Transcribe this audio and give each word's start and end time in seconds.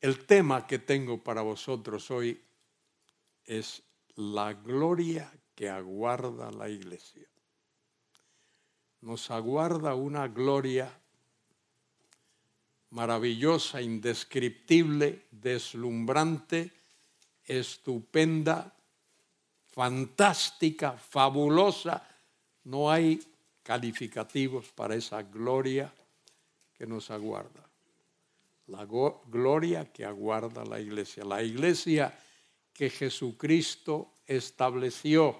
El 0.00 0.26
tema 0.26 0.66
que 0.66 0.78
tengo 0.78 1.22
para 1.22 1.42
vosotros 1.42 2.10
hoy 2.10 2.40
es 3.44 3.82
la 4.14 4.52
gloria 4.52 5.32
que 5.56 5.68
aguarda 5.68 6.52
la 6.52 6.68
iglesia. 6.68 7.26
Nos 9.00 9.30
aguarda 9.30 9.94
una 9.96 10.28
gloria 10.28 10.88
maravillosa, 12.90 13.82
indescriptible, 13.82 15.26
deslumbrante, 15.32 16.72
estupenda, 17.44 18.72
fantástica, 19.66 20.92
fabulosa. 20.92 22.06
No 22.64 22.90
hay 22.90 23.20
calificativos 23.64 24.70
para 24.72 24.94
esa 24.94 25.22
gloria 25.22 25.92
que 26.76 26.86
nos 26.86 27.10
aguarda. 27.10 27.67
La 28.68 28.86
gloria 28.86 29.92
que 29.92 30.04
aguarda 30.04 30.64
la 30.64 30.80
iglesia. 30.80 31.24
La 31.24 31.42
iglesia 31.42 32.16
que 32.72 32.90
Jesucristo 32.90 34.14
estableció 34.26 35.36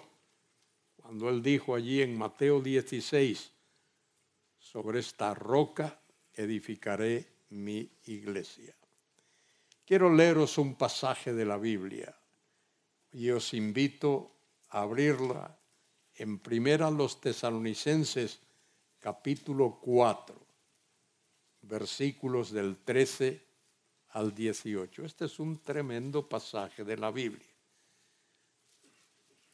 cuando 0.96 1.28
él 1.30 1.42
dijo 1.42 1.74
allí 1.74 2.02
en 2.02 2.18
Mateo 2.18 2.60
16, 2.60 3.50
sobre 4.58 4.98
esta 4.98 5.32
roca 5.32 5.98
edificaré 6.34 7.26
mi 7.50 7.90
iglesia. 8.04 8.74
Quiero 9.86 10.12
leeros 10.12 10.58
un 10.58 10.74
pasaje 10.74 11.32
de 11.32 11.46
la 11.46 11.56
Biblia 11.56 12.14
y 13.12 13.30
os 13.30 13.54
invito 13.54 14.32
a 14.68 14.82
abrirla 14.82 15.58
en 16.14 16.38
primera 16.38 16.90
los 16.90 17.20
tesalonicenses 17.20 18.40
capítulo 18.98 19.78
4, 19.80 20.47
versículos 21.68 22.50
del 22.50 22.76
13 22.78 23.40
al 24.10 24.34
18. 24.34 25.04
Este 25.04 25.26
es 25.26 25.38
un 25.38 25.58
tremendo 25.58 26.28
pasaje 26.28 26.84
de 26.84 26.96
la 26.96 27.10
Biblia. 27.10 27.46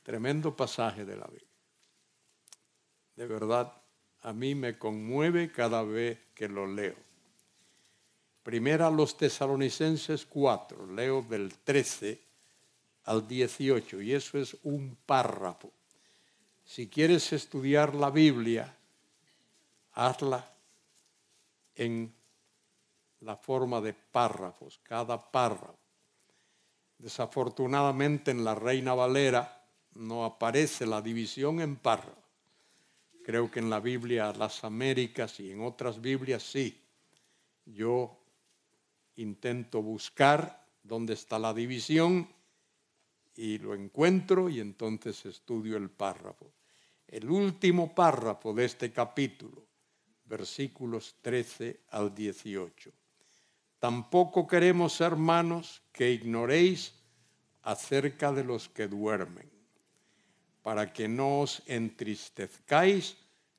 Tremendo 0.03 0.55
pasaje 0.55 1.05
de 1.05 1.17
la 1.17 1.27
Biblia. 1.27 1.49
De 3.17 3.27
verdad, 3.27 3.73
a 4.23 4.33
mí 4.33 4.55
me 4.55 4.79
conmueve 4.79 5.51
cada 5.51 5.83
vez 5.83 6.19
que 6.35 6.49
lo 6.49 6.67
leo. 6.67 6.97
Primera 8.43 8.91
los 8.91 9.17
tesalonicenses 9.17 10.27
4, 10.27 10.93
leo 10.93 11.23
del 11.23 11.55
13 11.55 12.21
al 13.05 13.27
18, 13.27 14.03
y 14.03 14.13
eso 14.13 14.39
es 14.39 14.57
un 14.63 14.97
párrafo. 15.07 15.73
Si 16.65 16.89
quieres 16.89 17.33
estudiar 17.33 17.95
la 17.95 18.11
Biblia, 18.11 18.75
hazla 19.93 20.54
en 21.75 22.15
la 23.21 23.37
forma 23.37 23.81
de 23.81 23.95
párrafos, 23.95 24.81
cada 24.83 25.31
párrafo. 25.31 25.79
Desafortunadamente 26.99 28.31
en 28.31 28.45
la 28.45 28.55
Reina 28.55 28.95
Valera 28.95 29.65
no 29.95 30.25
aparece 30.25 30.87
la 30.87 31.01
división 31.01 31.61
en 31.61 31.77
párrafos. 31.77 32.25
Creo 33.25 33.51
que 33.51 33.61
en 33.61 33.71
la 33.71 33.81
Biblia 33.81 34.33
Las 34.33 34.65
Américas 34.65 35.41
y 35.41 35.51
en 35.51 35.63
otras 35.63 36.01
Biblias 36.01 36.43
sí. 36.43 36.81
Yo 37.65 38.21
intento 39.17 39.81
buscar 39.81 40.67
dónde 40.83 41.15
está 41.15 41.39
la 41.39 41.55
división 41.55 42.29
y 43.35 43.59
lo 43.59 43.75
encuentro 43.75 44.49
y 44.49 44.61
entonces 44.61 45.25
estudio 45.25 45.77
el 45.77 45.91
párrafo. 45.91 46.53
El 47.07 47.31
último 47.31 47.95
párrafo 47.95 48.53
de 48.53 48.67
este 48.67 48.93
capítulo, 48.93 49.67
versículos 50.25 51.17
13 51.23 51.81
al 51.91 52.15
18. 52.15 52.91
Tampoco 53.79 54.47
queremos, 54.47 55.01
hermanos, 55.01 55.83
que 55.93 56.11
ignoréis 56.11 56.95
acerca 57.63 58.33
de 58.33 58.45
los 58.45 58.69
que 58.69 58.89
duermen, 58.89 59.51
para 60.63 60.93
que 60.93 61.09
no 61.09 61.41
os 61.41 61.63
entristezcáis 61.67 63.17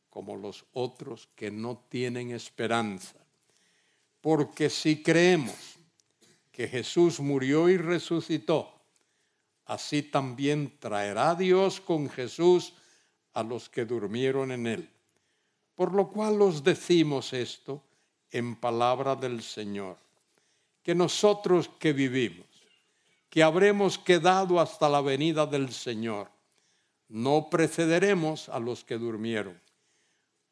como 0.09 0.35
los 0.35 0.65
otros 0.73 1.27
que 1.35 1.51
no 1.51 1.83
tienen 1.89 2.31
esperanza. 2.31 3.19
Porque 4.21 4.69
si 4.69 5.03
creemos 5.03 5.75
que 6.51 6.67
Jesús 6.67 7.19
murió 7.19 7.69
y 7.69 7.77
resucitó, 7.77 8.73
así 9.65 10.01
también 10.01 10.73
traerá 10.79 11.35
Dios 11.35 11.81
con 11.81 12.09
Jesús 12.09 12.73
a 13.33 13.43
los 13.43 13.69
que 13.69 13.85
durmieron 13.85 14.51
en 14.51 14.67
él. 14.67 14.94
Por 15.75 15.93
lo 15.93 16.07
cual 16.07 16.41
os 16.41 16.63
decimos 16.63 17.33
esto 17.33 17.83
en 18.31 18.55
palabra 18.55 19.15
del 19.15 19.43
Señor, 19.43 19.97
que 20.81 20.95
nosotros 20.95 21.69
que 21.79 21.93
vivimos, 21.93 22.47
que 23.29 23.43
habremos 23.43 23.97
quedado 23.97 24.59
hasta 24.59 24.87
la 24.87 25.01
venida 25.01 25.45
del 25.45 25.71
Señor, 25.73 26.29
no 27.09 27.49
precederemos 27.49 28.49
a 28.49 28.59
los 28.59 28.83
que 28.83 28.97
durmieron, 28.97 29.59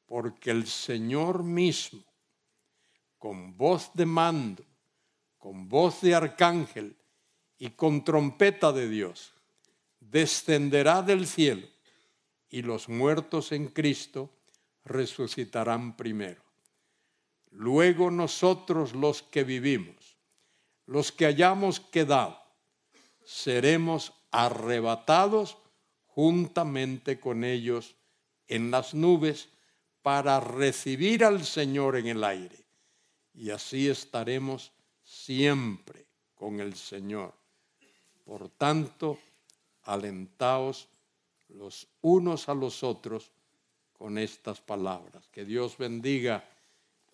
porque 0.06 0.51
el 0.51 0.67
Señor 0.67 1.44
mismo, 1.44 2.03
con 3.17 3.57
voz 3.57 3.91
de 3.94 4.05
mando, 4.05 4.63
con 5.38 5.69
voz 5.69 6.01
de 6.01 6.13
arcángel 6.13 6.95
y 7.57 7.69
con 7.69 8.03
trompeta 8.03 8.72
de 8.72 8.90
Dios, 8.90 9.34
descenderá 10.00 11.01
del 11.01 11.25
cielo 11.25 11.67
y 12.50 12.61
los 12.61 12.90
muertos 12.90 13.51
en 13.51 13.67
Cristo 13.67 14.29
resucitarán 14.85 15.95
primero. 15.95 16.41
Luego 17.51 18.09
nosotros 18.09 18.94
los 18.94 19.21
que 19.21 19.44
vivimos, 19.44 20.17
los 20.85 21.11
que 21.11 21.25
hayamos 21.25 21.79
quedado, 21.79 22.39
seremos 23.23 24.13
arrebatados 24.31 25.57
juntamente 26.07 27.19
con 27.19 27.43
ellos 27.43 27.95
en 28.47 28.72
las 28.72 28.93
nubes 28.93 29.49
para 30.01 30.39
recibir 30.39 31.23
al 31.23 31.45
Señor 31.45 31.95
en 31.95 32.07
el 32.07 32.23
aire. 32.23 32.66
Y 33.33 33.49
así 33.51 33.88
estaremos 33.88 34.72
siempre 35.03 36.05
con 36.35 36.59
el 36.59 36.75
Señor. 36.75 37.33
Por 38.25 38.49
tanto, 38.49 39.19
alentaos 39.83 40.88
los 41.49 41.88
unos 42.01 42.49
a 42.49 42.53
los 42.53 42.83
otros 42.83 43.31
con 43.97 44.17
estas 44.17 44.59
palabras. 44.61 45.27
Que 45.31 45.45
Dios 45.45 45.77
bendiga 45.77 46.43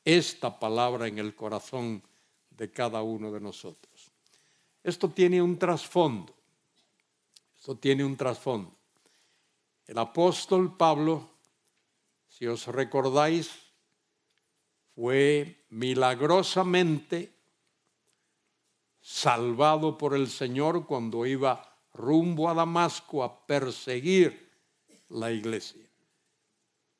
esta 0.03 0.59
palabra 0.59 1.07
en 1.07 1.19
el 1.19 1.35
corazón 1.35 2.01
de 2.49 2.71
cada 2.71 3.01
uno 3.01 3.31
de 3.31 3.39
nosotros. 3.39 4.11
Esto 4.83 5.09
tiene 5.09 5.41
un 5.41 5.57
trasfondo. 5.57 6.33
Esto 7.57 7.75
tiene 7.75 8.03
un 8.03 8.15
trasfondo. 8.15 8.71
El 9.85 9.97
apóstol 9.97 10.77
Pablo, 10.77 11.29
si 12.27 12.45
os 12.47 12.67
recordáis, 12.67 13.51
fue 14.95 15.65
milagrosamente 15.69 17.33
salvado 19.01 19.97
por 19.97 20.13
el 20.13 20.29
Señor 20.29 20.85
cuando 20.85 21.25
iba 21.25 21.77
rumbo 21.93 22.49
a 22.49 22.53
Damasco 22.53 23.23
a 23.23 23.45
perseguir 23.45 24.49
la 25.09 25.31
iglesia. 25.31 25.88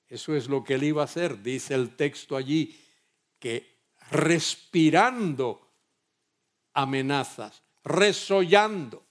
Eso 0.09 0.36
es 0.36 0.50
lo 0.50 0.64
que 0.64 0.74
él 0.74 0.84
iba 0.84 1.03
a 1.03 1.06
hacer, 1.06 1.42
dice 1.42 1.75
el 1.75 1.96
texto 1.96 2.36
allí, 2.36 2.78
que 3.40 3.78
respirando 4.09 5.70
amenazas, 6.74 7.62
resollando, 7.84 9.06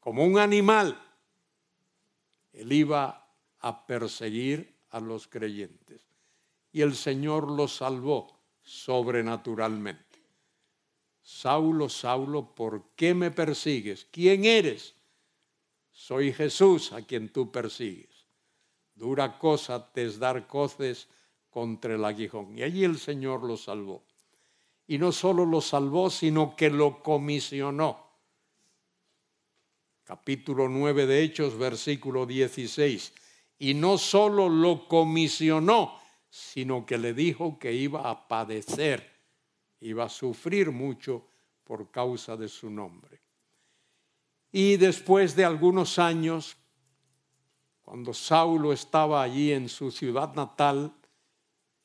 como 0.00 0.24
un 0.24 0.38
animal, 0.38 1.00
él 2.52 2.72
iba 2.72 3.26
a 3.60 3.86
perseguir 3.86 4.76
a 4.90 5.00
los 5.00 5.26
creyentes. 5.28 6.02
Y 6.72 6.82
el 6.82 6.94
Señor 6.94 7.50
lo 7.50 7.68
salvó 7.68 8.38
sobrenaturalmente. 8.62 10.20
Saulo, 11.22 11.88
Saulo, 11.88 12.54
¿por 12.54 12.90
qué 12.96 13.14
me 13.14 13.30
persigues? 13.30 14.06
¿Quién 14.10 14.44
eres? 14.44 14.94
Soy 15.92 16.32
Jesús 16.32 16.92
a 16.92 17.02
quien 17.02 17.28
tú 17.28 17.52
persigues. 17.52 18.11
Dura 19.02 19.36
cosa 19.36 19.92
te 19.92 20.04
es 20.06 20.20
dar 20.20 20.46
coces 20.46 21.08
contra 21.50 21.96
el 21.96 22.04
aguijón. 22.04 22.56
Y 22.56 22.62
allí 22.62 22.84
el 22.84 23.00
Señor 23.00 23.42
lo 23.42 23.56
salvó. 23.56 24.04
Y 24.86 24.96
no 24.98 25.10
solo 25.10 25.44
lo 25.44 25.60
salvó, 25.60 26.08
sino 26.08 26.54
que 26.54 26.70
lo 26.70 27.02
comisionó. 27.02 28.06
Capítulo 30.04 30.68
9 30.68 31.06
de 31.06 31.24
Hechos, 31.24 31.58
versículo 31.58 32.26
16. 32.26 33.12
Y 33.58 33.74
no 33.74 33.98
solo 33.98 34.48
lo 34.48 34.86
comisionó, 34.86 35.98
sino 36.30 36.86
que 36.86 36.96
le 36.96 37.12
dijo 37.12 37.58
que 37.58 37.72
iba 37.72 38.08
a 38.08 38.28
padecer 38.28 39.10
iba 39.80 40.04
a 40.04 40.08
sufrir 40.08 40.70
mucho 40.70 41.26
por 41.64 41.90
causa 41.90 42.36
de 42.36 42.48
su 42.48 42.70
nombre. 42.70 43.20
Y 44.52 44.76
después 44.76 45.34
de 45.34 45.44
algunos 45.44 45.98
años, 45.98 46.56
cuando 47.92 48.14
Saulo 48.14 48.72
estaba 48.72 49.22
allí 49.22 49.52
en 49.52 49.68
su 49.68 49.90
ciudad 49.90 50.32
natal, 50.32 50.94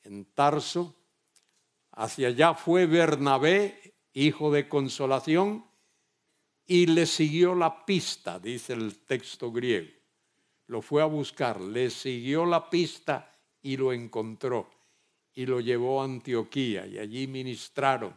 en 0.04 0.24
Tarso, 0.24 0.94
hacia 1.90 2.28
allá 2.28 2.54
fue 2.54 2.86
Bernabé 2.86 3.92
hijo 4.14 4.50
de 4.50 4.70
consolación, 4.70 5.66
y 6.64 6.86
le 6.86 7.04
siguió 7.04 7.54
la 7.54 7.84
pista, 7.84 8.38
dice 8.38 8.72
el 8.72 9.00
texto 9.00 9.52
griego. 9.52 9.90
Lo 10.68 10.80
fue 10.80 11.02
a 11.02 11.04
buscar, 11.04 11.60
le 11.60 11.90
siguió 11.90 12.46
la 12.46 12.70
pista 12.70 13.30
y 13.60 13.76
lo 13.76 13.92
encontró 13.92 14.70
y 15.34 15.44
lo 15.44 15.60
llevó 15.60 16.00
a 16.00 16.06
Antioquía 16.06 16.86
y 16.86 16.96
allí 16.96 17.26
ministraron 17.26 18.14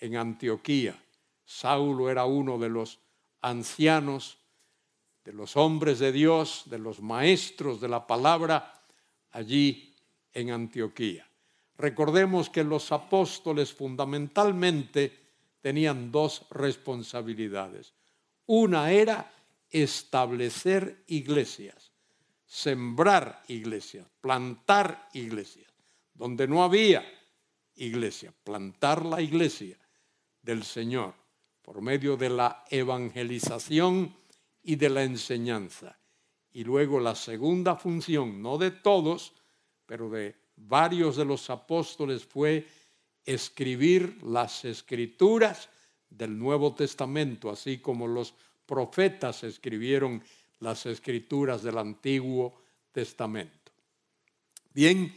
en 0.00 0.16
Antioquía. 0.16 1.00
Saulo 1.44 2.10
era 2.10 2.24
uno 2.24 2.58
de 2.58 2.68
los 2.68 2.98
ancianos, 3.42 4.41
de 5.24 5.32
los 5.32 5.56
hombres 5.56 5.98
de 5.98 6.12
Dios, 6.12 6.64
de 6.66 6.78
los 6.78 7.00
maestros 7.00 7.80
de 7.80 7.88
la 7.88 8.06
palabra 8.06 8.82
allí 9.30 9.94
en 10.32 10.50
Antioquía. 10.50 11.26
Recordemos 11.78 12.50
que 12.50 12.64
los 12.64 12.92
apóstoles 12.92 13.72
fundamentalmente 13.72 15.18
tenían 15.60 16.10
dos 16.10 16.46
responsabilidades. 16.50 17.94
Una 18.46 18.90
era 18.92 19.32
establecer 19.70 21.04
iglesias, 21.06 21.92
sembrar 22.46 23.42
iglesias, 23.48 24.06
plantar 24.20 25.08
iglesias. 25.14 25.72
Donde 26.14 26.46
no 26.46 26.62
había 26.62 27.02
iglesia, 27.76 28.34
plantar 28.44 29.04
la 29.06 29.20
iglesia 29.22 29.78
del 30.42 30.62
Señor 30.62 31.14
por 31.62 31.80
medio 31.80 32.16
de 32.16 32.28
la 32.28 32.64
evangelización 32.68 34.14
y 34.62 34.76
de 34.76 34.90
la 34.90 35.02
enseñanza. 35.02 35.98
Y 36.52 36.64
luego 36.64 37.00
la 37.00 37.14
segunda 37.14 37.76
función, 37.76 38.42
no 38.42 38.58
de 38.58 38.70
todos, 38.70 39.32
pero 39.86 40.10
de 40.10 40.34
varios 40.56 41.16
de 41.16 41.24
los 41.24 41.48
apóstoles, 41.50 42.24
fue 42.24 42.66
escribir 43.24 44.22
las 44.22 44.64
escrituras 44.64 45.68
del 46.10 46.38
Nuevo 46.38 46.74
Testamento, 46.74 47.50
así 47.50 47.78
como 47.78 48.06
los 48.06 48.34
profetas 48.66 49.44
escribieron 49.44 50.22
las 50.60 50.86
escrituras 50.86 51.62
del 51.62 51.78
Antiguo 51.78 52.54
Testamento. 52.92 53.72
Bien, 54.72 55.12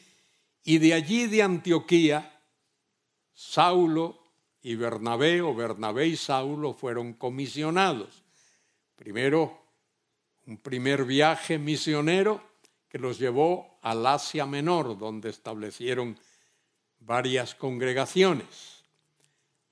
y 0.63 0.77
de 0.80 0.94
allí 0.94 1.27
de 1.27 1.44
Antioquía, 1.44 2.42
Saulo 3.33 4.19
y 4.62 4.75
Bernabé, 4.75 5.42
o 5.42 5.53
Bernabé 5.53 6.07
y 6.07 6.18
Saulo, 6.18 6.74
fueron 6.74 7.13
comisionados. 7.13 8.25
Primero, 8.95 9.62
un 10.47 10.57
primer 10.57 11.06
viaje 11.06 11.57
misionero 11.57 12.42
que 12.88 12.97
los 12.97 13.19
llevó 13.19 13.77
al 13.81 14.06
Asia 14.06 14.45
Menor, 14.45 14.97
donde 14.97 15.30
establecieron 15.30 16.18
varias 17.00 17.56
congregaciones. 17.56 18.83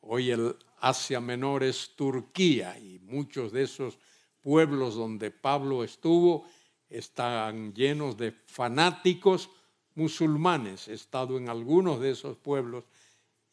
Hoy 0.01 0.31
el 0.31 0.55
Asia 0.79 1.21
Menor 1.21 1.63
es 1.63 1.95
Turquía 1.95 2.77
y 2.77 2.99
muchos 2.99 3.53
de 3.53 3.63
esos 3.63 3.97
pueblos 4.41 4.95
donde 4.95 5.31
Pablo 5.31 5.83
estuvo 5.83 6.45
están 6.89 7.73
llenos 7.73 8.17
de 8.17 8.31
fanáticos 8.31 9.49
musulmanes. 9.95 10.89
He 10.89 10.93
estado 10.93 11.37
en 11.37 11.47
algunos 11.47 12.01
de 12.01 12.11
esos 12.11 12.37
pueblos 12.37 12.83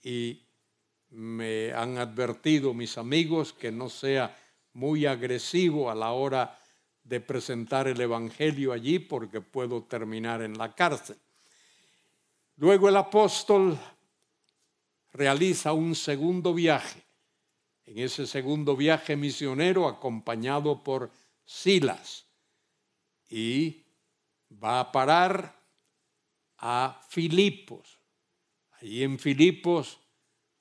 y 0.02 0.42
me 1.10 1.72
han 1.72 1.98
advertido 1.98 2.74
mis 2.74 2.98
amigos 2.98 3.52
que 3.52 3.70
no 3.70 3.88
sea 3.88 4.36
muy 4.80 5.04
agresivo 5.04 5.90
a 5.90 5.94
la 5.94 6.12
hora 6.12 6.58
de 7.04 7.20
presentar 7.20 7.86
el 7.86 8.00
Evangelio 8.00 8.72
allí 8.72 8.98
porque 8.98 9.42
puedo 9.42 9.82
terminar 9.82 10.40
en 10.40 10.56
la 10.56 10.74
cárcel. 10.74 11.18
Luego 12.56 12.88
el 12.88 12.96
apóstol 12.96 13.78
realiza 15.12 15.74
un 15.74 15.94
segundo 15.94 16.54
viaje. 16.54 17.04
En 17.84 17.98
ese 17.98 18.26
segundo 18.26 18.74
viaje 18.74 19.16
misionero, 19.16 19.86
acompañado 19.86 20.82
por 20.82 21.10
Silas, 21.44 22.24
y 23.28 23.84
va 24.62 24.80
a 24.80 24.90
parar 24.90 25.60
a 26.56 27.02
Filipos. 27.06 27.98
Allí 28.80 29.02
en 29.02 29.18
Filipos 29.18 29.98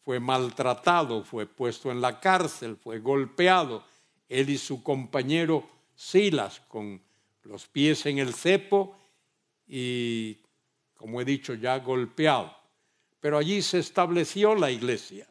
fue 0.01 0.19
maltratado, 0.19 1.23
fue 1.23 1.45
puesto 1.45 1.89
en 1.89 2.01
la 2.01 2.19
cárcel, 2.19 2.75
fue 2.75 2.99
golpeado, 2.99 3.85
él 4.29 4.49
y 4.49 4.57
su 4.57 4.83
compañero 4.83 5.67
Silas 5.95 6.61
con 6.69 7.01
los 7.43 7.67
pies 7.67 8.05
en 8.05 8.19
el 8.19 8.33
cepo 8.33 8.95
y 9.67 10.37
como 10.99 11.21
he 11.21 11.25
dicho 11.25 11.53
ya, 11.53 11.79
golpeado. 11.79 12.53
Pero 13.19 13.37
allí 13.37 13.61
se 13.61 13.79
estableció 13.79 14.55
la 14.55 14.69
iglesia 14.71 15.27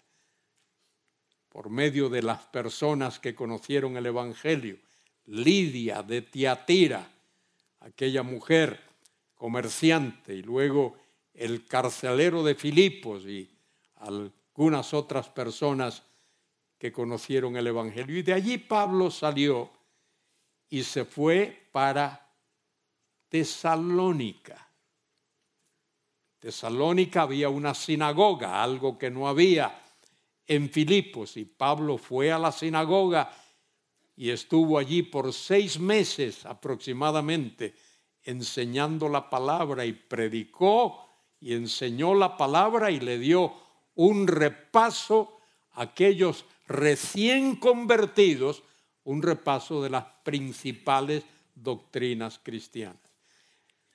por 1.48 1.70
medio 1.70 2.08
de 2.08 2.22
las 2.22 2.40
personas 2.46 3.18
que 3.18 3.34
conocieron 3.34 3.96
el 3.96 4.06
Evangelio. 4.06 4.78
Lidia 5.26 6.02
de 6.02 6.22
Tiatira, 6.22 7.10
aquella 7.80 8.22
mujer 8.22 8.80
comerciante, 9.34 10.34
y 10.34 10.42
luego 10.42 10.96
el 11.34 11.66
carcelero 11.66 12.42
de 12.42 12.54
Filipos 12.54 13.24
y 13.26 13.50
algunas 13.96 14.94
otras 14.94 15.28
personas 15.28 16.02
que 16.78 16.92
conocieron 16.92 17.56
el 17.56 17.66
Evangelio. 17.66 18.18
Y 18.18 18.22
de 18.22 18.32
allí 18.32 18.58
Pablo 18.58 19.10
salió 19.10 19.70
y 20.68 20.82
se 20.82 21.04
fue 21.04 21.68
para 21.72 22.30
Tesalónica. 23.28 24.66
Tesalónica 26.38 27.22
había 27.22 27.48
una 27.48 27.74
sinagoga, 27.74 28.62
algo 28.62 28.96
que 28.96 29.10
no 29.10 29.28
había 29.28 29.76
en 30.46 30.70
Filipos, 30.70 31.36
y 31.36 31.44
Pablo 31.44 31.98
fue 31.98 32.32
a 32.32 32.38
la 32.38 32.52
sinagoga 32.52 33.30
y 34.16 34.30
estuvo 34.30 34.78
allí 34.78 35.02
por 35.02 35.32
seis 35.32 35.78
meses 35.78 36.46
aproximadamente 36.46 37.74
enseñando 38.24 39.08
la 39.08 39.30
palabra 39.30 39.84
y 39.84 39.92
predicó 39.92 41.06
y 41.40 41.54
enseñó 41.54 42.14
la 42.14 42.36
palabra 42.36 42.90
y 42.90 42.98
le 42.98 43.18
dio 43.18 43.54
un 43.94 44.26
repaso 44.26 45.38
a 45.72 45.82
aquellos 45.82 46.44
recién 46.68 47.56
convertidos, 47.56 48.62
un 49.04 49.22
repaso 49.22 49.82
de 49.82 49.90
las 49.90 50.04
principales 50.22 51.24
doctrinas 51.54 52.38
cristianas. 52.42 53.00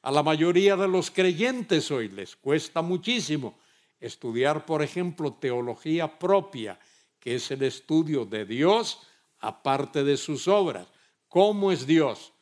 A 0.01 0.11
la 0.11 0.23
mayoría 0.23 0.75
de 0.75 0.87
los 0.87 1.11
creyentes 1.11 1.89
hoy 1.91 2.09
les 2.09 2.35
cuesta 2.35 2.81
muchísimo 2.81 3.57
estudiar, 3.99 4.65
por 4.65 4.81
ejemplo, 4.81 5.33
teología 5.33 6.19
propia, 6.19 6.77
que 7.19 7.35
es 7.35 7.51
el 7.51 7.61
estudio 7.61 8.25
de 8.25 8.43
Dios 8.43 8.99
aparte 9.39 10.03
de 10.03 10.17
sus 10.17 10.47
obras. 10.47 10.87
¿Cómo 11.29 11.71
es 11.71 11.87
Dios? 11.87 12.33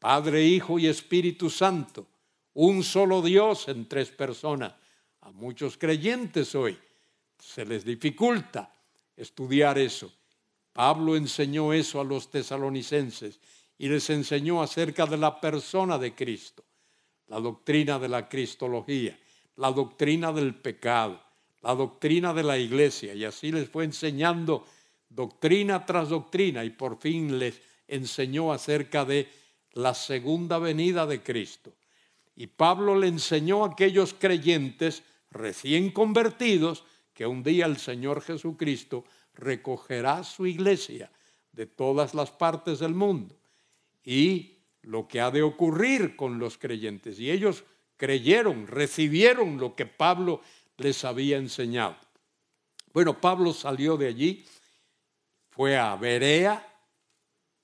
Padre, 0.00 0.44
Hijo 0.44 0.78
y 0.78 0.88
Espíritu 0.88 1.50
Santo, 1.50 2.06
un 2.54 2.82
solo 2.82 3.22
Dios 3.22 3.68
en 3.68 3.86
tres 3.86 4.10
personas. 4.10 4.74
A 5.20 5.30
muchos 5.30 5.78
creyentes 5.78 6.54
hoy 6.54 6.76
se 7.38 7.64
les 7.64 7.84
dificulta 7.84 8.73
estudiar 9.16 9.78
eso. 9.78 10.12
Pablo 10.72 11.16
enseñó 11.16 11.72
eso 11.72 12.00
a 12.00 12.04
los 12.04 12.30
tesalonicenses 12.30 13.38
y 13.78 13.88
les 13.88 14.10
enseñó 14.10 14.62
acerca 14.62 15.06
de 15.06 15.16
la 15.16 15.40
persona 15.40 15.98
de 15.98 16.14
Cristo, 16.14 16.64
la 17.28 17.40
doctrina 17.40 17.98
de 17.98 18.08
la 18.08 18.28
cristología, 18.28 19.18
la 19.56 19.70
doctrina 19.70 20.32
del 20.32 20.54
pecado, 20.54 21.20
la 21.62 21.74
doctrina 21.74 22.34
de 22.34 22.42
la 22.42 22.58
iglesia, 22.58 23.14
y 23.14 23.24
así 23.24 23.52
les 23.52 23.68
fue 23.68 23.84
enseñando 23.84 24.66
doctrina 25.08 25.86
tras 25.86 26.08
doctrina 26.08 26.64
y 26.64 26.70
por 26.70 26.98
fin 26.98 27.38
les 27.38 27.60
enseñó 27.86 28.52
acerca 28.52 29.04
de 29.04 29.28
la 29.72 29.94
segunda 29.94 30.58
venida 30.58 31.06
de 31.06 31.22
Cristo. 31.22 31.72
Y 32.36 32.48
Pablo 32.48 32.98
le 32.98 33.08
enseñó 33.08 33.64
a 33.64 33.68
aquellos 33.68 34.14
creyentes 34.14 35.02
recién 35.30 35.90
convertidos 35.90 36.84
que 37.14 37.26
un 37.26 37.42
día 37.42 37.66
el 37.66 37.78
Señor 37.78 38.20
Jesucristo 38.20 39.04
recogerá 39.34 40.22
su 40.24 40.46
iglesia 40.46 41.10
de 41.52 41.66
todas 41.66 42.14
las 42.14 42.30
partes 42.30 42.80
del 42.80 42.94
mundo 42.94 43.36
y 44.04 44.58
lo 44.82 45.08
que 45.08 45.20
ha 45.20 45.30
de 45.30 45.42
ocurrir 45.42 46.16
con 46.16 46.38
los 46.38 46.58
creyentes. 46.58 47.18
Y 47.18 47.30
ellos 47.30 47.64
creyeron, 47.96 48.66
recibieron 48.66 49.58
lo 49.58 49.74
que 49.74 49.86
Pablo 49.86 50.42
les 50.76 51.04
había 51.04 51.38
enseñado. 51.38 51.96
Bueno, 52.92 53.20
Pablo 53.20 53.52
salió 53.52 53.96
de 53.96 54.08
allí, 54.08 54.44
fue 55.50 55.76
a 55.76 55.94
Berea, 55.96 56.66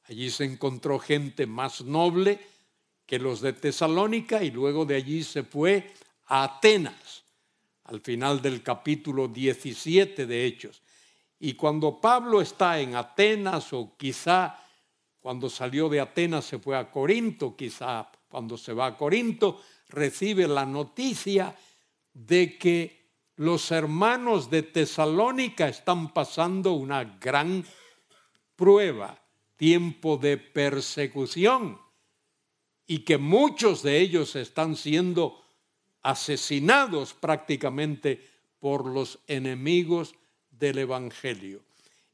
allí 0.04 0.30
se 0.30 0.44
encontró 0.44 0.98
gente 0.98 1.46
más 1.46 1.82
noble 1.82 2.40
que 3.06 3.18
los 3.18 3.40
de 3.40 3.52
Tesalónica 3.52 4.42
y 4.42 4.50
luego 4.50 4.84
de 4.84 4.96
allí 4.96 5.22
se 5.24 5.42
fue 5.42 5.92
a 6.26 6.44
Atenas, 6.44 7.19
al 7.90 8.00
final 8.00 8.40
del 8.40 8.62
capítulo 8.62 9.26
17 9.28 10.26
de 10.26 10.46
Hechos. 10.46 10.82
Y 11.40 11.54
cuando 11.54 12.00
Pablo 12.00 12.40
está 12.40 12.78
en 12.78 12.94
Atenas 12.94 13.72
o 13.72 13.96
quizá 13.96 14.56
cuando 15.18 15.50
salió 15.50 15.88
de 15.88 16.00
Atenas 16.00 16.44
se 16.44 16.58
fue 16.58 16.76
a 16.76 16.90
Corinto, 16.90 17.56
quizá 17.56 18.10
cuando 18.28 18.56
se 18.56 18.72
va 18.72 18.86
a 18.86 18.96
Corinto 18.96 19.60
recibe 19.88 20.46
la 20.46 20.64
noticia 20.64 21.54
de 22.12 22.56
que 22.58 23.00
los 23.36 23.70
hermanos 23.70 24.50
de 24.50 24.62
Tesalónica 24.62 25.68
están 25.68 26.12
pasando 26.12 26.72
una 26.72 27.04
gran 27.04 27.64
prueba, 28.54 29.18
tiempo 29.56 30.16
de 30.16 30.36
persecución, 30.36 31.80
y 32.86 33.00
que 33.00 33.18
muchos 33.18 33.82
de 33.82 33.98
ellos 33.98 34.36
están 34.36 34.76
siendo 34.76 35.39
asesinados 36.02 37.14
prácticamente 37.14 38.26
por 38.58 38.86
los 38.86 39.18
enemigos 39.26 40.14
del 40.50 40.78
Evangelio. 40.78 41.62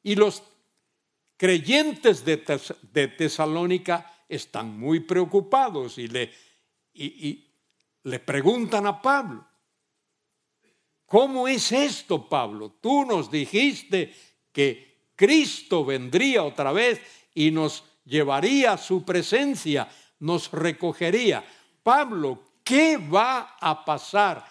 Y 0.03 0.15
los 0.15 0.43
creyentes 1.37 2.25
de, 2.25 2.39
Tesalónica 3.09 4.25
están 4.29 4.79
muy 4.79 5.01
preocupados 5.01 5.99
y 5.99 6.09
le, 6.09 6.33
y 6.95 7.45
le 8.05 8.21
preguntan 8.21 8.87
a 8.87 9.03
Pablo, 9.03 9.45
¿cómo 11.07 11.49
es 11.49 11.73
esto, 11.73 12.29
Pablo? 12.29 12.77
Tú 12.81 13.05
nos 13.05 13.31
dijiste 13.31 14.15
que 14.53 15.11
Cristo 15.17 15.85
vendría 15.85 16.45
otra 16.45 16.73
vez 16.73 17.01
y 17.35 17.51
nos 17.51 17.85
llevaría 18.05 18.75
a 18.75 18.79
su 18.79 19.05
presencia, 19.05 19.89
nos 20.21 20.53
recogería. 20.53 21.45
Pablo, 21.83 22.46
¿qué 22.67 22.97
va 22.99 23.57
a 23.61 23.85
pasar 23.85 24.45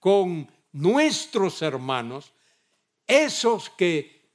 con 0.00 0.50
nuestros 0.72 1.62
hermanos, 1.62 2.32
esos 3.06 3.70
que 3.70 4.28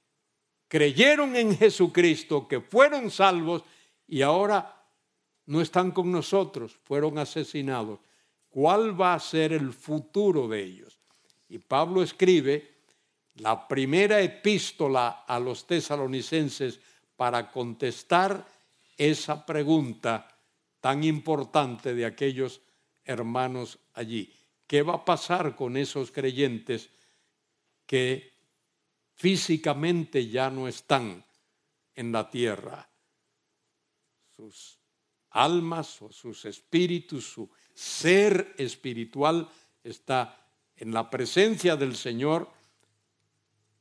creyeron 0.69 1.35
en 1.35 1.57
Jesucristo, 1.57 2.47
que 2.47 2.61
fueron 2.61 3.11
salvos 3.11 3.63
y 4.07 4.21
ahora 4.21 4.81
no 5.47 5.59
están 5.59 5.91
con 5.91 6.09
nosotros, 6.11 6.77
fueron 6.85 7.17
asesinados? 7.17 7.99
¿Cuál 8.49 8.99
va 8.99 9.13
a 9.13 9.19
ser 9.19 9.51
el 9.51 9.73
futuro 9.73 10.47
de 10.47 10.63
ellos? 10.63 10.97
Y 11.49 11.57
Pablo 11.57 12.03
escribe 12.03 12.75
la 13.35 13.67
primera 13.67 14.21
epístola 14.21 15.25
a 15.27 15.39
los 15.41 15.67
tesalonicenses 15.67 16.79
para 17.17 17.51
contestar 17.51 18.47
esa 18.97 19.45
pregunta 19.45 20.25
tan 20.79 21.03
importante 21.03 21.93
de 21.93 22.05
aquellos 22.05 22.61
hermanos 23.05 23.79
allí. 23.93 24.33
¿Qué 24.67 24.81
va 24.81 24.95
a 24.95 25.05
pasar 25.05 25.55
con 25.55 25.77
esos 25.77 26.11
creyentes 26.11 26.89
que 27.85 28.33
físicamente 29.13 30.27
ya 30.27 30.49
no 30.49 30.67
están 30.67 31.23
en 31.93 32.11
la 32.11 32.29
tierra? 32.29 32.89
Sus 34.35 34.79
almas 35.29 36.01
o 36.01 36.11
sus 36.11 36.45
espíritus, 36.45 37.31
su 37.31 37.49
ser 37.73 38.55
espiritual 38.57 39.47
está 39.83 40.49
en 40.75 40.91
la 40.91 41.09
presencia 41.09 41.75
del 41.75 41.95
Señor. 41.95 42.49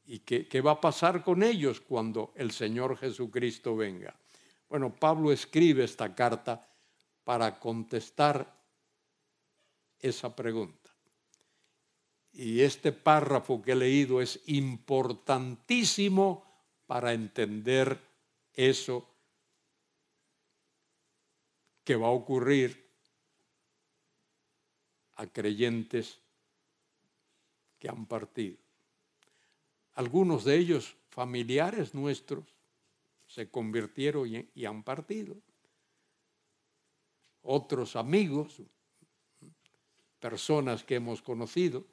¿Y 0.07 0.19
qué, 0.19 0.47
qué, 0.47 0.61
va 0.61 0.73
a 0.73 0.81
pasar 0.81 1.25
con 1.25 1.43
ellos 1.43 1.81
cuando 1.81 2.33
el 2.37 2.51
Señor 2.51 2.99
Jesucristo 2.99 3.75
venga? 3.75 4.15
Bueno, 4.69 4.95
Pablo 4.95 5.33
escribe 5.33 5.85
esta 5.85 6.15
carta 6.15 6.69
para 7.25 7.59
contestar 7.59 8.64
esa 10.09 10.35
pregunta. 10.37 10.91
Y 12.33 12.61
este 12.61 12.93
párrafo 12.93 13.63
que 13.63 13.73
he 13.73 13.77
leído 13.77 14.21
es 14.21 14.41
importantísimo 14.47 16.45
para 16.87 17.13
entender 17.13 17.99
eso 18.53 19.09
que 21.85 21.97
va 21.97 22.09
a 22.09 22.11
ocurrir 22.11 22.85
a 25.17 25.27
creyentes 25.27 26.19
que 27.79 27.89
han 27.89 28.07
partido. 28.07 28.57
Algunos 29.95 30.45
de 30.45 30.57
ellos, 30.57 30.97
familiares 31.11 31.95
nuestros, 31.95 32.45
se 33.29 33.49
convirtieron 33.49 34.49
y, 34.55 34.65
han 34.65 34.83
partido. 34.83 35.37
Otros 37.43 37.95
amigos, 37.97 38.61
personas 40.25 40.83
que 40.85 40.95
hemos 40.95 41.21
conocido, 41.21 41.85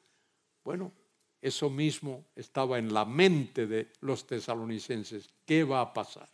bueno, 0.64 0.94
eso 1.42 1.70
mismo 1.70 2.28
estaba 2.34 2.80
en 2.80 2.94
la 2.94 3.04
mente 3.04 3.68
de 3.68 3.92
los 4.00 4.26
tesalonicenses. 4.26 5.28
¿Qué 5.46 5.66
va 5.66 5.82
a 5.82 5.94
pasar? 5.94 6.30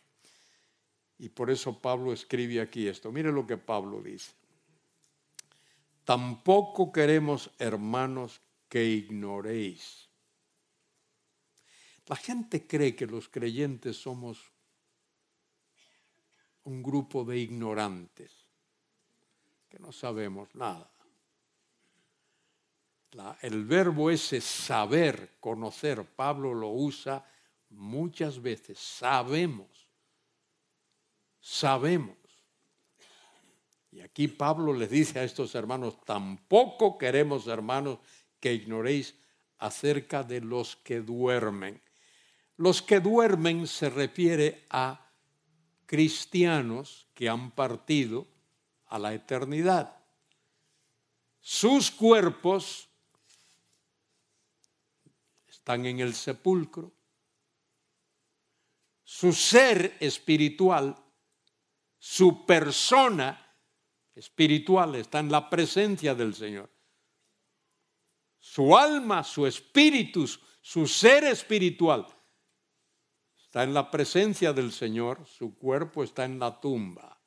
Y 1.17 1.29
por 1.29 1.49
eso 1.49 1.81
Pablo 1.81 2.13
escribe 2.13 2.61
aquí 2.61 2.87
esto. 2.87 3.11
Mire 3.11 3.31
lo 3.31 3.47
que 3.47 3.57
Pablo 3.57 3.99
dice. 3.99 4.31
Tampoco 6.05 6.91
queremos, 6.91 7.49
hermanos, 7.57 8.41
que 8.69 8.85
ignoréis. 8.85 10.07
La 12.05 12.15
gente 12.15 12.67
cree 12.67 12.95
que 12.95 13.07
los 13.07 13.27
creyentes 13.27 13.97
somos 13.97 14.51
un 16.63 16.83
grupo 16.83 17.25
de 17.25 17.39
ignorantes, 17.39 18.31
que 19.67 19.79
no 19.79 19.91
sabemos 19.91 20.53
nada. 20.53 20.91
El 23.41 23.65
verbo 23.65 24.09
ese 24.09 24.41
saber, 24.41 25.37
conocer, 25.39 26.03
Pablo 26.03 26.53
lo 26.53 26.69
usa 26.69 27.25
muchas 27.69 28.41
veces. 28.41 28.77
Sabemos, 28.79 29.87
sabemos. 31.39 32.17
Y 33.91 34.01
aquí 34.01 34.27
Pablo 34.27 34.73
les 34.73 34.89
dice 34.89 35.19
a 35.19 35.23
estos 35.23 35.55
hermanos, 35.55 36.03
tampoco 36.05 36.97
queremos, 36.97 37.47
hermanos, 37.47 37.99
que 38.39 38.53
ignoréis 38.53 39.15
acerca 39.57 40.23
de 40.23 40.41
los 40.41 40.75
que 40.75 41.01
duermen. 41.01 41.81
Los 42.57 42.81
que 42.81 42.99
duermen 42.99 43.67
se 43.67 43.89
refiere 43.89 44.65
a 44.69 45.11
cristianos 45.85 47.07
que 47.13 47.29
han 47.29 47.51
partido 47.51 48.27
a 48.87 48.99
la 48.99 49.13
eternidad. 49.13 49.95
Sus 51.39 51.89
cuerpos 51.89 52.86
están 55.67 55.85
en 55.85 55.99
el 55.99 56.13
sepulcro. 56.13 56.93
Su 59.03 59.33
ser 59.33 59.97
espiritual, 59.99 60.95
su 61.97 62.45
persona 62.45 63.55
espiritual 64.15 64.95
está 64.95 65.19
en 65.19 65.31
la 65.31 65.49
presencia 65.49 66.15
del 66.15 66.33
Señor 66.33 66.69
su 68.39 68.77
alma, 68.77 69.23
su 69.23 69.45
espíritu, 69.45 70.25
su 70.61 70.87
ser 70.87 71.25
espiritual 71.25 72.07
está 73.35 73.63
en 73.63 73.73
la 73.73 73.91
presencia 73.91 74.53
del 74.53 74.71
Señor, 74.71 75.25
su 75.25 75.57
cuerpo 75.57 76.03
está 76.03 76.23
en 76.23 76.39
la 76.39 76.59
tumba. 76.59 77.21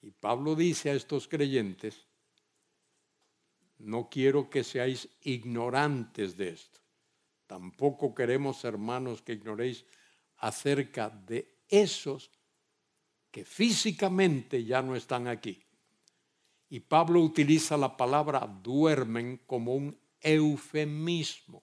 Y 0.00 0.10
Pablo 0.10 0.56
dice 0.56 0.90
a 0.90 0.94
estos 0.94 1.28
creyentes, 1.28 2.06
no 3.78 4.08
quiero 4.08 4.50
que 4.50 4.64
seáis 4.64 5.08
ignorantes 5.22 6.36
de 6.36 6.48
esto. 6.50 6.77
Tampoco 7.48 8.14
queremos, 8.14 8.62
hermanos, 8.62 9.22
que 9.22 9.32
ignoréis 9.32 9.86
acerca 10.36 11.08
de 11.08 11.62
esos 11.66 12.30
que 13.30 13.44
físicamente 13.44 14.62
ya 14.64 14.82
no 14.82 14.94
están 14.94 15.26
aquí. 15.26 15.64
Y 16.68 16.80
Pablo 16.80 17.22
utiliza 17.22 17.78
la 17.78 17.96
palabra 17.96 18.46
duermen 18.62 19.40
como 19.46 19.74
un 19.74 19.98
eufemismo. 20.20 21.62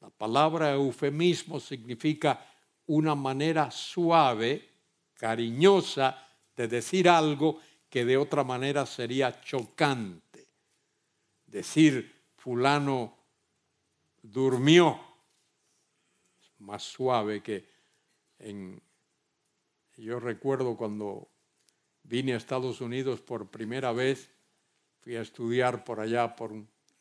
La 0.00 0.08
palabra 0.08 0.72
eufemismo 0.72 1.58
significa 1.58 2.46
una 2.86 3.16
manera 3.16 3.72
suave, 3.72 4.68
cariñosa 5.14 6.16
de 6.54 6.68
decir 6.68 7.08
algo 7.08 7.60
que 7.88 8.04
de 8.04 8.16
otra 8.16 8.44
manera 8.44 8.86
sería 8.86 9.40
chocante. 9.40 10.46
Decir 11.44 12.30
fulano 12.36 13.19
durmió, 14.22 15.00
más 16.58 16.82
suave 16.82 17.42
que 17.42 17.68
en... 18.38 18.80
Yo 19.96 20.18
recuerdo 20.18 20.76
cuando 20.76 21.28
vine 22.04 22.32
a 22.32 22.36
Estados 22.36 22.80
Unidos 22.80 23.20
por 23.20 23.50
primera 23.50 23.92
vez, 23.92 24.30
fui 25.00 25.16
a 25.16 25.20
estudiar 25.20 25.84
por 25.84 26.00
allá, 26.00 26.34
por 26.34 26.52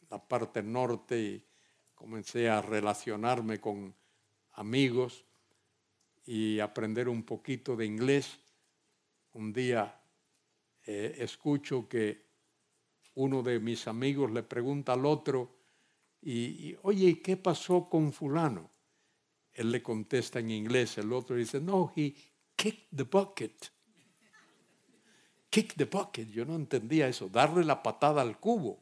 la 0.09 0.27
parte 0.27 0.61
norte 0.61 1.19
y 1.19 1.45
comencé 1.95 2.49
a 2.49 2.61
relacionarme 2.61 3.61
con 3.61 3.95
amigos 4.53 5.23
y 6.25 6.59
aprender 6.59 7.07
un 7.07 7.23
poquito 7.23 7.75
de 7.75 7.85
inglés. 7.85 8.39
Un 9.33 9.53
día 9.53 10.01
eh, 10.85 11.15
escucho 11.19 11.87
que 11.87 12.25
uno 13.15 13.43
de 13.43 13.59
mis 13.59 13.87
amigos 13.87 14.31
le 14.31 14.43
pregunta 14.43 14.93
al 14.93 15.05
otro, 15.05 15.58
y, 16.21 16.75
oye, 16.83 17.21
¿qué 17.21 17.37
pasó 17.37 17.89
con 17.89 18.11
fulano? 18.11 18.69
Él 19.53 19.71
le 19.71 19.81
contesta 19.81 20.39
en 20.39 20.51
inglés, 20.51 20.97
el 20.97 21.11
otro 21.13 21.35
dice, 21.35 21.59
no, 21.59 21.91
he 21.95 22.13
kicked 22.55 22.87
the 22.95 23.03
bucket. 23.03 23.71
Kick 25.49 25.75
the 25.75 25.85
bucket, 25.85 26.29
yo 26.29 26.45
no 26.45 26.55
entendía 26.55 27.07
eso, 27.07 27.29
darle 27.29 27.63
la 27.63 27.81
patada 27.81 28.21
al 28.21 28.39
cubo. 28.39 28.79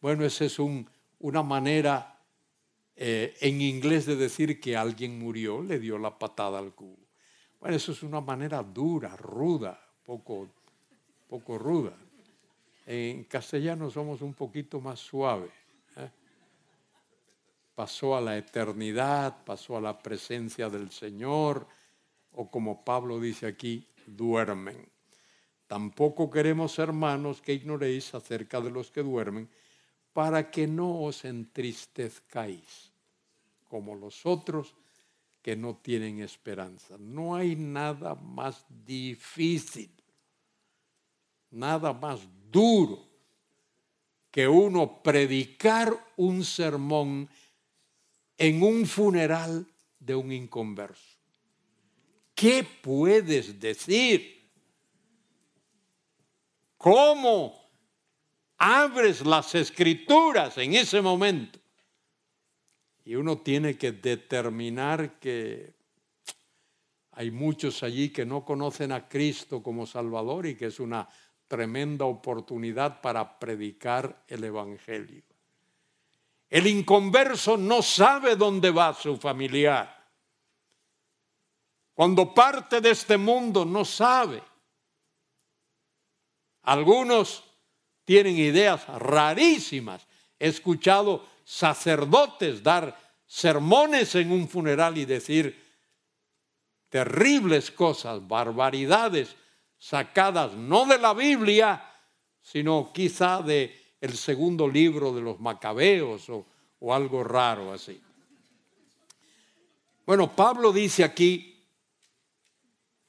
Bueno, 0.00 0.24
ese 0.24 0.46
es 0.46 0.58
un 0.58 0.88
una 1.20 1.42
manera 1.42 2.18
eh, 2.96 3.34
en 3.40 3.60
inglés 3.60 4.06
de 4.06 4.16
decir 4.16 4.60
que 4.60 4.76
alguien 4.76 5.18
murió, 5.18 5.62
le 5.62 5.78
dio 5.78 5.98
la 5.98 6.18
patada 6.18 6.58
al 6.58 6.74
cubo. 6.74 6.98
Bueno, 7.60 7.76
eso 7.76 7.92
es 7.92 8.02
una 8.02 8.20
manera 8.20 8.62
dura, 8.62 9.16
ruda, 9.16 9.80
poco, 10.04 10.48
poco 11.28 11.58
ruda. 11.58 11.94
En 12.86 13.24
castellano 13.24 13.90
somos 13.90 14.22
un 14.22 14.34
poquito 14.34 14.80
más 14.80 14.98
suaves. 14.98 15.52
Pasó 17.80 18.14
a 18.14 18.20
la 18.20 18.36
eternidad, 18.36 19.42
pasó 19.42 19.78
a 19.78 19.80
la 19.80 19.98
presencia 19.98 20.68
del 20.68 20.90
Señor, 20.90 21.66
o 22.32 22.50
como 22.50 22.84
Pablo 22.84 23.18
dice 23.18 23.46
aquí, 23.46 23.88
duermen. 24.06 24.86
Tampoco 25.66 26.28
queremos, 26.28 26.78
hermanos, 26.78 27.40
que 27.40 27.54
ignoréis 27.54 28.14
acerca 28.14 28.60
de 28.60 28.70
los 28.70 28.90
que 28.90 29.02
duermen, 29.02 29.48
para 30.12 30.50
que 30.50 30.66
no 30.66 31.00
os 31.00 31.24
entristezcáis, 31.24 32.92
como 33.66 33.94
los 33.94 34.26
otros 34.26 34.74
que 35.40 35.56
no 35.56 35.74
tienen 35.74 36.20
esperanza. 36.20 36.98
No 36.98 37.34
hay 37.34 37.56
nada 37.56 38.14
más 38.14 38.66
difícil, 38.68 39.90
nada 41.50 41.94
más 41.94 42.20
duro 42.50 43.08
que 44.30 44.46
uno 44.46 45.02
predicar 45.02 45.96
un 46.18 46.44
sermón 46.44 47.30
en 48.40 48.62
un 48.62 48.86
funeral 48.86 49.66
de 49.98 50.14
un 50.14 50.32
inconverso. 50.32 51.18
¿Qué 52.34 52.66
puedes 52.82 53.60
decir? 53.60 54.48
¿Cómo 56.78 57.54
abres 58.56 59.26
las 59.26 59.54
escrituras 59.54 60.56
en 60.56 60.72
ese 60.72 61.02
momento? 61.02 61.58
Y 63.04 63.14
uno 63.14 63.36
tiene 63.42 63.76
que 63.76 63.92
determinar 63.92 65.18
que 65.18 65.74
hay 67.12 67.30
muchos 67.30 67.82
allí 67.82 68.08
que 68.08 68.24
no 68.24 68.42
conocen 68.46 68.92
a 68.92 69.06
Cristo 69.06 69.62
como 69.62 69.86
Salvador 69.86 70.46
y 70.46 70.54
que 70.54 70.66
es 70.66 70.80
una 70.80 71.06
tremenda 71.46 72.06
oportunidad 72.06 73.02
para 73.02 73.38
predicar 73.38 74.24
el 74.28 74.44
Evangelio. 74.44 75.29
El 76.50 76.66
inconverso 76.66 77.56
no 77.56 77.80
sabe 77.80 78.34
dónde 78.34 78.72
va 78.72 78.92
su 78.92 79.16
familiar. 79.16 79.96
Cuando 81.94 82.34
parte 82.34 82.80
de 82.80 82.90
este 82.90 83.16
mundo 83.16 83.64
no 83.64 83.84
sabe. 83.84 84.42
Algunos 86.62 87.44
tienen 88.04 88.36
ideas 88.36 88.86
rarísimas. 88.88 90.06
He 90.38 90.48
escuchado 90.48 91.24
sacerdotes 91.44 92.62
dar 92.62 92.98
sermones 93.26 94.14
en 94.16 94.32
un 94.32 94.48
funeral 94.48 94.98
y 94.98 95.04
decir 95.04 95.70
terribles 96.88 97.70
cosas, 97.70 98.26
barbaridades 98.26 99.36
sacadas 99.78 100.54
no 100.54 100.84
de 100.86 100.98
la 100.98 101.14
Biblia, 101.14 101.88
sino 102.40 102.92
quizá 102.92 103.40
de 103.40 103.79
el 104.00 104.16
segundo 104.16 104.66
libro 104.68 105.12
de 105.12 105.20
los 105.20 105.40
macabeos 105.40 106.28
o, 106.30 106.46
o 106.80 106.94
algo 106.94 107.22
raro 107.22 107.72
así. 107.72 108.00
Bueno, 110.06 110.34
Pablo 110.34 110.72
dice 110.72 111.04
aquí, 111.04 111.62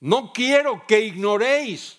no 0.01 0.33
quiero 0.33 0.85
que 0.85 0.99
ignoréis 0.99 1.97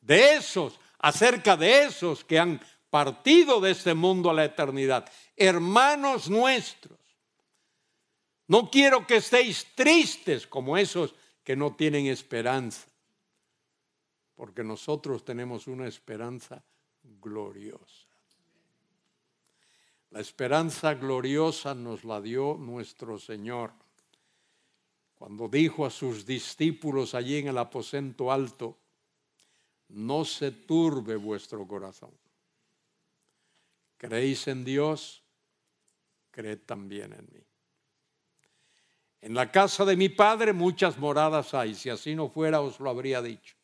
de 0.00 0.34
esos, 0.36 0.78
acerca 0.98 1.56
de 1.56 1.84
esos 1.84 2.24
que 2.24 2.38
han 2.38 2.60
partido 2.90 3.60
de 3.60 3.72
este 3.72 3.94
mundo 3.94 4.30
a 4.30 4.34
la 4.34 4.44
eternidad. 4.44 5.10
Hermanos 5.36 6.30
nuestros, 6.30 6.98
no 8.46 8.70
quiero 8.70 9.06
que 9.06 9.16
estéis 9.16 9.66
tristes 9.74 10.46
como 10.46 10.76
esos 10.76 11.14
que 11.42 11.56
no 11.56 11.74
tienen 11.74 12.06
esperanza, 12.06 12.86
porque 14.34 14.62
nosotros 14.62 15.24
tenemos 15.24 15.66
una 15.66 15.88
esperanza 15.88 16.62
gloriosa. 17.22 18.08
La 20.10 20.20
esperanza 20.20 20.94
gloriosa 20.94 21.74
nos 21.74 22.04
la 22.04 22.20
dio 22.20 22.56
nuestro 22.58 23.18
Señor 23.18 23.72
cuando 25.22 25.48
dijo 25.48 25.86
a 25.86 25.90
sus 25.90 26.26
discípulos 26.26 27.14
allí 27.14 27.36
en 27.36 27.46
el 27.46 27.56
aposento 27.56 28.32
alto, 28.32 28.76
no 29.90 30.24
se 30.24 30.50
turbe 30.50 31.14
vuestro 31.14 31.64
corazón. 31.64 32.10
¿Creéis 33.96 34.48
en 34.48 34.64
Dios? 34.64 35.22
Creed 36.32 36.62
también 36.66 37.12
en 37.12 37.28
mí. 37.32 37.40
En 39.20 39.34
la 39.34 39.52
casa 39.52 39.84
de 39.84 39.94
mi 39.94 40.08
padre 40.08 40.52
muchas 40.52 40.98
moradas 40.98 41.54
hay, 41.54 41.76
si 41.76 41.88
así 41.88 42.16
no 42.16 42.28
fuera 42.28 42.60
os 42.60 42.80
lo 42.80 42.90
habría 42.90 43.22
dicho. 43.22 43.54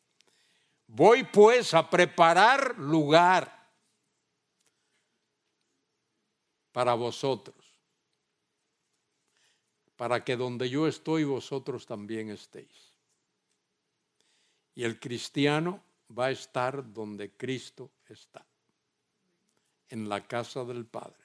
Voy 0.88 1.22
pues 1.24 1.74
a 1.74 1.88
preparar 1.88 2.78
lugar 2.78 3.58
para 6.72 6.94
vosotros, 6.94 7.54
para 9.96 10.24
que 10.24 10.34
donde 10.34 10.70
yo 10.70 10.88
estoy 10.88 11.24
vosotros 11.24 11.84
también 11.84 12.30
estéis. 12.30 12.94
Y 14.74 14.84
el 14.84 14.98
cristiano 14.98 15.82
va 16.16 16.26
a 16.26 16.30
estar 16.30 16.90
donde 16.92 17.32
Cristo 17.32 17.90
está 18.06 18.46
en 19.90 20.08
la 20.08 20.26
casa 20.26 20.64
del 20.64 20.86
Padre, 20.86 21.24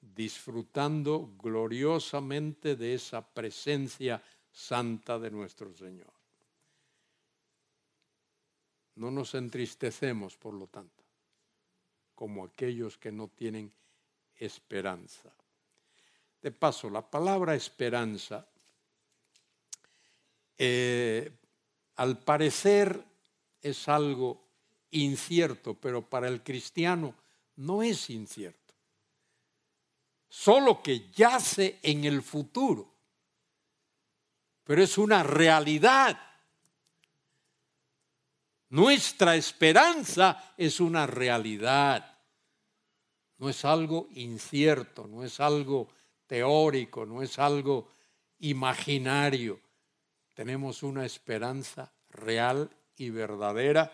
disfrutando 0.00 1.34
gloriosamente 1.38 2.76
de 2.76 2.94
esa 2.94 3.26
presencia 3.26 4.22
santa 4.52 5.18
de 5.18 5.30
nuestro 5.30 5.74
Señor. 5.74 6.12
No 8.96 9.10
nos 9.10 9.34
entristecemos, 9.34 10.36
por 10.36 10.54
lo 10.54 10.66
tanto, 10.66 11.02
como 12.14 12.44
aquellos 12.44 12.98
que 12.98 13.10
no 13.10 13.28
tienen 13.28 13.72
esperanza. 14.36 15.32
De 16.42 16.50
paso, 16.50 16.90
la 16.90 17.08
palabra 17.08 17.54
esperanza, 17.54 18.46
eh, 20.58 21.32
al 21.96 22.18
parecer, 22.18 23.02
es 23.62 23.88
algo 23.88 24.42
incierto, 24.90 25.74
pero 25.74 26.02
para 26.02 26.28
el 26.28 26.42
cristiano 26.42 27.14
no 27.56 27.82
es 27.82 28.10
incierto. 28.10 28.74
Solo 30.28 30.82
que 30.82 31.10
yace 31.10 31.78
en 31.82 32.04
el 32.04 32.22
futuro, 32.22 32.91
pero 34.64 34.82
es 34.82 34.98
una 34.98 35.22
realidad. 35.22 36.18
Nuestra 38.70 39.36
esperanza 39.36 40.54
es 40.56 40.80
una 40.80 41.06
realidad. 41.06 42.18
No 43.38 43.48
es 43.48 43.64
algo 43.64 44.08
incierto, 44.12 45.06
no 45.06 45.24
es 45.24 45.40
algo 45.40 45.88
teórico, 46.26 47.04
no 47.04 47.22
es 47.22 47.38
algo 47.38 47.88
imaginario. 48.38 49.60
Tenemos 50.34 50.82
una 50.82 51.04
esperanza 51.04 51.92
real 52.08 52.70
y 52.96 53.10
verdadera 53.10 53.92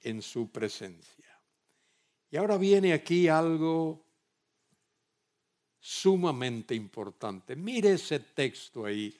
en 0.00 0.22
su 0.22 0.50
presencia. 0.50 1.40
Y 2.30 2.36
ahora 2.36 2.56
viene 2.56 2.92
aquí 2.92 3.28
algo 3.28 4.04
sumamente 5.78 6.74
importante. 6.74 7.56
Mire 7.56 7.92
ese 7.92 8.20
texto 8.20 8.84
ahí, 8.84 9.14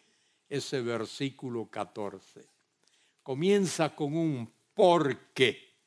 ese 0.53 0.83
versículo 0.83 1.71
14. 1.71 2.47
Comienza 3.23 3.97
con 3.97 4.15
un 4.15 4.53
porque. 4.75 5.79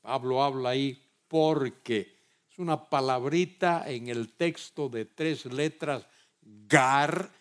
Pablo 0.00 0.40
habla 0.40 0.70
ahí 0.70 1.04
porque. 1.26 2.16
Es 2.48 2.60
una 2.60 2.88
palabrita 2.88 3.90
en 3.90 4.06
el 4.06 4.34
texto 4.34 4.88
de 4.88 5.06
tres 5.06 5.46
letras, 5.46 6.06
gar. 6.40 7.32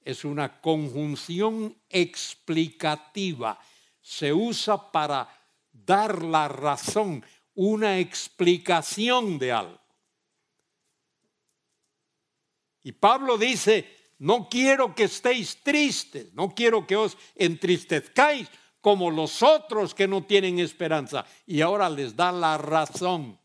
Es 0.00 0.24
una 0.24 0.60
conjunción 0.60 1.76
explicativa. 1.88 3.56
Se 4.00 4.32
usa 4.32 4.90
para 4.90 5.28
dar 5.70 6.20
la 6.24 6.48
razón, 6.48 7.24
una 7.54 8.00
explicación 8.00 9.38
de 9.38 9.52
algo. 9.52 9.80
Y 12.82 12.90
Pablo 12.90 13.38
dice, 13.38 13.95
no 14.18 14.48
quiero 14.48 14.94
que 14.94 15.04
estéis 15.04 15.62
tristes, 15.62 16.32
no 16.34 16.54
quiero 16.54 16.86
que 16.86 16.96
os 16.96 17.16
entristezcáis 17.34 18.48
como 18.80 19.10
los 19.10 19.42
otros 19.42 19.94
que 19.94 20.08
no 20.08 20.24
tienen 20.24 20.58
esperanza. 20.58 21.26
Y 21.46 21.60
ahora 21.60 21.90
les 21.90 22.16
da 22.16 22.32
la 22.32 22.56
razón. 22.56 23.38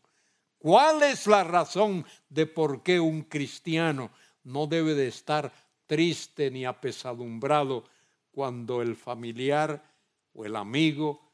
¿Cuál 0.58 1.02
es 1.02 1.26
la 1.26 1.44
razón 1.44 2.06
de 2.28 2.46
por 2.46 2.82
qué 2.82 3.00
un 3.00 3.22
cristiano 3.22 4.10
no 4.44 4.66
debe 4.66 4.94
de 4.94 5.08
estar 5.08 5.52
triste 5.86 6.50
ni 6.50 6.64
apesadumbrado 6.64 7.84
cuando 8.30 8.82
el 8.82 8.96
familiar 8.96 9.84
o 10.32 10.44
el 10.44 10.56
amigo 10.56 11.32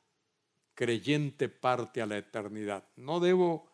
creyente 0.75 1.49
parte 1.49 2.03
a 2.03 2.07
la 2.07 2.19
eternidad. 2.19 2.85
No 2.97 3.21
debo 3.21 3.69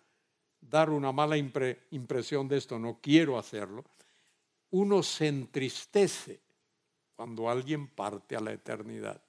dar 0.61 0.91
una 0.91 1.13
mala 1.13 1.37
impresión 1.37 2.49
de 2.49 2.57
esto, 2.57 2.79
no 2.79 2.99
quiero 3.01 3.39
hacerlo. 3.39 3.85
Uno 4.75 5.05
se 5.05 5.29
entristece 5.29 6.43
cuando 7.15 7.49
alguien 7.49 7.87
parte 7.87 8.35
a 8.35 8.41
la 8.41 8.53
eternidad. 8.53 9.23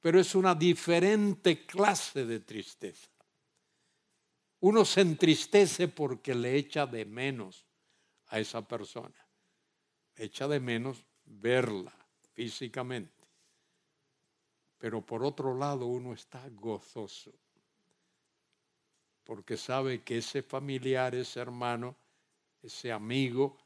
Pero 0.00 0.20
es 0.20 0.36
una 0.36 0.54
diferente 0.54 1.66
clase 1.66 2.24
de 2.24 2.38
tristeza. 2.38 3.10
Uno 4.60 4.84
se 4.84 5.00
entristece 5.00 5.88
porque 5.88 6.32
le 6.32 6.54
echa 6.54 6.86
de 6.86 7.04
menos 7.04 7.66
a 8.28 8.38
esa 8.38 8.62
persona. 8.66 9.16
Echa 10.14 10.46
de 10.46 10.60
menos 10.60 11.04
verla 11.24 11.92
físicamente. 12.32 13.26
Pero 14.78 15.04
por 15.04 15.24
otro 15.24 15.58
lado 15.58 15.86
uno 15.86 16.12
está 16.12 16.48
gozoso 16.50 17.32
porque 19.24 19.56
sabe 19.56 20.04
que 20.04 20.18
ese 20.18 20.40
familiar, 20.40 21.16
ese 21.16 21.40
hermano, 21.40 21.96
ese 22.62 22.92
amigo 22.92 23.65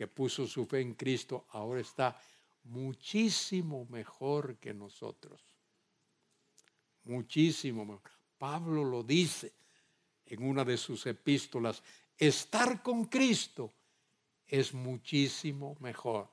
que 0.00 0.06
puso 0.06 0.46
su 0.46 0.64
fe 0.64 0.80
en 0.80 0.94
Cristo, 0.94 1.44
ahora 1.50 1.82
está 1.82 2.18
muchísimo 2.64 3.86
mejor 3.90 4.56
que 4.56 4.72
nosotros. 4.72 5.38
Muchísimo 7.04 7.84
mejor. 7.84 8.10
Pablo 8.38 8.82
lo 8.82 9.02
dice 9.02 9.52
en 10.24 10.42
una 10.42 10.64
de 10.64 10.78
sus 10.78 11.04
epístolas, 11.04 11.82
estar 12.16 12.82
con 12.82 13.04
Cristo 13.04 13.74
es 14.46 14.72
muchísimo 14.72 15.76
mejor. 15.80 16.30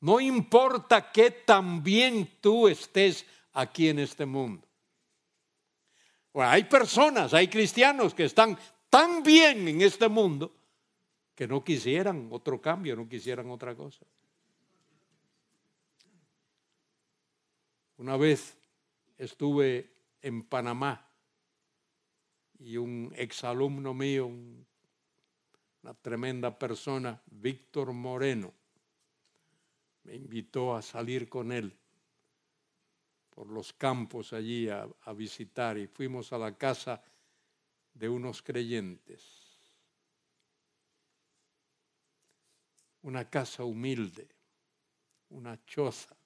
No 0.00 0.18
importa 0.18 1.12
que 1.12 1.30
también 1.30 2.38
tú 2.40 2.66
estés 2.66 3.24
aquí 3.52 3.88
en 3.88 4.00
este 4.00 4.26
mundo. 4.26 4.66
hay 6.34 6.64
personas, 6.64 7.34
hay 7.34 7.46
cristianos 7.46 8.14
que 8.14 8.24
están 8.24 8.58
tan 8.88 9.22
bien 9.22 9.68
en 9.68 9.80
este 9.80 10.08
mundo 10.08 10.56
que 11.40 11.48
no 11.48 11.64
quisieran 11.64 12.28
otro 12.32 12.60
cambio, 12.60 12.94
no 12.94 13.08
quisieran 13.08 13.50
otra 13.50 13.74
cosa. 13.74 14.04
Una 17.96 18.18
vez 18.18 18.58
estuve 19.16 19.90
en 20.20 20.42
Panamá 20.42 21.08
y 22.58 22.76
un 22.76 23.10
exalumno 23.16 23.94
mío, 23.94 24.26
una 24.26 25.94
tremenda 26.02 26.58
persona, 26.58 27.22
Víctor 27.30 27.94
Moreno, 27.94 28.52
me 30.02 30.16
invitó 30.16 30.76
a 30.76 30.82
salir 30.82 31.26
con 31.26 31.52
él 31.52 31.74
por 33.30 33.46
los 33.46 33.72
campos 33.72 34.34
allí 34.34 34.68
a, 34.68 34.86
a 35.04 35.12
visitar 35.14 35.78
y 35.78 35.86
fuimos 35.86 36.34
a 36.34 36.38
la 36.38 36.58
casa 36.58 37.02
de 37.94 38.10
unos 38.10 38.42
creyentes. 38.42 39.39
Una 43.02 43.28
casa 43.28 43.64
humilde, 43.64 44.28
una 45.30 45.64
choza. 45.64 46.16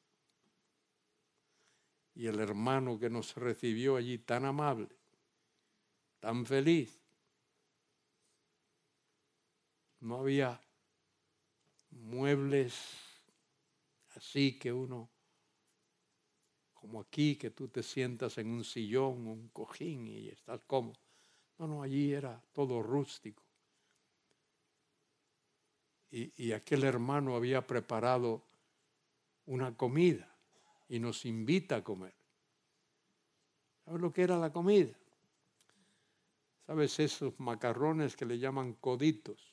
Y 2.14 2.26
el 2.26 2.40
hermano 2.40 2.98
que 2.98 3.10
nos 3.10 3.34
recibió 3.36 3.96
allí 3.96 4.18
tan 4.18 4.44
amable, 4.44 4.88
tan 6.20 6.46
feliz. 6.46 7.00
No 10.00 10.18
había 10.18 10.60
muebles 11.90 13.04
así 14.16 14.58
que 14.58 14.72
uno, 14.72 15.10
como 16.74 17.00
aquí, 17.00 17.36
que 17.36 17.50
tú 17.50 17.68
te 17.68 17.82
sientas 17.82 18.38
en 18.38 18.48
un 18.48 18.64
sillón, 18.64 19.26
un 19.26 19.48
cojín 19.48 20.06
y 20.06 20.28
estás 20.28 20.60
cómodo. 20.66 21.00
No, 21.58 21.66
no, 21.66 21.82
allí 21.82 22.12
era 22.12 22.42
todo 22.52 22.82
rústico. 22.82 23.43
Y, 26.10 26.52
aquel 26.52 26.84
hermano 26.84 27.34
había 27.34 27.66
preparado 27.66 28.42
una 29.46 29.76
comida 29.76 30.32
y 30.88 31.00
nos 31.00 31.24
invita 31.24 31.76
a 31.76 31.84
comer. 31.84 32.14
¿Sabes 33.84 34.00
lo 34.00 34.12
que 34.12 34.22
era 34.22 34.38
la 34.38 34.52
comida? 34.52 34.94
¿Sabes 36.66 37.00
esos 37.00 37.38
macarrones 37.40 38.16
que 38.16 38.26
le 38.26 38.38
llaman 38.38 38.74
coditos? 38.74 39.52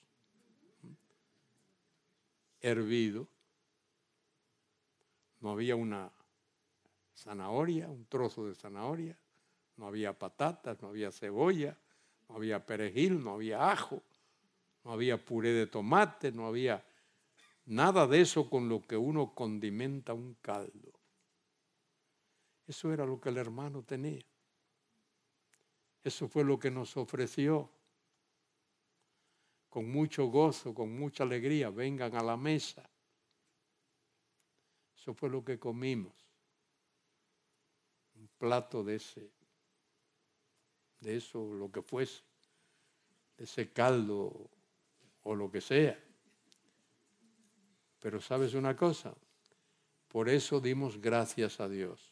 Hervido 2.60 3.28
no 5.42 5.52
había 5.52 5.76
una 5.76 6.12
zanahoria, 7.16 7.90
un 7.90 8.06
trozo 8.06 8.46
de 8.46 8.56
zanahoria, 8.56 9.18
no 9.78 9.88
había 9.88 10.18
patatas, 10.18 10.82
no 10.82 10.90
había 10.90 11.12
cebolla, 11.12 11.78
no 12.30 12.36
había 12.36 12.66
perejil, 12.66 13.24
no 13.24 13.34
había 13.34 13.72
ajo, 13.72 14.02
no 14.84 14.92
había 14.92 15.24
puré 15.24 15.54
de 15.54 15.68
tomate, 15.68 16.32
no 16.32 16.48
había 16.48 16.84
nada 17.66 18.08
de 18.08 18.22
eso 18.22 18.50
con 18.50 18.68
lo 18.68 18.82
que 18.82 18.98
uno 18.98 19.34
condimenta 19.34 20.14
un 20.14 20.36
caldo. 20.42 20.92
Eso 22.68 22.92
era 22.94 23.06
lo 23.06 23.20
que 23.20 23.30
el 23.30 23.38
hermano 23.38 23.84
tenía. 23.84 24.26
Eso 26.04 26.28
fue 26.28 26.44
lo 26.44 26.58
que 26.58 26.72
nos 26.72 26.98
ofreció. 26.98 27.70
Con 29.70 29.90
mucho 29.90 30.26
gozo, 30.26 30.74
con 30.74 30.98
mucha 30.98 31.24
alegría, 31.24 31.70
vengan 31.70 32.16
a 32.16 32.24
la 32.24 32.36
mesa. 32.36 32.90
Eso 34.96 35.14
fue 35.14 35.30
lo 35.30 35.44
que 35.44 35.60
comimos. 35.60 36.14
Un 38.16 38.30
plato 38.38 38.84
de 38.84 38.96
ese, 38.96 39.32
de 41.00 41.18
eso, 41.18 41.54
lo 41.54 41.72
que 41.72 41.82
fuese, 41.82 42.22
de 43.38 43.46
ese 43.46 43.72
caldo 43.72 44.50
o 45.24 45.36
lo 45.36 45.52
que 45.52 45.62
sea. 45.62 46.00
Pero 48.00 48.20
sabes 48.20 48.54
una 48.54 48.76
cosa, 48.76 49.14
por 50.08 50.28
eso 50.28 50.60
dimos 50.60 51.00
gracias 51.00 51.60
a 51.60 51.70
Dios. 51.70 52.12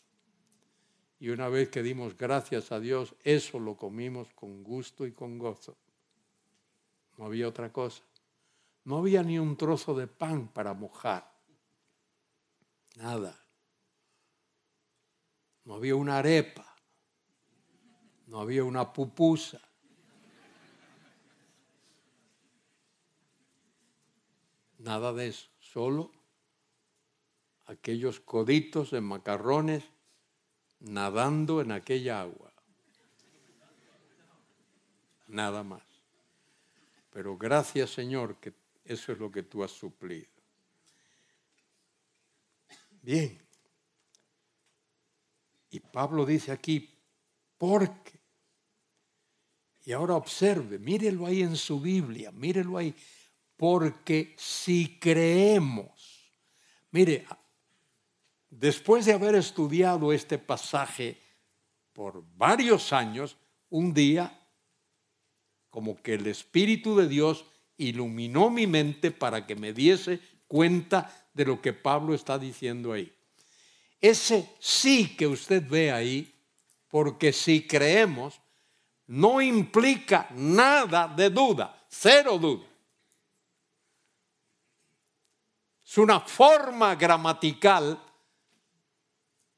Y 1.19 1.29
una 1.29 1.49
vez 1.49 1.69
que 1.69 1.83
dimos 1.83 2.15
gracias 2.15 2.71
a 2.71 2.79
Dios, 2.79 3.13
eso 3.23 3.59
lo 3.59 3.75
comimos 3.75 4.29
con 4.33 4.63
gusto 4.63 5.05
y 5.05 5.11
con 5.11 5.37
gozo. 5.37 5.77
No 7.17 7.25
había 7.25 7.49
otra 7.49 7.73
cosa. 7.73 8.03
No 8.85 8.99
había 8.99 9.21
ni 9.21 9.37
un 9.37 9.57
trozo 9.57 9.93
de 9.93 10.07
pan 10.07 10.47
para 10.47 10.73
mojar. 10.73 11.29
Nada. 12.95 13.37
No 15.65 15.75
había 15.75 15.95
una 15.95 16.19
arepa. 16.19 16.73
No 18.27 18.39
había 18.39 18.63
una 18.63 18.93
pupusa. 18.93 19.59
Nada 24.89 25.13
de 25.13 25.27
eso. 25.27 25.47
Solo 25.59 26.11
aquellos 27.67 28.19
coditos 28.19 28.89
de 28.89 29.01
macarrones 29.01 29.83
nadando 30.79 31.61
en 31.61 31.71
aquella 31.71 32.21
agua. 32.21 32.51
Nada 35.27 35.61
más. 35.61 35.83
Pero 37.11 37.37
gracias 37.37 37.91
Señor 37.91 38.37
que 38.37 38.51
eso 38.83 39.11
es 39.11 39.19
lo 39.19 39.31
que 39.31 39.43
tú 39.43 39.63
has 39.63 39.69
suplido. 39.69 40.27
Bien. 43.03 43.39
Y 45.69 45.81
Pablo 45.81 46.25
dice 46.25 46.51
aquí, 46.51 46.97
porque. 47.59 48.19
Y 49.85 49.91
ahora 49.91 50.15
observe, 50.15 50.79
mírelo 50.79 51.27
ahí 51.27 51.43
en 51.43 51.55
su 51.55 51.79
Biblia, 51.79 52.31
mírelo 52.31 52.75
ahí, 52.75 52.95
porque 53.59 54.35
si 54.37 54.97
creemos, 55.01 56.31
mire, 56.91 57.27
después 58.49 59.05
de 59.05 59.11
haber 59.11 59.35
estudiado 59.35 60.13
este 60.13 60.37
pasaje 60.37 61.19
por 61.91 62.23
varios 62.37 62.93
años, 62.93 63.35
un 63.69 63.93
día, 63.93 64.47
como 65.69 66.01
que 66.01 66.13
el 66.13 66.27
Espíritu 66.27 66.95
de 66.95 67.09
Dios 67.09 67.43
iluminó 67.75 68.49
mi 68.49 68.65
mente 68.65 69.11
para 69.11 69.45
que 69.45 69.57
me 69.57 69.73
diese 69.73 70.21
cuenta 70.47 71.13
de 71.33 71.43
lo 71.43 71.61
que 71.61 71.73
Pablo 71.73 72.13
está 72.13 72.39
diciendo 72.39 72.93
ahí. 72.93 73.13
Ese 73.99 74.55
sí 74.61 75.17
que 75.17 75.27
usted 75.27 75.67
ve 75.67 75.91
ahí, 75.91 76.33
porque 76.87 77.33
si 77.33 77.67
creemos, 77.67 78.39
no 79.07 79.41
implica 79.41 80.29
nada 80.33 81.09
de 81.09 81.29
duda, 81.29 81.85
cero 81.89 82.37
duda. 82.37 82.68
Es 85.89 85.97
una 85.97 86.19
forma 86.19 86.93
gramatical 86.93 87.99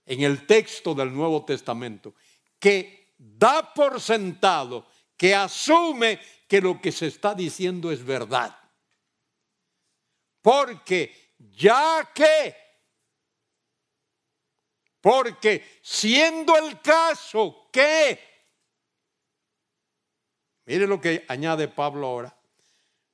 en 0.05 0.21
el 0.21 0.47
texto 0.47 0.95
del 0.95 1.13
Nuevo 1.13 1.43
Testamento 1.43 2.15
que 2.57 3.15
da 3.17 3.73
por 3.73 3.99
sentado, 3.99 4.87
que 5.17 5.35
asume 5.35 6.21
que 6.47 6.61
lo 6.61 6.79
que 6.79 6.93
se 6.93 7.07
está 7.07 7.35
diciendo 7.35 7.91
es 7.91 8.01
verdad. 8.05 8.57
Porque 10.41 11.33
ya 11.37 12.09
que 12.15 12.55
Porque 15.01 15.79
siendo 15.81 16.55
el 16.55 16.79
caso 16.79 17.67
que, 17.73 18.17
mire 20.65 20.87
lo 20.87 21.01
que 21.01 21.25
añade 21.27 21.67
Pablo 21.67 22.07
ahora, 22.07 22.37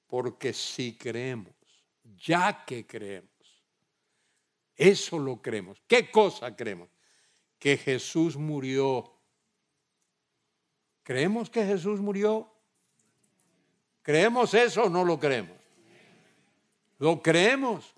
porque 0.06 0.54
si 0.54 0.96
creemos, 0.96 1.57
ya 2.16 2.64
que 2.66 2.86
creemos, 2.86 3.30
eso 4.76 5.18
lo 5.18 5.42
creemos. 5.42 5.82
¿Qué 5.88 6.10
cosa 6.12 6.56
creemos? 6.56 6.90
Que 7.60 7.78
Jesús 7.78 8.38
murió. 8.38 9.14
¿Creemos 11.04 11.50
que 11.50 11.66
Jesús 11.66 12.00
murió? 12.00 12.54
¿Creemos 14.02 14.54
eso 14.54 14.84
o 14.84 14.90
no 14.90 15.04
lo 15.04 15.20
creemos? 15.20 15.58
Lo 17.00 17.22
creemos 17.22 17.94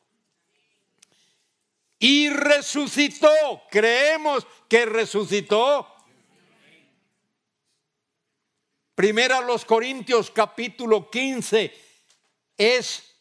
y 1.99 2.29
resucitó. 2.29 3.29
Creemos 3.69 4.47
que 4.67 4.85
resucitó. 4.85 5.87
Primera 8.95 9.41
los 9.41 9.65
Corintios 9.65 10.31
capítulo 10.31 11.09
15 11.09 11.73
es 12.57 13.18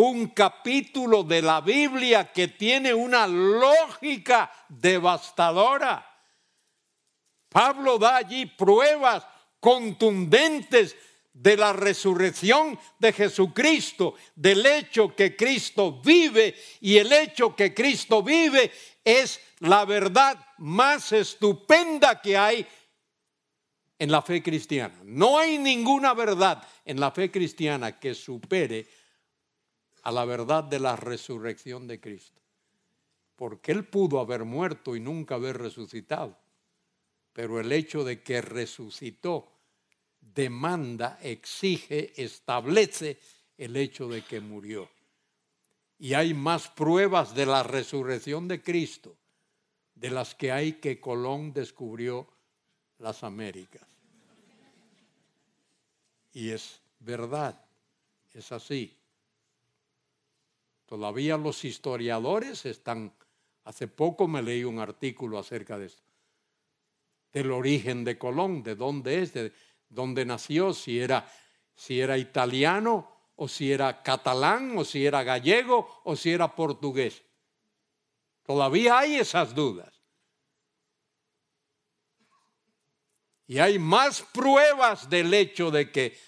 un 0.00 0.28
capítulo 0.28 1.24
de 1.24 1.42
la 1.42 1.60
Biblia 1.60 2.30
que 2.32 2.46
tiene 2.46 2.94
una 2.94 3.26
lógica 3.26 4.48
devastadora. 4.68 6.06
Pablo 7.48 7.98
da 7.98 8.18
allí 8.18 8.46
pruebas 8.46 9.26
contundentes 9.58 10.94
de 11.32 11.56
la 11.56 11.72
resurrección 11.72 12.78
de 13.00 13.12
Jesucristo, 13.12 14.14
del 14.36 14.64
hecho 14.66 15.16
que 15.16 15.34
Cristo 15.34 16.00
vive 16.00 16.54
y 16.80 16.96
el 16.96 17.12
hecho 17.12 17.56
que 17.56 17.74
Cristo 17.74 18.22
vive 18.22 18.70
es 19.02 19.40
la 19.58 19.84
verdad 19.84 20.38
más 20.58 21.10
estupenda 21.10 22.20
que 22.20 22.36
hay 22.36 22.64
en 23.98 24.12
la 24.12 24.22
fe 24.22 24.44
cristiana. 24.44 25.00
No 25.02 25.38
hay 25.38 25.58
ninguna 25.58 26.14
verdad 26.14 26.62
en 26.84 27.00
la 27.00 27.10
fe 27.10 27.32
cristiana 27.32 27.98
que 27.98 28.14
supere 28.14 28.86
a 30.08 30.10
la 30.10 30.24
verdad 30.24 30.64
de 30.64 30.80
la 30.80 30.96
resurrección 30.96 31.86
de 31.86 32.00
Cristo. 32.00 32.40
Porque 33.36 33.72
Él 33.72 33.84
pudo 33.84 34.20
haber 34.20 34.44
muerto 34.44 34.96
y 34.96 35.00
nunca 35.00 35.34
haber 35.34 35.58
resucitado. 35.58 36.34
Pero 37.34 37.60
el 37.60 37.70
hecho 37.70 38.04
de 38.04 38.22
que 38.22 38.40
resucitó 38.40 39.52
demanda, 40.18 41.18
exige, 41.20 42.14
establece 42.16 43.18
el 43.58 43.76
hecho 43.76 44.08
de 44.08 44.22
que 44.22 44.40
murió. 44.40 44.88
Y 45.98 46.14
hay 46.14 46.32
más 46.32 46.68
pruebas 46.68 47.34
de 47.34 47.44
la 47.44 47.62
resurrección 47.62 48.48
de 48.48 48.62
Cristo 48.62 49.14
de 49.94 50.10
las 50.10 50.34
que 50.34 50.52
hay 50.52 50.74
que 50.74 50.98
Colón 50.98 51.52
descubrió 51.52 52.26
las 52.98 53.22
Américas. 53.24 53.86
Y 56.32 56.48
es 56.48 56.80
verdad, 57.00 57.60
es 58.32 58.52
así. 58.52 58.97
Todavía 60.88 61.36
los 61.36 61.66
historiadores 61.66 62.64
están, 62.64 63.12
hace 63.64 63.88
poco 63.88 64.26
me 64.26 64.40
leí 64.40 64.64
un 64.64 64.78
artículo 64.78 65.38
acerca 65.38 65.76
de 65.78 65.84
esto, 65.86 66.02
del 67.30 67.52
origen 67.52 68.04
de 68.04 68.16
Colón, 68.16 68.62
de 68.62 68.74
dónde 68.74 69.20
es, 69.20 69.34
de, 69.34 69.52
dónde 69.90 70.24
nació, 70.24 70.72
si 70.72 70.98
era, 70.98 71.30
si 71.74 72.00
era 72.00 72.16
italiano 72.16 73.06
o 73.36 73.48
si 73.48 73.70
era 73.70 74.02
catalán 74.02 74.78
o 74.78 74.84
si 74.84 75.04
era 75.04 75.22
gallego 75.22 76.00
o 76.04 76.16
si 76.16 76.32
era 76.32 76.56
portugués. 76.56 77.22
Todavía 78.42 79.00
hay 79.00 79.16
esas 79.16 79.54
dudas. 79.54 79.92
Y 83.46 83.58
hay 83.58 83.78
más 83.78 84.22
pruebas 84.22 85.10
del 85.10 85.34
hecho 85.34 85.70
de 85.70 85.92
que 85.92 86.18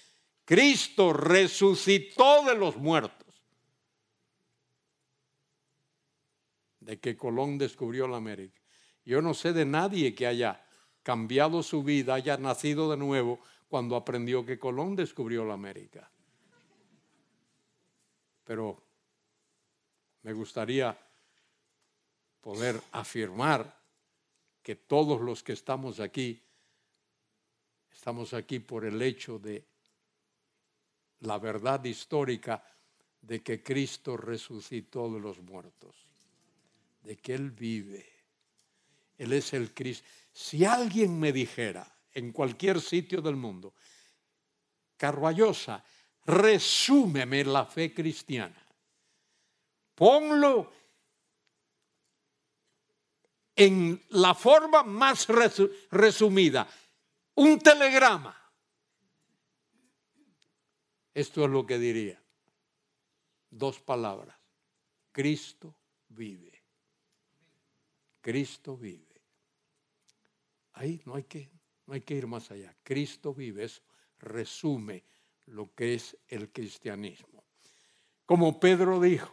Cristo 0.44 1.14
resucitó 1.14 2.44
de 2.44 2.56
los 2.56 2.76
muertos. 2.76 3.29
De 6.90 6.98
que 6.98 7.16
Colón 7.16 7.56
descubrió 7.56 8.08
la 8.08 8.16
América. 8.16 8.60
Yo 9.04 9.22
no 9.22 9.32
sé 9.32 9.52
de 9.52 9.64
nadie 9.64 10.12
que 10.12 10.26
haya 10.26 10.66
cambiado 11.04 11.62
su 11.62 11.84
vida, 11.84 12.14
haya 12.14 12.36
nacido 12.36 12.90
de 12.90 12.96
nuevo 12.96 13.38
cuando 13.68 13.94
aprendió 13.94 14.44
que 14.44 14.58
Colón 14.58 14.96
descubrió 14.96 15.44
la 15.44 15.54
América. 15.54 16.10
Pero 18.42 18.82
me 20.22 20.32
gustaría 20.32 20.98
poder 22.40 22.82
afirmar 22.90 23.72
que 24.60 24.74
todos 24.74 25.20
los 25.20 25.44
que 25.44 25.52
estamos 25.52 26.00
aquí, 26.00 26.42
estamos 27.92 28.34
aquí 28.34 28.58
por 28.58 28.84
el 28.84 29.00
hecho 29.00 29.38
de 29.38 29.64
la 31.20 31.38
verdad 31.38 31.84
histórica 31.84 32.64
de 33.20 33.44
que 33.44 33.62
Cristo 33.62 34.16
resucitó 34.16 35.08
de 35.14 35.20
los 35.20 35.40
muertos, 35.40 36.09
de 37.02 37.16
que 37.16 37.34
Él 37.34 37.50
vive. 37.50 38.06
Él 39.16 39.32
es 39.32 39.52
el 39.52 39.74
Cristo. 39.74 40.06
Si 40.32 40.64
alguien 40.64 41.18
me 41.18 41.32
dijera 41.32 41.86
en 42.12 42.32
cualquier 42.32 42.80
sitio 42.80 43.20
del 43.20 43.36
mundo, 43.36 43.74
Carballosa, 44.96 45.82
resúmeme 46.26 47.44
la 47.44 47.64
fe 47.64 47.94
cristiana. 47.94 48.66
Ponlo 49.94 50.72
en 53.56 54.02
la 54.10 54.34
forma 54.34 54.82
más 54.82 55.26
resumida, 55.90 56.68
un 57.34 57.58
telegrama. 57.58 58.36
Esto 61.12 61.44
es 61.44 61.50
lo 61.50 61.66
que 61.66 61.78
diría. 61.78 62.22
Dos 63.50 63.80
palabras. 63.80 64.36
Cristo 65.12 65.74
vive. 66.08 66.49
Cristo 68.20 68.76
vive. 68.76 69.22
Ahí 70.74 71.00
no 71.04 71.14
hay 71.14 71.24
que, 71.24 71.50
no 71.86 71.94
hay 71.94 72.00
que 72.00 72.14
ir 72.14 72.26
más 72.26 72.50
allá. 72.50 72.74
Cristo 72.82 73.34
vive, 73.34 73.64
eso 73.64 73.82
resume 74.18 75.04
lo 75.46 75.74
que 75.74 75.94
es 75.94 76.16
el 76.28 76.50
cristianismo. 76.50 77.44
Como 78.24 78.60
Pedro 78.60 79.00
dijo 79.00 79.32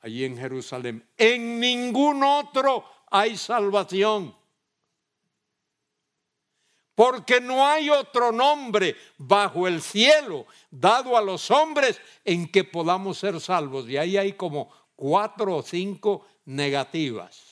allí 0.00 0.24
en 0.24 0.36
Jerusalén, 0.36 1.08
en 1.16 1.58
ningún 1.60 2.22
otro 2.22 2.84
hay 3.10 3.36
salvación. 3.36 4.36
Porque 6.94 7.40
no 7.40 7.64
hay 7.64 7.90
otro 7.90 8.32
nombre 8.32 8.96
bajo 9.18 9.68
el 9.68 9.80
cielo 9.80 10.46
dado 10.68 11.16
a 11.16 11.22
los 11.22 11.48
hombres 11.50 12.00
en 12.24 12.50
que 12.50 12.64
podamos 12.64 13.18
ser 13.18 13.40
salvos. 13.40 13.88
Y 13.88 13.96
ahí 13.96 14.16
hay 14.16 14.32
como 14.32 14.68
cuatro 14.96 15.56
o 15.56 15.62
cinco 15.62 16.26
negativas 16.44 17.47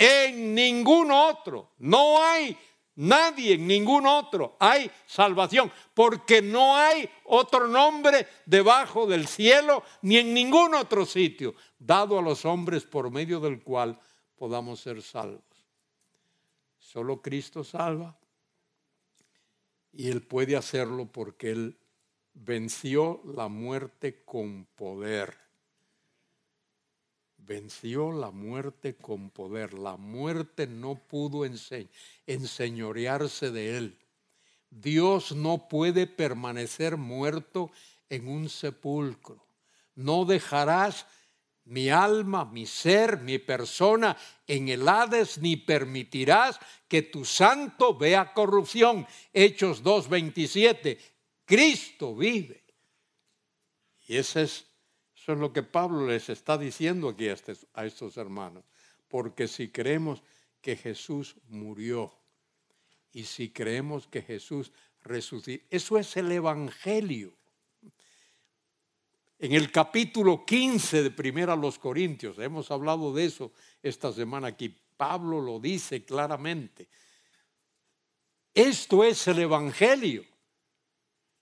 en 0.00 0.54
ningún 0.54 1.10
otro. 1.10 1.72
No 1.78 2.24
hay 2.24 2.56
nadie, 2.96 3.54
en 3.54 3.66
ningún 3.66 4.06
otro 4.06 4.56
hay 4.58 4.90
salvación, 5.06 5.70
porque 5.92 6.40
no 6.40 6.74
hay 6.74 7.08
otro 7.24 7.68
nombre 7.68 8.26
debajo 8.46 9.06
del 9.06 9.28
cielo 9.28 9.84
ni 10.00 10.16
en 10.16 10.32
ningún 10.32 10.74
otro 10.74 11.04
sitio 11.04 11.54
dado 11.78 12.18
a 12.18 12.22
los 12.22 12.46
hombres 12.46 12.84
por 12.84 13.10
medio 13.10 13.40
del 13.40 13.62
cual 13.62 14.00
podamos 14.36 14.80
ser 14.80 15.02
salvos. 15.02 15.44
Solo 16.78 17.20
Cristo 17.20 17.62
salva 17.62 18.18
y 19.92 20.08
Él 20.08 20.22
puede 20.22 20.56
hacerlo 20.56 21.12
porque 21.12 21.50
Él 21.50 21.78
venció 22.32 23.20
la 23.24 23.48
muerte 23.48 24.24
con 24.24 24.64
poder 24.76 25.49
venció 27.50 28.12
la 28.12 28.30
muerte 28.30 28.94
con 28.94 29.30
poder. 29.30 29.74
La 29.74 29.96
muerte 29.96 30.68
no 30.68 30.94
pudo 30.94 31.44
enseñorearse 31.44 33.50
de 33.50 33.76
él. 33.76 33.98
Dios 34.70 35.32
no 35.32 35.66
puede 35.66 36.06
permanecer 36.06 36.96
muerto 36.96 37.72
en 38.08 38.28
un 38.28 38.48
sepulcro. 38.48 39.44
No 39.96 40.24
dejarás 40.24 41.06
mi 41.64 41.90
alma, 41.90 42.44
mi 42.44 42.66
ser, 42.66 43.18
mi 43.18 43.38
persona 43.38 44.16
en 44.46 44.68
el 44.68 44.88
Hades, 44.88 45.38
ni 45.38 45.56
permitirás 45.56 46.60
que 46.86 47.02
tu 47.02 47.24
santo 47.24 47.98
vea 47.98 48.32
corrupción. 48.32 49.08
Hechos 49.32 49.82
2.27. 49.82 50.98
Cristo 51.44 52.14
vive. 52.14 52.62
Y 54.06 54.18
ese 54.18 54.42
es 54.42 54.69
es 55.32 55.38
lo 55.38 55.52
que 55.52 55.62
Pablo 55.62 56.06
les 56.06 56.28
está 56.28 56.56
diciendo 56.56 57.08
aquí 57.08 57.28
a, 57.28 57.84
estos 57.84 58.16
hermanos. 58.16 58.64
Porque 59.08 59.48
si 59.48 59.68
creemos 59.68 60.22
que 60.60 60.76
Jesús 60.76 61.36
murió 61.48 62.12
y 63.12 63.24
si 63.24 63.50
creemos 63.50 64.06
que 64.06 64.22
Jesús 64.22 64.72
resucitó, 65.02 65.64
eso 65.70 65.98
es 65.98 66.16
el 66.16 66.30
Evangelio. 66.30 67.34
En 69.38 69.52
el 69.52 69.72
capítulo 69.72 70.44
15 70.44 71.02
de 71.02 71.10
Primera 71.10 71.56
los 71.56 71.78
Corintios, 71.78 72.38
hemos 72.38 72.70
hablado 72.70 73.12
de 73.14 73.24
eso 73.24 73.52
esta 73.82 74.12
semana 74.12 74.48
aquí, 74.48 74.74
Pablo 74.96 75.40
lo 75.40 75.58
dice 75.58 76.04
claramente. 76.04 76.88
Esto 78.52 79.02
es 79.02 79.26
el 79.28 79.38
Evangelio. 79.38 80.29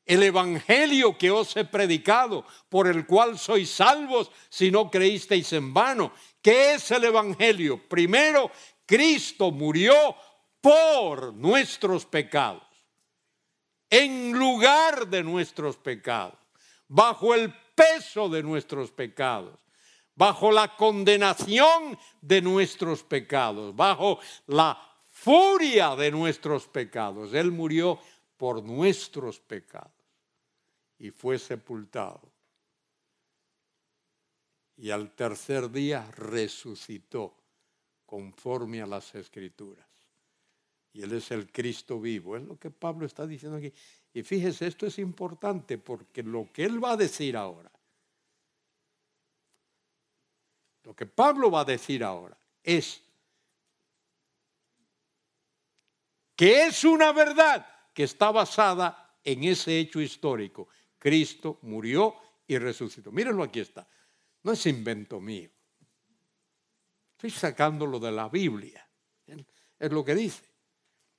El 0.08 0.22
Evangelio 0.22 1.18
que 1.18 1.30
os 1.30 1.54
he 1.54 1.66
predicado, 1.66 2.46
por 2.70 2.88
el 2.88 3.04
cual 3.04 3.38
sois 3.38 3.68
salvos 3.68 4.32
si 4.48 4.70
no 4.70 4.90
creísteis 4.90 5.52
en 5.52 5.74
vano. 5.74 6.12
¿Qué 6.40 6.72
es 6.72 6.90
el 6.92 7.04
Evangelio? 7.04 7.76
Primero, 7.86 8.50
Cristo 8.86 9.50
murió 9.50 10.16
por 10.62 11.34
nuestros 11.34 12.06
pecados, 12.06 12.62
en 13.90 14.32
lugar 14.32 15.08
de 15.08 15.22
nuestros 15.22 15.76
pecados, 15.76 16.38
bajo 16.88 17.34
el 17.34 17.52
peso 17.74 18.30
de 18.30 18.42
nuestros 18.42 18.90
pecados, 18.90 19.60
bajo 20.14 20.50
la 20.50 20.74
condenación 20.74 21.98
de 22.22 22.40
nuestros 22.40 23.02
pecados, 23.02 23.76
bajo 23.76 24.20
la 24.46 24.80
furia 25.04 25.94
de 25.96 26.10
nuestros 26.10 26.66
pecados. 26.66 27.34
Él 27.34 27.52
murió 27.52 28.00
por 28.38 28.62
nuestros 28.64 29.38
pecados 29.38 29.97
y 30.98 31.10
fue 31.10 31.38
sepultado. 31.38 32.20
Y 34.76 34.90
al 34.90 35.10
tercer 35.12 35.70
día 35.70 36.10
resucitó 36.12 37.34
conforme 38.06 38.80
a 38.80 38.86
las 38.86 39.14
escrituras. 39.14 39.86
Y 40.92 41.02
Él 41.02 41.12
es 41.12 41.30
el 41.30 41.50
Cristo 41.50 42.00
vivo. 42.00 42.36
Es 42.36 42.42
lo 42.42 42.58
que 42.58 42.70
Pablo 42.70 43.06
está 43.06 43.26
diciendo 43.26 43.58
aquí. 43.58 43.72
Y 44.14 44.22
fíjese, 44.22 44.66
esto 44.66 44.86
es 44.86 44.98
importante 44.98 45.78
porque 45.78 46.22
lo 46.22 46.50
que 46.52 46.64
Él 46.64 46.82
va 46.82 46.92
a 46.92 46.96
decir 46.96 47.36
ahora, 47.36 47.70
lo 50.84 50.94
que 50.96 51.06
Pablo 51.06 51.50
va 51.50 51.60
a 51.60 51.64
decir 51.64 52.02
ahora 52.02 52.38
es 52.62 53.02
que 56.34 56.66
es 56.66 56.84
una 56.84 57.12
verdad 57.12 57.66
que 57.92 58.04
está 58.04 58.30
basada 58.30 59.18
en 59.24 59.44
ese 59.44 59.78
hecho 59.78 60.00
histórico. 60.00 60.68
Cristo 61.08 61.58
murió 61.62 62.16
y 62.46 62.58
resucitó. 62.58 63.10
Mírenlo, 63.10 63.42
aquí 63.42 63.60
está. 63.60 63.88
No 64.42 64.52
es 64.52 64.66
invento 64.66 65.18
mío. 65.20 65.50
Estoy 67.12 67.30
sacándolo 67.30 67.98
de 67.98 68.12
la 68.12 68.28
Biblia. 68.28 68.86
Es 69.78 69.90
lo 69.90 70.04
que 70.04 70.14
dice. 70.14 70.44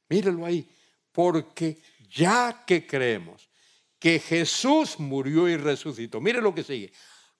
Mírenlo 0.09 0.45
ahí. 0.45 0.69
Porque 1.11 1.81
ya 2.07 2.63
que 2.67 2.85
creemos 2.85 3.49
que 3.97 4.19
Jesús 4.19 4.99
murió 4.99 5.49
y 5.49 5.57
resucitó, 5.57 6.21
mire 6.21 6.39
lo 6.39 6.53
que 6.53 6.63
sigue. 6.63 6.93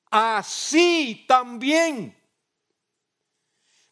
Así 0.09 1.25
también, 1.27 2.17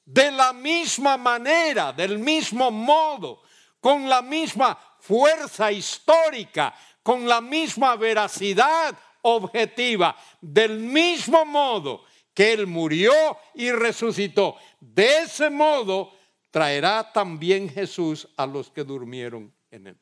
de 0.04 0.32
la 0.32 0.52
misma 0.52 1.16
manera, 1.16 1.94
del 1.94 2.18
mismo 2.18 2.72
modo, 2.72 3.44
con 3.80 4.10
la 4.10 4.24
misma 4.24 4.76
fuerza 5.00 5.72
histórica, 5.72 6.76
con 7.08 7.26
la 7.26 7.40
misma 7.40 7.96
veracidad 7.96 9.00
objetiva, 9.22 10.14
del 10.42 10.78
mismo 10.78 11.46
modo 11.46 12.04
que 12.34 12.52
Él 12.52 12.68
murió 12.68 13.14
y 13.56 13.72
resucitó. 13.72 14.58
De 14.82 15.20
ese 15.20 15.50
modo 15.50 16.12
traerá 16.52 17.14
también 17.14 17.70
Jesús 17.70 18.28
a 18.36 18.46
los 18.46 18.70
que 18.70 18.84
durmieron 18.84 19.54
en 19.72 19.88
Él. 19.88 19.98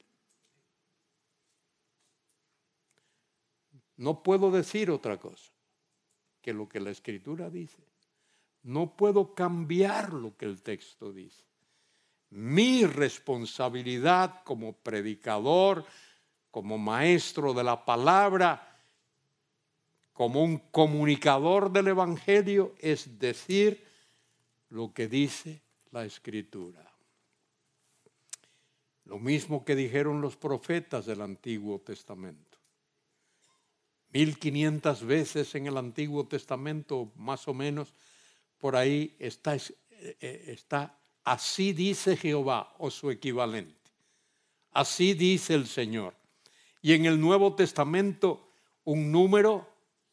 No 3.98 4.24
puedo 4.24 4.50
decir 4.50 4.90
otra 4.90 5.20
cosa 5.20 5.52
que 6.42 6.54
lo 6.54 6.68
que 6.68 6.80
la 6.80 6.90
escritura 6.90 7.52
dice. 7.52 7.84
No 8.64 8.96
puedo 8.96 9.36
cambiar 9.36 10.12
lo 10.12 10.36
que 10.36 10.46
el 10.46 10.64
texto 10.64 11.14
dice. 11.14 11.44
Mi 12.32 12.84
responsabilidad 12.84 14.42
como 14.44 14.74
predicador, 14.74 15.86
como 16.56 16.78
maestro 16.78 17.54
de 17.54 17.66
la 17.66 17.84
palabra, 17.84 18.80
como 20.14 20.42
un 20.42 20.58
comunicador 20.72 21.70
del 21.70 21.90
Evangelio, 21.90 22.74
es 22.80 23.20
decir 23.20 23.84
lo 24.70 24.94
que 24.94 25.10
dice 25.10 25.62
la 25.92 26.06
escritura. 26.06 26.90
Lo 29.04 29.20
mismo 29.20 29.66
que 29.66 29.76
dijeron 29.76 30.22
los 30.22 30.38
profetas 30.38 31.06
del 31.06 31.24
Antiguo 31.24 31.80
Testamento. 31.80 32.58
1500 34.14 35.04
veces 35.04 35.56
en 35.56 35.68
el 35.68 35.76
Antiguo 35.76 36.26
Testamento, 36.26 37.12
más 37.18 37.50
o 37.50 37.54
menos, 37.54 37.94
por 38.60 38.78
ahí 38.78 39.14
está, 39.20 39.58
eh, 39.58 39.68
eh, 40.22 40.46
está 40.48 40.98
así 41.26 41.74
dice 41.74 42.16
Jehová 42.16 42.74
o 42.78 42.90
su 42.90 43.12
equivalente. 43.12 43.92
Así 44.72 45.16
dice 45.16 45.54
el 45.54 45.68
Señor. 45.68 46.16
Y 46.86 46.94
en 46.94 47.08
el 47.08 47.20
Nuevo 47.20 47.56
Testamento 47.56 48.52
un 48.84 49.12
número 49.12 49.68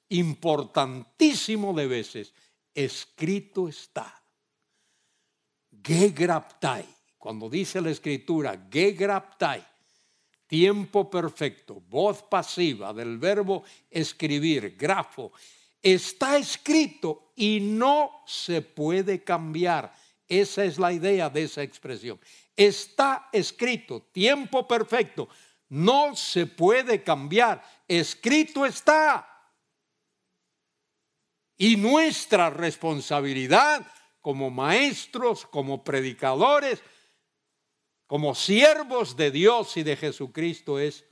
importantísimo 0.09 1.75
de 1.75 1.87
veces, 1.87 2.33
escrito 2.75 3.69
está. 3.69 4.23
Gegraptai. 5.85 6.87
Cuando 7.19 7.51
dice 7.51 7.79
la 7.83 7.91
escritura, 7.91 8.69
Gegraptai, 8.71 9.63
tiempo 10.47 11.11
perfecto, 11.11 11.83
voz 11.91 12.23
pasiva 12.23 12.95
del 12.95 13.19
verbo 13.19 13.65
escribir, 13.91 14.75
grafo, 14.75 15.31
está 15.83 16.39
escrito 16.39 17.33
y 17.37 17.61
no 17.61 18.23
se 18.27 18.63
puede 18.63 19.23
cambiar. 19.23 19.93
Esa 20.27 20.65
es 20.65 20.79
la 20.79 20.91
idea 20.91 21.29
de 21.29 21.43
esa 21.43 21.63
expresión. 21.63 22.19
Está 22.57 23.29
escrito, 23.31 24.09
tiempo 24.11 24.67
perfecto, 24.67 25.29
no 25.73 26.15
se 26.15 26.47
puede 26.47 27.03
cambiar. 27.03 27.65
Escrito 27.89 28.67
está. 28.67 29.27
Y 31.57 31.77
nuestra 31.79 32.51
responsabilidad 32.51 33.91
como 34.21 34.51
maestros, 34.51 35.47
como 35.47 35.83
predicadores, 35.83 36.83
como 38.07 38.35
siervos 38.35 39.17
de 39.17 39.31
Dios 39.31 39.75
y 39.79 39.83
de 39.83 39.97
Jesucristo 39.97 40.79
es 40.79 41.07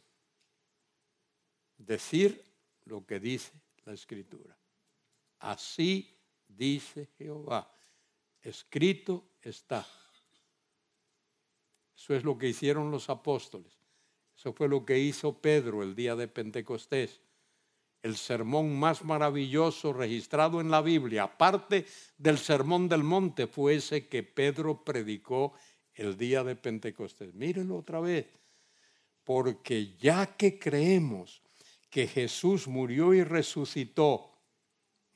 decir 1.79 2.45
lo 2.85 3.07
que 3.07 3.19
dice 3.19 3.53
la 3.87 3.95
Escritura. 3.95 4.55
Así 5.39 6.21
dice 6.47 7.09
Jehová. 7.17 7.75
Escrito 8.43 9.31
está. 9.41 9.87
Eso 11.97 12.15
es 12.15 12.25
lo 12.25 12.37
que 12.37 12.49
hicieron 12.49 12.91
los 12.91 13.09
apóstoles. 13.09 13.80
Eso 14.41 14.55
fue 14.55 14.71
lo 14.71 14.87
que 14.87 14.99
hizo 14.99 15.39
Pedro 15.39 15.83
el 15.83 15.95
día 15.95 16.17
de 16.17 16.27
Pentecostés. 16.27 17.21
El 18.01 18.17
sermón 18.17 18.75
más 18.75 19.05
maravilloso 19.05 19.93
registrado 19.93 20.63
en 20.63 20.71
la 20.71 20.81
Biblia, 20.81 21.25
aparte 21.25 21.85
del 22.17 22.39
sermón 22.39 22.89
del 22.89 23.03
monte, 23.03 23.47
fue 23.47 23.75
ese 23.75 24.09
que 24.09 24.23
Pedro 24.23 24.83
predicó 24.83 25.53
el 25.93 26.17
día 26.17 26.43
de 26.43 26.57
Pentecostés. 26.57 27.35
Mírenlo 27.35 27.77
otra 27.77 28.01
vez. 28.01 28.29
Porque 29.25 29.95
ya 29.99 30.25
que 30.25 30.59
creemos 30.59 31.43
que 31.91 32.07
Jesús 32.07 32.67
murió 32.67 33.13
y 33.13 33.23
resucitó, 33.23 34.31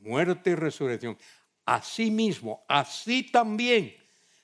muerte 0.00 0.50
y 0.50 0.54
resurrección, 0.54 1.16
así 1.64 2.10
mismo, 2.10 2.62
así 2.68 3.22
también, 3.22 3.96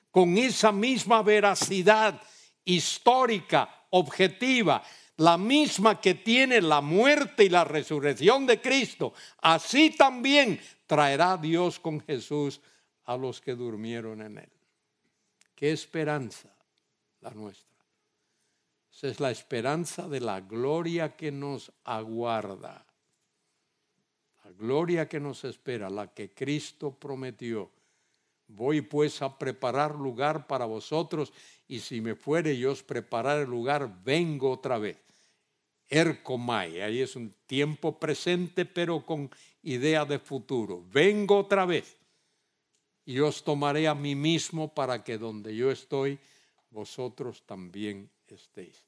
con 0.09 0.39
esa 0.39 0.71
misma 0.71 1.21
veracidad 1.21 2.19
histórica, 2.65 3.80
objetiva, 3.91 4.83
la 5.17 5.37
misma 5.37 6.01
que 6.01 6.15
tiene 6.15 6.61
la 6.61 6.81
muerte 6.81 7.45
y 7.45 7.49
la 7.49 7.63
resurrección 7.63 8.45
de 8.45 8.59
Cristo, 8.59 9.13
así 9.37 9.91
también 9.91 10.59
traerá 10.87 11.37
Dios 11.37 11.79
con 11.79 12.01
Jesús 12.01 12.59
a 13.05 13.15
los 13.17 13.39
que 13.39 13.55
durmieron 13.55 14.21
en 14.21 14.39
él. 14.39 14.49
Qué 15.55 15.71
esperanza 15.71 16.49
la 17.21 17.31
nuestra. 17.31 17.69
Esa 18.91 19.07
es 19.07 19.19
la 19.19 19.31
esperanza 19.31 20.07
de 20.07 20.19
la 20.19 20.41
gloria 20.41 21.15
que 21.15 21.31
nos 21.31 21.71
aguarda. 21.83 22.85
La 24.43 24.51
gloria 24.51 25.07
que 25.07 25.19
nos 25.19 25.43
espera, 25.43 25.89
la 25.89 26.07
que 26.07 26.33
Cristo 26.33 26.91
prometió. 26.91 27.71
Voy 28.53 28.81
pues 28.81 29.21
a 29.21 29.37
preparar 29.37 29.95
lugar 29.95 30.45
para 30.45 30.65
vosotros 30.65 31.31
y 31.67 31.79
si 31.79 32.01
me 32.01 32.15
fuere 32.15 32.57
yo 32.57 32.75
preparar 32.85 33.39
el 33.39 33.49
lugar, 33.49 34.03
vengo 34.03 34.51
otra 34.51 34.77
vez. 34.77 34.97
Ercomai, 35.87 36.81
ahí 36.81 37.01
es 37.01 37.15
un 37.15 37.33
tiempo 37.45 37.97
presente 37.97 38.65
pero 38.65 39.05
con 39.05 39.29
idea 39.63 40.05
de 40.05 40.19
futuro. 40.19 40.83
Vengo 40.91 41.37
otra 41.37 41.65
vez 41.65 41.97
y 43.05 43.19
os 43.19 43.43
tomaré 43.43 43.87
a 43.87 43.95
mí 43.95 44.15
mismo 44.15 44.73
para 44.73 45.03
que 45.03 45.17
donde 45.17 45.55
yo 45.55 45.71
estoy, 45.71 46.19
vosotros 46.69 47.43
también 47.45 48.09
estéis. 48.27 48.85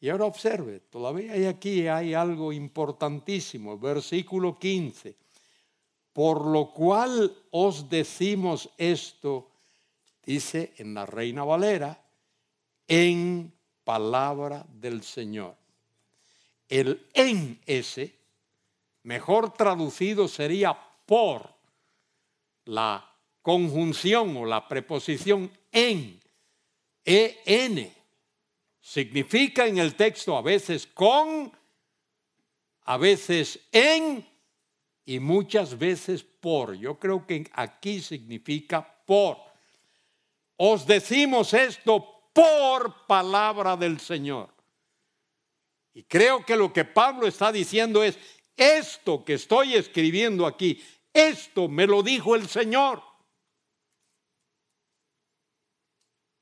Y 0.00 0.08
ahora 0.10 0.26
observe, 0.26 0.80
todavía 0.80 1.32
hay 1.32 1.46
aquí 1.46 1.88
hay 1.88 2.14
algo 2.14 2.52
importantísimo, 2.52 3.78
versículo 3.78 4.58
15. 4.58 5.25
Por 6.16 6.46
lo 6.46 6.72
cual 6.72 7.30
os 7.50 7.90
decimos 7.90 8.70
esto, 8.78 9.50
dice 10.24 10.72
en 10.78 10.94
la 10.94 11.04
Reina 11.04 11.44
Valera, 11.44 12.02
en 12.88 13.52
palabra 13.84 14.64
del 14.66 15.02
Señor. 15.02 15.54
El 16.70 17.06
en 17.12 17.60
ese, 17.66 18.14
mejor 19.02 19.52
traducido 19.52 20.26
sería 20.26 20.74
por 21.04 21.50
la 22.64 23.12
conjunción 23.42 24.38
o 24.38 24.46
la 24.46 24.66
preposición 24.66 25.50
en, 25.70 26.18
en, 27.04 27.92
significa 28.80 29.66
en 29.66 29.76
el 29.76 29.94
texto 29.94 30.34
a 30.34 30.40
veces 30.40 30.86
con, 30.86 31.52
a 32.84 32.96
veces 32.96 33.60
en 33.70 34.26
y 35.06 35.20
muchas 35.20 35.78
veces 35.78 36.24
por. 36.24 36.74
Yo 36.74 36.98
creo 36.98 37.24
que 37.24 37.48
aquí 37.52 38.02
significa 38.02 38.86
por. 39.06 39.38
Os 40.56 40.86
decimos 40.86 41.54
esto 41.54 42.30
por 42.32 43.06
palabra 43.06 43.76
del 43.76 44.00
Señor. 44.00 44.52
Y 45.94 46.02
creo 46.02 46.44
que 46.44 46.56
lo 46.56 46.72
que 46.72 46.84
Pablo 46.84 47.26
está 47.26 47.50
diciendo 47.52 48.02
es, 48.02 48.18
esto 48.56 49.24
que 49.24 49.34
estoy 49.34 49.74
escribiendo 49.74 50.44
aquí, 50.44 50.82
esto 51.12 51.68
me 51.68 51.86
lo 51.86 52.02
dijo 52.02 52.34
el 52.34 52.48
Señor. 52.48 53.02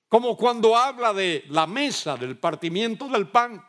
Como 0.09 0.37
cuando 0.37 0.77
habla 0.77 1.13
de 1.13 1.45
la 1.49 1.67
mesa, 1.67 2.17
del 2.17 2.39
partimiento 2.39 3.09
del 3.09 3.29
pan. 3.29 3.65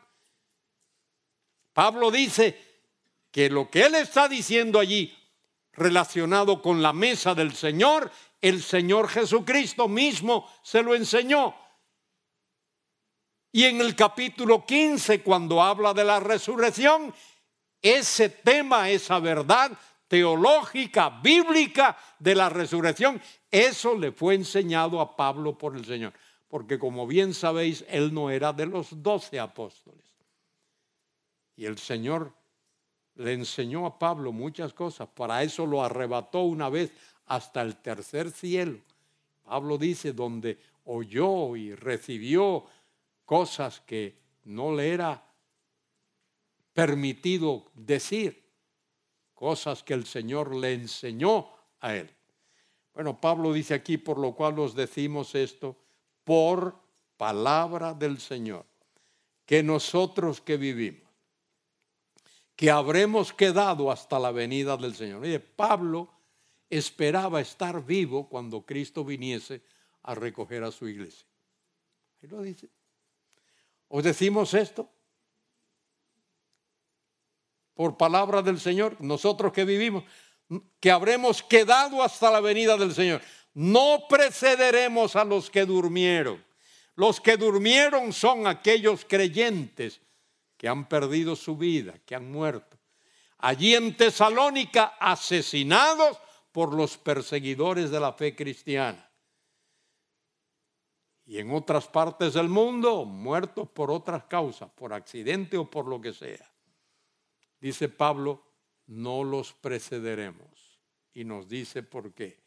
Pablo 1.72 2.10
dice 2.10 2.65
que 3.36 3.50
lo 3.50 3.68
que 3.68 3.82
él 3.82 3.94
está 3.96 4.28
diciendo 4.28 4.80
allí 4.80 5.14
relacionado 5.74 6.62
con 6.62 6.80
la 6.80 6.94
mesa 6.94 7.34
del 7.34 7.54
Señor, 7.54 8.10
el 8.40 8.62
Señor 8.62 9.08
Jesucristo 9.10 9.88
mismo 9.88 10.50
se 10.62 10.82
lo 10.82 10.94
enseñó. 10.94 11.54
Y 13.52 13.64
en 13.64 13.82
el 13.82 13.94
capítulo 13.94 14.64
15, 14.64 15.22
cuando 15.22 15.62
habla 15.62 15.92
de 15.92 16.04
la 16.04 16.18
resurrección, 16.18 17.12
ese 17.82 18.30
tema, 18.30 18.88
esa 18.88 19.18
verdad 19.18 19.70
teológica, 20.08 21.10
bíblica 21.22 21.94
de 22.18 22.34
la 22.34 22.48
resurrección, 22.48 23.20
eso 23.50 23.98
le 23.98 24.12
fue 24.12 24.34
enseñado 24.34 24.98
a 24.98 25.14
Pablo 25.14 25.58
por 25.58 25.76
el 25.76 25.84
Señor. 25.84 26.14
Porque 26.48 26.78
como 26.78 27.06
bien 27.06 27.34
sabéis, 27.34 27.84
él 27.88 28.14
no 28.14 28.30
era 28.30 28.54
de 28.54 28.64
los 28.64 29.02
doce 29.02 29.38
apóstoles. 29.38 30.06
Y 31.54 31.66
el 31.66 31.76
Señor 31.76 32.32
le 33.16 33.32
enseñó 33.32 33.86
a 33.86 33.98
Pablo 33.98 34.32
muchas 34.32 34.72
cosas. 34.72 35.08
Para 35.08 35.42
eso 35.42 35.66
lo 35.66 35.82
arrebató 35.82 36.42
una 36.42 36.68
vez 36.68 36.92
hasta 37.26 37.62
el 37.62 37.76
tercer 37.76 38.30
cielo. 38.30 38.78
Pablo 39.44 39.78
dice, 39.78 40.12
donde 40.12 40.58
oyó 40.84 41.56
y 41.56 41.74
recibió 41.74 42.64
cosas 43.24 43.80
que 43.80 44.16
no 44.44 44.74
le 44.74 44.92
era 44.92 45.22
permitido 46.72 47.64
decir, 47.74 48.44
cosas 49.34 49.82
que 49.82 49.94
el 49.94 50.06
Señor 50.06 50.54
le 50.54 50.74
enseñó 50.74 51.48
a 51.80 51.94
él. 51.94 52.10
Bueno, 52.92 53.20
Pablo 53.20 53.52
dice 53.52 53.74
aquí, 53.74 53.98
por 53.98 54.18
lo 54.18 54.34
cual 54.34 54.58
os 54.58 54.74
decimos 54.74 55.34
esto, 55.34 55.76
por 56.24 56.76
palabra 57.16 57.94
del 57.94 58.18
Señor, 58.18 58.64
que 59.44 59.62
nosotros 59.62 60.40
que 60.40 60.56
vivimos, 60.56 61.05
que 62.56 62.70
habremos 62.70 63.34
quedado 63.34 63.90
hasta 63.90 64.18
la 64.18 64.32
venida 64.32 64.76
del 64.78 64.94
Señor. 64.94 65.22
Oye, 65.22 65.38
Pablo 65.38 66.08
esperaba 66.70 67.40
estar 67.40 67.84
vivo 67.84 68.28
cuando 68.28 68.64
Cristo 68.64 69.04
viniese 69.04 69.62
a 70.02 70.14
recoger 70.14 70.64
a 70.64 70.72
su 70.72 70.88
iglesia. 70.88 71.28
Ahí 72.22 72.28
lo 72.28 72.40
dice. 72.40 72.70
¿Os 73.88 74.02
decimos 74.02 74.54
esto? 74.54 74.90
Por 77.74 77.98
palabra 77.98 78.40
del 78.40 78.58
Señor, 78.58 78.96
nosotros 79.00 79.52
que 79.52 79.66
vivimos, 79.66 80.04
que 80.80 80.90
habremos 80.90 81.42
quedado 81.42 82.02
hasta 82.02 82.30
la 82.30 82.40
venida 82.40 82.78
del 82.78 82.94
Señor. 82.94 83.20
No 83.52 84.06
precederemos 84.08 85.14
a 85.14 85.24
los 85.24 85.50
que 85.50 85.66
durmieron. 85.66 86.42
Los 86.94 87.20
que 87.20 87.36
durmieron 87.36 88.14
son 88.14 88.46
aquellos 88.46 89.04
creyentes 89.04 90.00
que 90.56 90.68
han 90.68 90.88
perdido 90.88 91.36
su 91.36 91.56
vida, 91.56 91.94
que 92.04 92.14
han 92.14 92.30
muerto. 92.30 92.78
Allí 93.38 93.74
en 93.74 93.96
Tesalónica, 93.96 94.96
asesinados 94.98 96.18
por 96.52 96.74
los 96.74 96.96
perseguidores 96.96 97.90
de 97.90 98.00
la 98.00 98.12
fe 98.12 98.34
cristiana 98.34 99.06
y 101.26 101.38
en 101.38 101.50
otras 101.50 101.88
partes 101.88 102.34
del 102.34 102.48
mundo 102.48 103.04
muertos 103.04 103.68
por 103.68 103.90
otras 103.90 104.24
causas, 104.24 104.70
por 104.70 104.92
accidente 104.92 105.58
o 105.58 105.68
por 105.68 105.86
lo 105.86 106.00
que 106.00 106.12
sea. 106.12 106.50
Dice 107.60 107.88
Pablo, 107.88 108.46
no 108.86 109.24
los 109.24 109.52
precederemos. 109.52 110.80
Y 111.12 111.24
nos 111.24 111.48
dice 111.48 111.82
por 111.82 112.14
qué. 112.14 112.44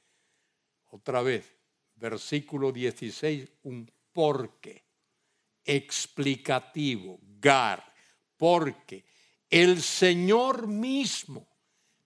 Otra 0.91 1.21
vez, 1.21 1.57
versículo 1.95 2.71
16, 2.71 3.51
un 3.63 3.91
porque 4.13 4.85
explicativo, 5.65 7.19
gar, 7.21 7.88
porque 8.39 9.03
el 9.49 9.83
Señor 9.83 10.65
mismo, 10.65 11.45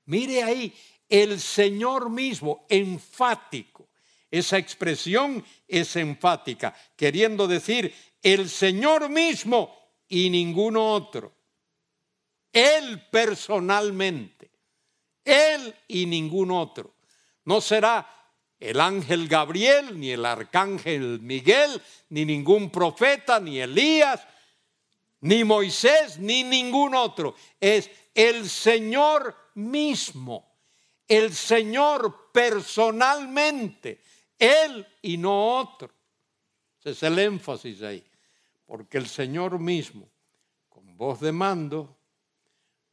mire 0.06 0.44
ahí, 0.44 0.74
el 1.08 1.40
Señor 1.40 2.10
mismo, 2.10 2.66
enfático, 2.68 3.88
esa 4.32 4.58
expresión 4.58 5.46
es 5.68 5.96
enfática, 5.96 6.76
queriendo 6.98 7.48
decir 7.48 7.94
el 8.24 8.50
Señor 8.50 9.08
mismo 9.10 9.78
y 10.08 10.32
ningún 10.32 10.76
otro. 10.76 11.36
Él 12.52 13.08
personalmente, 13.12 14.50
Él 15.24 15.76
y 15.88 16.08
ningún 16.08 16.50
otro. 16.50 16.96
No 17.46 17.62
será 17.62 18.10
el 18.60 18.80
ángel 18.80 19.28
Gabriel, 19.28 20.00
ni 20.00 20.10
el 20.10 20.26
arcángel 20.26 21.20
Miguel, 21.20 21.80
ni 22.10 22.26
ningún 22.26 22.72
profeta, 22.72 23.40
ni 23.40 23.60
Elías, 23.60 24.26
ni 25.24 25.44
Moisés, 25.44 26.20
ni 26.20 26.44
ningún 26.44 26.96
otro. 26.96 27.36
Es 27.60 27.90
el 28.14 28.50
Señor 28.50 29.36
mismo, 29.56 30.56
el 31.08 31.34
Señor 31.34 32.30
personalmente 32.32 34.00
él 34.38 34.86
y 35.02 35.18
no 35.18 35.58
otro. 35.58 35.90
Ese 36.80 36.92
es 36.92 37.04
el 37.04 37.20
énfasis 37.20 37.82
ahí. 37.82 38.04
Porque 38.66 38.98
el 38.98 39.08
Señor 39.08 39.60
mismo, 39.60 40.10
con 40.68 40.98
voz 40.98 41.22
de 41.22 41.32
mando, 41.32 41.98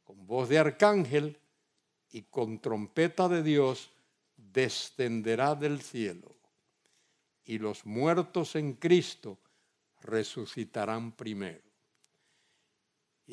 con 0.03 0.25
voz 0.25 0.47
de 0.47 0.59
arcángel 0.59 1.37
y 2.11 2.23
con 2.23 2.59
trompeta 2.59 3.27
de 3.27 3.43
Dios, 3.43 3.89
descenderá 4.37 5.55
del 5.55 5.81
cielo. 5.81 6.35
Y 7.43 7.57
los 7.57 7.85
muertos 7.85 8.55
en 8.55 8.73
Cristo 8.73 9.37
resucitarán 10.01 11.11
primero. 11.11 11.70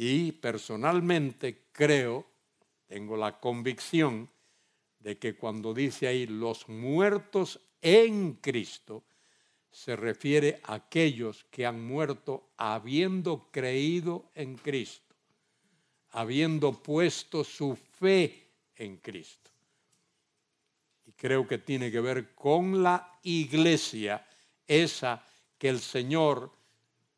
Y 0.01 0.31
personalmente 0.31 1.65
creo, 1.73 2.25
tengo 2.87 3.17
la 3.17 3.41
convicción, 3.41 4.31
de 5.01 5.19
que 5.19 5.35
cuando 5.35 5.75
dice 5.75 6.07
ahí 6.07 6.25
los 6.25 6.69
muertos 6.69 7.59
en 7.83 8.35
Cristo 8.35 9.03
se 9.73 9.97
refiere 9.97 10.61
a 10.63 10.75
aquellos 10.75 11.43
que 11.51 11.67
han 11.67 11.85
muerto 11.85 12.53
habiendo 12.57 13.49
creído 13.51 14.31
en 14.37 14.55
Cristo, 14.57 15.17
habiendo 16.11 16.81
puesto 16.81 17.43
su 17.43 17.75
fe 17.75 18.53
en 18.77 18.99
Cristo. 18.99 19.51
Y 21.07 21.11
creo 21.11 21.45
que 21.45 21.59
tiene 21.59 21.91
que 21.91 21.99
ver 21.99 22.37
con 22.37 22.85
la 22.85 23.19
iglesia, 23.25 24.25
esa 24.65 25.27
que 25.59 25.69
el 25.69 25.81
Señor, 25.81 26.53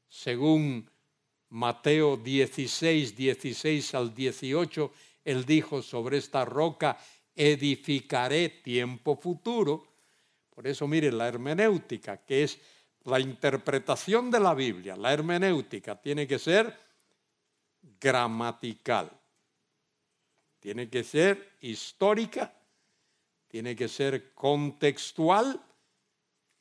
según 0.08 0.88
Mateo 1.50 2.16
16, 2.16 3.16
16 3.16 3.94
al 3.94 4.14
18, 4.14 4.92
él 5.24 5.44
dijo 5.44 5.82
sobre 5.82 6.18
esta 6.18 6.44
roca, 6.44 6.98
edificaré 7.34 8.48
tiempo 8.48 9.16
futuro 9.16 9.90
por 10.60 10.68
eso, 10.68 10.86
mire, 10.86 11.10
la 11.10 11.26
hermenéutica, 11.26 12.18
que 12.18 12.42
es 12.42 12.58
la 13.04 13.18
interpretación 13.18 14.30
de 14.30 14.40
la 14.40 14.52
Biblia, 14.52 14.94
la 14.94 15.10
hermenéutica 15.10 15.98
tiene 15.98 16.26
que 16.26 16.38
ser 16.38 16.78
gramatical, 17.98 19.10
tiene 20.58 20.90
que 20.90 21.02
ser 21.02 21.56
histórica, 21.62 22.54
tiene 23.48 23.74
que 23.74 23.88
ser 23.88 24.34
contextual 24.34 25.64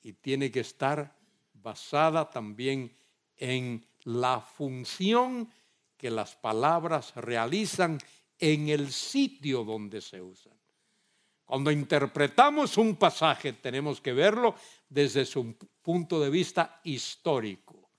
y 0.01 0.13
tiene 0.13 0.49
que 0.49 0.61
estar 0.61 1.13
basada 1.51 2.29
también 2.29 2.95
en 3.35 3.85
la 4.09 4.41
función 4.41 5.51
que 5.95 6.09
las 6.09 6.35
palabras 6.35 7.13
realizan 7.15 7.99
en 8.39 8.69
el 8.69 8.91
sitio 8.91 9.63
donde 9.63 10.01
se 10.01 10.21
usan. 10.21 10.53
Cuando 11.45 11.71
interpretamos 11.71 12.77
un 12.77 12.95
pasaje 12.95 13.53
tenemos 13.53 14.01
que 14.01 14.13
verlo 14.13 14.55
desde 14.87 15.25
su 15.25 15.55
punto 15.81 16.19
de 16.19 16.29
vista 16.29 16.79
histórico. 16.83 17.89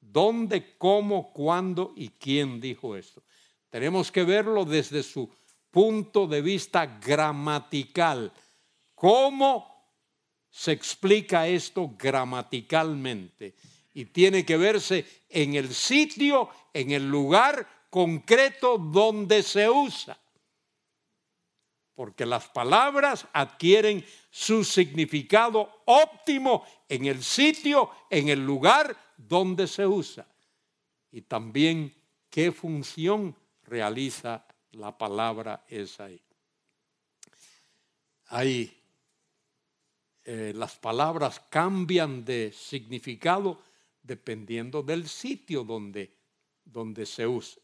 ¿Dónde, 0.00 0.76
cómo, 0.76 1.32
cuándo 1.32 1.92
y 1.96 2.10
quién 2.10 2.60
dijo 2.60 2.96
esto? 2.96 3.22
Tenemos 3.68 4.10
que 4.10 4.24
verlo 4.24 4.64
desde 4.64 5.02
su 5.02 5.30
punto 5.70 6.26
de 6.26 6.42
vista 6.42 6.86
gramatical. 6.86 8.32
¿Cómo 8.94 9.86
se 10.48 10.72
explica 10.72 11.46
esto 11.46 11.94
gramaticalmente? 11.96 13.54
Y 13.92 14.06
tiene 14.06 14.44
que 14.44 14.56
verse 14.56 15.04
en 15.28 15.54
el 15.54 15.74
sitio, 15.74 16.48
en 16.72 16.92
el 16.92 17.08
lugar 17.08 17.86
concreto 17.90 18.78
donde 18.78 19.42
se 19.42 19.68
usa 19.68 20.18
porque 22.00 22.24
las 22.24 22.48
palabras 22.48 23.26
adquieren 23.34 24.02
su 24.30 24.64
significado 24.64 25.82
óptimo 25.84 26.64
en 26.88 27.04
el 27.04 27.22
sitio, 27.22 27.90
en 28.08 28.30
el 28.30 28.42
lugar 28.42 28.96
donde 29.18 29.66
se 29.66 29.86
usa. 29.86 30.26
Y 31.12 31.20
también 31.20 31.94
qué 32.30 32.52
función 32.52 33.36
realiza 33.64 34.46
la 34.70 34.96
palabra 34.96 35.62
esa 35.68 36.04
ahí. 36.04 36.22
Ahí 38.28 38.82
eh, 40.24 40.54
las 40.56 40.76
palabras 40.76 41.42
cambian 41.50 42.24
de 42.24 42.50
significado 42.50 43.60
dependiendo 44.02 44.82
del 44.82 45.08
sitio 45.08 45.64
donde, 45.64 46.16
donde 46.64 47.06
se 47.06 47.26
use, 47.26 47.60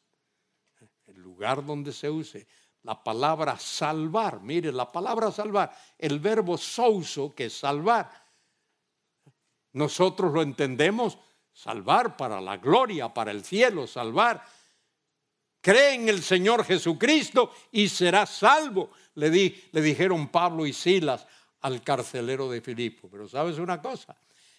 el 1.07 1.21
lugar 1.21 1.65
donde 1.65 1.93
se 1.93 2.11
use 2.11 2.47
la 2.87 3.03
palabra 3.03 3.59
salvar. 3.59 4.41
Mire, 4.41 4.71
la 4.71 4.91
palabra 4.91 5.33
salvar, 5.33 5.77
el 5.99 6.21
verbo 6.21 6.57
souso, 6.57 7.35
que 7.35 7.47
es 7.47 7.59
salvar. 7.59 8.11
Nosotros 9.73 10.33
lo 10.33 10.41
entendemos 10.41 11.19
salvar 11.53 12.17
para 12.17 12.41
la 12.41 12.59
gloria, 12.59 13.13
para 13.13 13.33
el 13.33 13.45
cielo, 13.45 13.89
salvar. 13.89 14.45
Cree 15.61 15.95
en 15.95 16.09
el 16.09 16.23
Señor 16.23 16.65
Jesucristo 16.65 17.51
y 17.73 17.89
serás 17.89 18.31
salvo, 18.31 18.91
le, 19.15 19.31
di, 19.31 19.65
le 19.73 19.83
dijeron 19.83 20.29
Pablo 20.29 20.65
y 20.65 20.73
Silas 20.73 21.27
al 21.63 21.83
carcelero 21.83 22.49
de 22.49 22.61
Filipo. 22.61 23.09
Pero 23.11 23.27
sabes 23.27 23.59
una 23.59 23.83
cosa, 23.83 24.17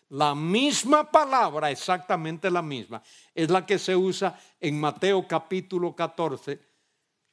la 0.10 0.34
misma 0.36 1.12
palabra, 1.12 1.70
exactamente 1.70 2.50
la 2.50 2.62
misma, 2.62 3.02
es 3.34 3.50
la 3.50 3.66
que 3.66 3.78
se 3.78 3.96
usa 3.96 4.40
en 4.60 4.80
Mateo 4.80 5.28
capítulo 5.28 5.96
14, 5.96 6.60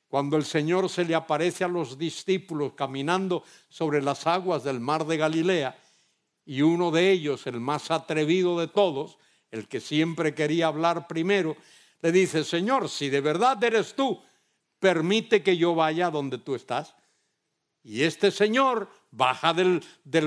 cuando 0.09 0.37
el 0.37 0.45
Señor 0.45 0.89
se 0.89 1.05
le 1.05 1.15
aparece 1.15 1.65
a 1.65 1.69
los 1.69 1.99
discípulos 1.99 2.75
caminando 2.75 3.45
sobre 3.69 4.03
las 4.03 4.27
aguas 4.27 4.65
del 4.65 4.81
mar 4.81 5.07
de 5.07 5.17
Galilea, 5.17 5.79
y 6.45 6.63
uno 6.63 6.91
de 6.91 7.11
ellos, 7.11 7.47
el 7.47 7.61
más 7.61 7.91
atrevido 7.91 8.59
de 8.59 8.69
todos, 8.69 9.19
el 9.51 9.67
que 9.69 9.81
siempre 9.81 10.35
quería 10.35 10.67
hablar 10.67 11.07
primero, 11.07 11.57
le 12.03 12.13
dice, 12.13 12.45
Señor, 12.45 12.91
si 12.91 13.09
de 13.09 13.21
verdad 13.21 13.63
eres 13.65 13.95
tú, 13.95 14.21
permite 14.79 15.43
que 15.43 15.57
yo 15.57 15.75
vaya 15.75 16.11
donde 16.11 16.37
tú 16.37 16.55
estás. 16.55 16.95
Y 17.83 18.03
este 18.03 18.31
señor 18.31 18.91
baja 19.17 19.53
del, 19.53 19.81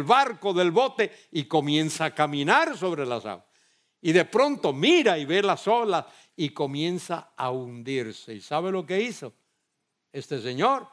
barco, 0.04 0.54
del 0.54 0.72
bote, 0.72 1.12
y 1.32 1.46
comienza 1.46 2.06
a 2.06 2.16
caminar 2.16 2.78
sobre 2.78 3.06
las 3.06 3.26
aguas. 3.26 3.46
Y 4.02 4.12
de 4.12 4.26
pronto 4.26 4.74
mira 4.74 5.18
y 5.18 5.26
ve 5.26 5.42
las 5.42 5.68
olas 5.68 6.06
y 6.36 6.50
comienza 6.50 7.34
a 7.36 7.50
hundirse. 7.52 8.34
¿Y 8.34 8.42
sabe 8.42 8.72
lo 8.72 8.86
que 8.86 9.02
hizo? 9.02 9.34
este 10.18 10.42
señor 10.42 10.88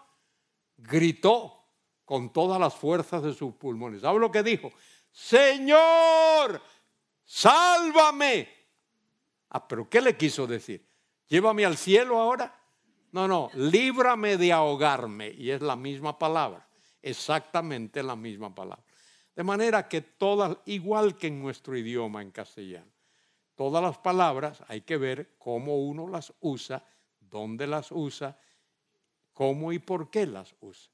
gritó 0.76 1.64
con 2.04 2.32
todas 2.32 2.60
las 2.60 2.74
fuerzas 2.74 3.22
de 3.22 3.32
sus 3.32 3.54
pulmones. 3.54 4.02
¿Sabe 4.02 4.18
lo 4.18 4.30
que 4.30 4.42
dijo? 4.42 4.70
Señor, 5.10 6.60
sálvame. 7.24 8.48
Ah, 9.50 9.66
pero 9.66 9.88
¿qué 9.88 10.00
le 10.00 10.16
quiso 10.16 10.46
decir? 10.46 10.86
Llévame 11.28 11.64
al 11.64 11.76
cielo 11.76 12.18
ahora. 12.18 12.60
No, 13.12 13.28
no, 13.28 13.50
líbrame 13.54 14.36
de 14.36 14.52
ahogarme. 14.52 15.30
Y 15.30 15.50
es 15.50 15.62
la 15.62 15.76
misma 15.76 16.18
palabra, 16.18 16.68
exactamente 17.04 18.02
la 18.02 18.16
misma 18.16 18.54
palabra. 18.54 18.84
De 19.36 19.42
manera 19.42 19.88
que 19.88 20.00
todas, 20.00 20.56
igual 20.66 21.16
que 21.16 21.26
en 21.26 21.40
nuestro 21.40 21.76
idioma 21.76 22.22
en 22.22 22.30
castellano, 22.30 22.90
todas 23.54 23.82
las 23.82 23.98
palabras 23.98 24.62
hay 24.68 24.80
que 24.80 24.96
ver 24.96 25.34
cómo 25.38 25.78
uno 25.78 26.08
las 26.08 26.32
usa, 26.40 26.84
dónde 27.20 27.66
las 27.66 27.92
usa 27.92 28.38
cómo 29.34 29.72
y 29.72 29.80
por 29.80 30.08
qué 30.08 30.24
las 30.26 30.54
usa. 30.60 30.90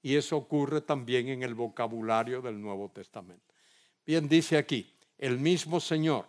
Y 0.00 0.14
eso 0.14 0.36
ocurre 0.36 0.82
también 0.82 1.28
en 1.28 1.42
el 1.42 1.54
vocabulario 1.54 2.40
del 2.40 2.60
Nuevo 2.60 2.90
Testamento. 2.90 3.54
Bien, 4.06 4.28
dice 4.28 4.56
aquí, 4.56 4.94
el 5.16 5.38
mismo 5.38 5.80
Señor, 5.80 6.26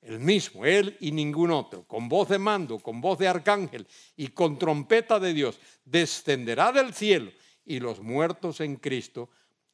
el 0.00 0.18
mismo, 0.18 0.64
Él 0.64 0.96
y 1.00 1.12
ningún 1.12 1.50
otro, 1.50 1.84
con 1.84 2.08
voz 2.08 2.28
de 2.28 2.38
mando, 2.38 2.78
con 2.78 3.00
voz 3.00 3.18
de 3.18 3.28
arcángel 3.28 3.86
y 4.16 4.28
con 4.28 4.58
trompeta 4.58 5.20
de 5.20 5.32
Dios, 5.32 5.60
descenderá 5.84 6.72
del 6.72 6.92
cielo 6.92 7.30
y 7.68 7.80
los 7.80 8.00
muertos 8.00 8.60
en 8.60 8.76
Cristo 8.76 9.28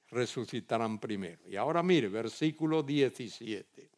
resucitarán 0.09 0.99
primero. 0.99 1.49
Y 1.49 1.55
ahora 1.55 1.81
mire, 1.83 2.09
versículo 2.09 2.83
17. 2.83 3.91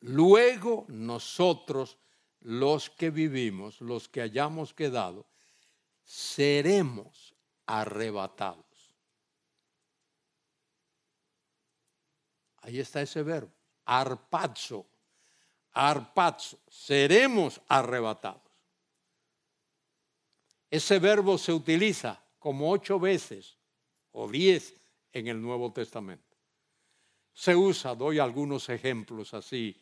Luego 0.00 0.84
nosotros 0.88 1.96
los 2.40 2.90
que 2.90 3.08
vivimos, 3.08 3.80
los 3.80 4.08
que 4.08 4.20
hayamos 4.20 4.74
quedado, 4.74 5.26
seremos 6.04 7.34
arrebatados. 7.64 8.66
Ahí 12.58 12.80
está 12.80 13.00
ese 13.00 13.22
verbo, 13.22 13.50
arpazo, 13.86 14.86
arpazo, 15.72 16.58
seremos 16.68 17.60
arrebatados. 17.66 18.42
Ese 20.70 20.98
verbo 20.98 21.38
se 21.38 21.52
utiliza 21.52 22.21
como 22.42 22.72
ocho 22.72 22.98
veces 22.98 23.56
o 24.10 24.28
diez 24.28 24.74
en 25.12 25.28
el 25.28 25.40
Nuevo 25.40 25.72
Testamento. 25.72 26.36
Se 27.32 27.54
usa, 27.54 27.94
doy 27.94 28.18
algunos 28.18 28.68
ejemplos 28.68 29.32
así 29.32 29.80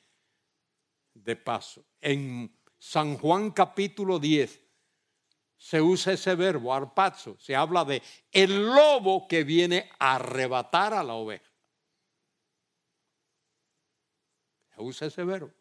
de 1.14 1.36
paso. 1.36 1.86
En 2.02 2.54
San 2.78 3.16
Juan 3.16 3.50
capítulo 3.52 4.18
10 4.18 4.60
se 5.56 5.80
usa 5.80 6.12
ese 6.12 6.34
verbo, 6.34 6.74
arpazo, 6.74 7.36
se 7.38 7.56
habla 7.56 7.84
de 7.86 8.02
el 8.30 8.66
lobo 8.66 9.26
que 9.26 9.42
viene 9.42 9.90
a 9.98 10.16
arrebatar 10.16 10.92
a 10.92 11.02
la 11.02 11.14
oveja. 11.14 11.50
Se 14.74 14.82
usa 14.82 15.06
ese 15.08 15.24
verbo. 15.24 15.52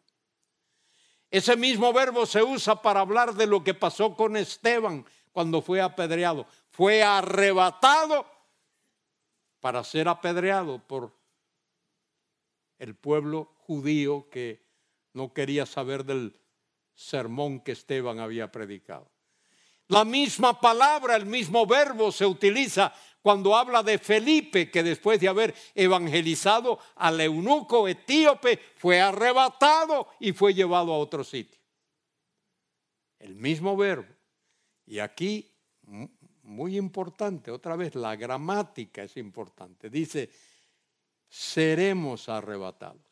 Ese 1.30 1.56
mismo 1.56 1.92
verbo 1.94 2.26
se 2.26 2.42
usa 2.42 2.82
para 2.82 3.00
hablar 3.00 3.34
de 3.34 3.46
lo 3.46 3.64
que 3.64 3.72
pasó 3.72 4.14
con 4.14 4.36
Esteban 4.36 5.06
cuando 5.32 5.62
fue 5.62 5.80
apedreado. 5.80 6.46
Fue 6.70 7.02
arrebatado 7.02 8.26
para 9.60 9.84
ser 9.84 10.08
apedreado 10.08 10.78
por 10.86 11.12
el 12.78 12.94
pueblo 12.94 13.52
judío 13.58 14.28
que 14.30 14.64
no 15.12 15.32
quería 15.32 15.66
saber 15.66 16.04
del 16.04 16.40
sermón 16.94 17.60
que 17.60 17.72
Esteban 17.72 18.18
había 18.18 18.50
predicado. 18.50 19.10
La 19.88 20.04
misma 20.04 20.60
palabra, 20.60 21.16
el 21.16 21.26
mismo 21.26 21.66
verbo 21.66 22.12
se 22.12 22.24
utiliza 22.24 22.94
cuando 23.22 23.56
habla 23.56 23.82
de 23.82 23.98
Felipe, 23.98 24.70
que 24.70 24.82
después 24.82 25.20
de 25.20 25.28
haber 25.28 25.54
evangelizado 25.74 26.78
al 26.94 27.20
eunuco 27.20 27.86
etíope, 27.88 28.58
fue 28.76 29.00
arrebatado 29.00 30.08
y 30.20 30.32
fue 30.32 30.54
llevado 30.54 30.92
a 30.92 30.98
otro 30.98 31.24
sitio. 31.24 31.60
El 33.18 33.34
mismo 33.34 33.76
verbo. 33.76 34.19
Y 34.90 34.98
aquí, 34.98 35.48
muy 36.42 36.76
importante, 36.76 37.52
otra 37.52 37.76
vez, 37.76 37.94
la 37.94 38.16
gramática 38.16 39.04
es 39.04 39.16
importante. 39.16 39.88
Dice, 39.88 40.28
seremos 41.28 42.28
arrebatados 42.28 43.06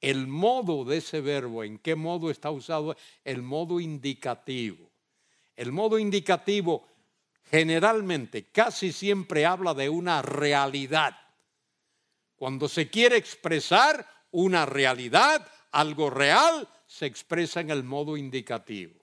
el 0.00 0.28
modo 0.28 0.84
de 0.84 0.98
ese 0.98 1.20
verbo, 1.20 1.64
en 1.64 1.78
qué 1.78 1.96
modo 1.96 2.30
está 2.30 2.52
usado, 2.52 2.96
el 3.24 3.42
modo 3.42 3.80
indicativo. 3.80 4.92
El 5.56 5.72
modo 5.72 5.98
indicativo 5.98 6.86
generalmente, 7.50 8.50
casi 8.50 8.92
siempre 8.92 9.44
habla 9.44 9.74
de 9.74 9.88
una 9.88 10.22
realidad. 10.22 11.16
Cuando 12.36 12.68
se 12.68 12.88
quiere 12.88 13.16
expresar 13.16 14.06
una 14.30 14.66
realidad, 14.66 15.48
algo 15.72 16.10
real, 16.10 16.68
se 16.86 17.06
expresa 17.06 17.60
en 17.60 17.70
el 17.70 17.82
modo 17.82 18.16
indicativo. 18.16 19.01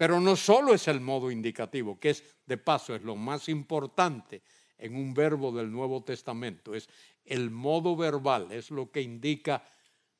Pero 0.00 0.18
no 0.18 0.34
solo 0.34 0.72
es 0.72 0.88
el 0.88 0.98
modo 0.98 1.30
indicativo, 1.30 2.00
que 2.00 2.08
es 2.08 2.24
de 2.46 2.56
paso, 2.56 2.94
es 2.94 3.02
lo 3.02 3.16
más 3.16 3.50
importante 3.50 4.40
en 4.78 4.96
un 4.96 5.12
verbo 5.12 5.52
del 5.52 5.70
Nuevo 5.70 6.02
Testamento, 6.02 6.74
es 6.74 6.88
el 7.22 7.50
modo 7.50 7.94
verbal, 7.94 8.50
es 8.50 8.70
lo 8.70 8.90
que 8.90 9.02
indica 9.02 9.62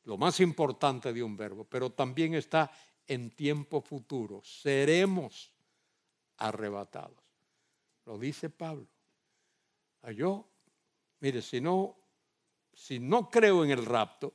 lo 0.05 0.19
más 0.19 0.39
importante 0.41 1.15
de 1.15 1.23
un 1.23 1.35
verbo, 1.35 1.65
pero 1.65 1.89
también 1.89 2.35
está 2.35 2.71
en 3.07 3.31
tiempo 3.31 3.81
futuro. 3.81 4.43
Seremos 4.45 5.51
arrebatados. 6.37 7.25
Lo 8.05 8.19
dice 8.19 8.51
Pablo. 8.51 8.87
A 10.03 10.13
yo, 10.13 10.47
mire, 11.21 11.41
si 11.41 11.63
no, 11.63 11.97
si 12.75 12.99
no 12.99 13.31
creo 13.31 13.65
en 13.65 13.71
el 13.71 13.87
rapto, 13.87 14.35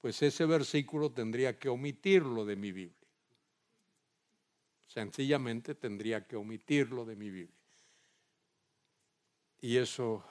pues 0.00 0.22
ese 0.22 0.46
versículo 0.46 1.12
tendría 1.12 1.58
que 1.58 1.68
omitirlo 1.68 2.46
de 2.46 2.56
mi 2.56 2.72
Biblia. 2.72 3.01
Sencillamente 4.92 5.74
tendría 5.74 6.26
que 6.26 6.36
omitirlo 6.36 7.06
de 7.06 7.16
mi 7.16 7.30
Biblia. 7.30 7.56
Y 9.62 9.78
eso 9.78 10.22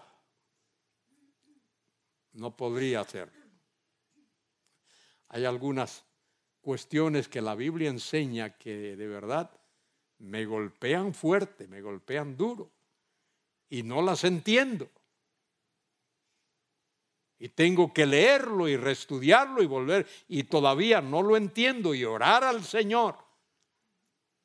no 2.34 2.56
podría 2.56 3.00
hacerlo. 3.00 3.42
Hay 5.30 5.46
algunas 5.46 6.06
cuestiones 6.62 7.28
que 7.28 7.42
la 7.42 7.56
Biblia 7.56 7.90
enseña 7.90 8.56
que 8.56 8.96
de 8.96 9.08
verdad 9.08 9.50
me 10.20 10.46
golpean 10.46 11.16
fuerte, 11.16 11.68
me 11.68 11.82
golpean 11.82 12.38
duro 12.38 12.70
y 13.68 13.82
no 13.82 14.04
las 14.04 14.24
entiendo. 14.26 14.92
Y 17.40 17.50
tengo 17.50 17.92
que 17.92 18.06
leerlo 18.06 18.68
y 18.68 18.78
reestudiarlo 18.78 19.64
y 19.64 19.66
volver 19.66 20.06
y 20.28 20.44
todavía 20.44 21.02
no 21.02 21.24
lo 21.24 21.36
entiendo 21.36 21.96
y 21.96 22.06
orar 22.06 22.44
al 22.44 22.64
Señor. 22.64 23.31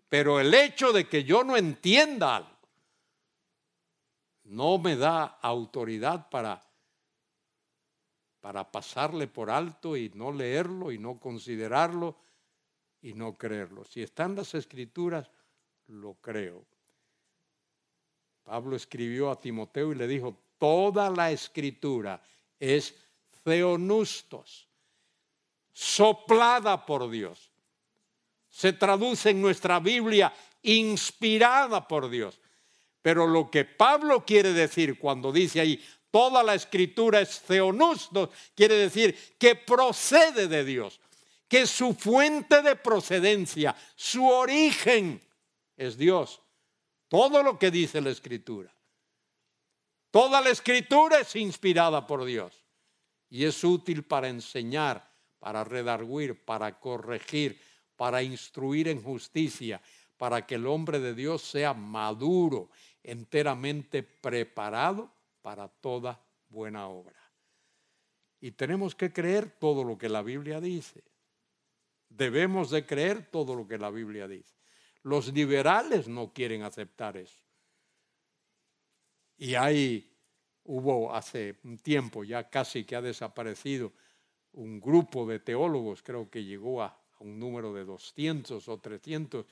Pero 0.08 0.40
el 0.40 0.54
hecho 0.54 0.92
de 0.92 1.08
que 1.08 1.24
yo 1.24 1.44
no 1.44 1.56
entienda 1.56 2.36
algo 2.36 2.50
no 4.44 4.78
me 4.78 4.96
da 4.96 5.24
autoridad 5.24 6.28
para 6.30 6.62
para 8.46 8.70
pasarle 8.70 9.26
por 9.26 9.50
alto 9.50 9.96
y 9.96 10.08
no 10.10 10.30
leerlo 10.30 10.92
y 10.92 10.98
no 10.98 11.18
considerarlo 11.18 12.16
y 13.02 13.12
no 13.12 13.36
creerlo. 13.36 13.84
Si 13.84 14.04
están 14.04 14.36
las 14.36 14.54
escrituras, 14.54 15.28
lo 15.88 16.14
creo. 16.14 16.64
Pablo 18.44 18.76
escribió 18.76 19.32
a 19.32 19.40
Timoteo 19.40 19.90
y 19.90 19.96
le 19.96 20.06
dijo, 20.06 20.38
toda 20.58 21.10
la 21.10 21.32
escritura 21.32 22.22
es 22.60 22.94
theonustos, 23.42 24.68
soplada 25.72 26.86
por 26.86 27.10
Dios. 27.10 27.50
Se 28.56 28.72
traduce 28.72 29.28
en 29.28 29.42
nuestra 29.42 29.80
Biblia 29.80 30.32
inspirada 30.62 31.86
por 31.86 32.08
Dios. 32.08 32.40
Pero 33.02 33.26
lo 33.26 33.50
que 33.50 33.66
Pablo 33.66 34.24
quiere 34.24 34.54
decir 34.54 34.98
cuando 34.98 35.30
dice 35.30 35.60
ahí, 35.60 35.84
toda 36.10 36.42
la 36.42 36.54
escritura 36.54 37.20
es 37.20 37.42
theonustos, 37.42 38.30
quiere 38.54 38.76
decir 38.76 39.14
que 39.38 39.56
procede 39.56 40.48
de 40.48 40.64
Dios, 40.64 40.98
que 41.46 41.66
su 41.66 41.92
fuente 41.92 42.62
de 42.62 42.76
procedencia, 42.76 43.76
su 43.94 44.26
origen 44.26 45.20
es 45.76 45.98
Dios. 45.98 46.40
Todo 47.08 47.42
lo 47.42 47.58
que 47.58 47.70
dice 47.70 48.00
la 48.00 48.08
escritura. 48.08 48.74
Toda 50.10 50.40
la 50.40 50.48
escritura 50.48 51.20
es 51.20 51.36
inspirada 51.36 52.06
por 52.06 52.24
Dios 52.24 52.54
y 53.28 53.44
es 53.44 53.62
útil 53.62 54.02
para 54.02 54.28
enseñar, 54.28 55.12
para 55.40 55.62
redarguir, 55.62 56.42
para 56.42 56.80
corregir, 56.80 57.60
para 57.96 58.22
instruir 58.22 58.88
en 58.88 59.02
justicia, 59.02 59.80
para 60.16 60.46
que 60.46 60.54
el 60.54 60.66
hombre 60.66 61.00
de 61.00 61.14
Dios 61.14 61.42
sea 61.42 61.74
maduro, 61.74 62.70
enteramente 63.02 64.02
preparado 64.02 65.10
para 65.42 65.68
toda 65.68 66.20
buena 66.48 66.88
obra. 66.88 67.16
Y 68.40 68.52
tenemos 68.52 68.94
que 68.94 69.12
creer 69.12 69.50
todo 69.58 69.84
lo 69.84 69.96
que 69.96 70.08
la 70.08 70.22
Biblia 70.22 70.60
dice. 70.60 71.02
Debemos 72.08 72.70
de 72.70 72.86
creer 72.86 73.26
todo 73.30 73.54
lo 73.54 73.66
que 73.66 73.78
la 73.78 73.90
Biblia 73.90 74.28
dice. 74.28 74.54
Los 75.02 75.32
liberales 75.32 76.08
no 76.08 76.32
quieren 76.32 76.62
aceptar 76.62 77.16
eso. 77.16 77.42
Y 79.38 79.54
hay, 79.54 80.12
hubo 80.64 81.14
hace 81.14 81.56
un 81.64 81.78
tiempo, 81.78 82.24
ya 82.24 82.48
casi 82.48 82.84
que 82.84 82.96
ha 82.96 83.02
desaparecido, 83.02 83.92
un 84.52 84.80
grupo 84.80 85.26
de 85.26 85.38
teólogos, 85.38 86.02
creo 86.02 86.30
que 86.30 86.42
llegó 86.42 86.82
a, 86.82 86.98
un 87.20 87.38
número 87.38 87.72
de 87.72 87.84
200 87.84 88.68
o 88.68 88.78
300, 88.78 89.46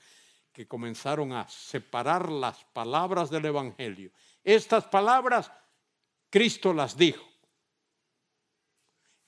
que 0.51 0.67
comenzaron 0.67 1.33
a 1.33 1.47
separar 1.49 2.31
las 2.31 2.63
palabras 2.65 3.29
del 3.29 3.45
Evangelio. 3.45 4.11
Estas 4.43 4.85
palabras, 4.85 5.51
Cristo 6.29 6.73
las 6.73 6.97
dijo. 6.97 7.25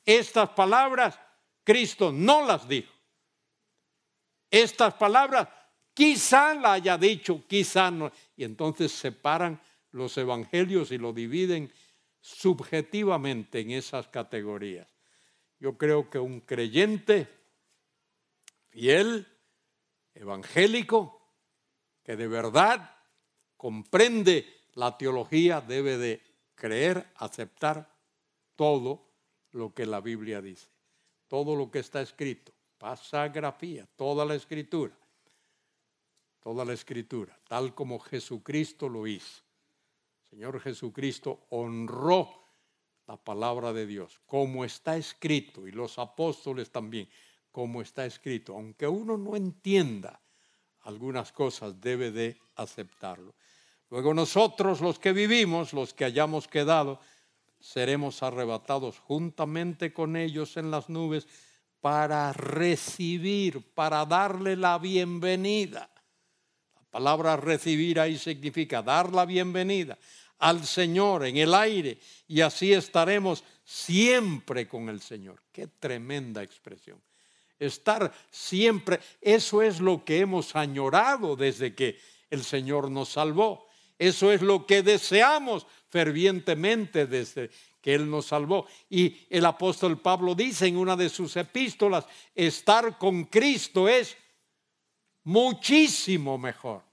Estas 0.05 0.49
palabras, 0.49 1.19
Cristo 1.63 2.11
no 2.11 2.45
las 2.45 2.67
dijo. 2.67 2.93
Estas 4.49 4.93
palabras, 4.93 5.49
Quizá 5.97 6.53
la 6.53 6.73
haya 6.73 6.95
dicho, 6.95 7.43
quizá 7.47 7.89
no. 7.89 8.11
Y 8.35 8.43
entonces 8.43 8.91
separan 8.91 9.59
los 9.89 10.15
evangelios 10.19 10.91
y 10.91 10.99
lo 10.99 11.11
dividen 11.11 11.73
subjetivamente 12.21 13.61
en 13.61 13.71
esas 13.71 14.07
categorías. 14.07 14.87
Yo 15.59 15.75
creo 15.75 16.07
que 16.07 16.19
un 16.19 16.41
creyente 16.41 17.27
fiel, 18.69 19.27
evangélico, 20.13 21.21
que 22.03 22.15
de 22.15 22.27
verdad 22.27 22.95
comprende 23.55 24.45
la 24.73 24.97
teología, 24.97 25.61
debe 25.61 25.97
de 25.97 26.21
creer, 26.55 27.11
aceptar 27.15 27.95
todo 28.55 29.09
lo 29.51 29.73
que 29.73 29.85
la 29.85 30.01
Biblia 30.01 30.41
dice, 30.41 30.67
todo 31.27 31.55
lo 31.55 31.69
que 31.71 31.79
está 31.79 32.01
escrito, 32.01 32.53
pasagrafía, 32.77 33.87
toda 33.95 34.25
la 34.25 34.35
escritura 34.35 34.95
toda 36.47 36.63
la 36.63 36.71
escritura, 36.71 37.37
tal 37.45 37.75
como 37.75 37.99
Jesucristo 37.99 38.87
lo 38.87 39.05
hizo. 39.05 39.43
Señor 40.29 40.61
Jesucristo 40.61 41.45
honró 41.49 42.29
la 43.05 43.17
palabra 43.17 43.73
de 43.73 43.85
Dios, 43.85 44.21
como 44.25 44.63
está 44.63 44.95
escrito, 44.95 45.67
y 45.67 45.73
los 45.73 45.99
apóstoles 45.99 46.71
también, 46.71 47.09
como 47.57 47.81
está 47.81 48.05
escrito. 48.05 48.53
Aunque 48.53 48.87
uno 48.87 49.17
no 49.17 49.35
entienda 49.35 50.21
algunas 50.81 51.31
cosas, 51.31 51.81
debe 51.81 52.11
de 52.11 52.37
aceptarlo. 52.55 53.33
Luego 53.89 54.13
nosotros 54.13 54.79
los 54.79 54.99
que 54.99 55.11
vivimos, 55.11 55.73
los 55.73 55.91
que 55.91 56.05
hayamos 56.05 56.47
quedado, 56.47 56.99
seremos 57.59 58.21
arrebatados 58.21 58.99
juntamente 58.99 59.91
con 59.91 60.17
ellos 60.17 60.55
en 60.55 60.69
las 60.69 60.87
nubes 60.87 61.27
para 61.81 62.31
recibir, 62.31 63.73
para 63.73 64.05
darle 64.05 64.55
la 64.55 64.77
bienvenida 64.77 65.89
palabra 66.91 67.37
recibir 67.37 67.99
ahí 67.99 68.17
significa 68.17 68.81
dar 68.81 69.13
la 69.13 69.25
bienvenida 69.25 69.97
al 70.39 70.63
Señor 70.63 71.25
en 71.25 71.37
el 71.37 71.53
aire 71.53 71.99
y 72.27 72.41
así 72.41 72.71
estaremos 72.73 73.43
siempre 73.63 74.67
con 74.67 74.89
el 74.89 75.01
Señor. 75.01 75.41
Qué 75.51 75.67
tremenda 75.67 76.43
expresión. 76.43 77.01
Estar 77.59 78.13
siempre, 78.29 78.99
eso 79.21 79.61
es 79.61 79.79
lo 79.79 80.05
que 80.05 80.19
hemos 80.19 80.55
añorado 80.55 81.35
desde 81.35 81.73
que 81.73 81.99
el 82.29 82.43
Señor 82.43 82.91
nos 82.91 83.09
salvó. 83.09 83.67
Eso 83.97 84.31
es 84.31 84.41
lo 84.41 84.65
que 84.65 84.83
deseamos 84.83 85.65
fervientemente 85.89 87.07
desde 87.07 87.49
que 87.81 87.95
Él 87.95 88.09
nos 88.09 88.27
salvó. 88.27 88.67
Y 88.89 89.17
el 89.29 89.45
apóstol 89.45 89.99
Pablo 89.99 90.35
dice 90.35 90.67
en 90.67 90.77
una 90.77 90.95
de 90.95 91.09
sus 91.09 91.35
epístolas, 91.35 92.05
estar 92.35 92.97
con 92.97 93.25
Cristo 93.25 93.87
es 93.87 94.15
muchísimo 95.23 96.37
mejor. 96.37 96.83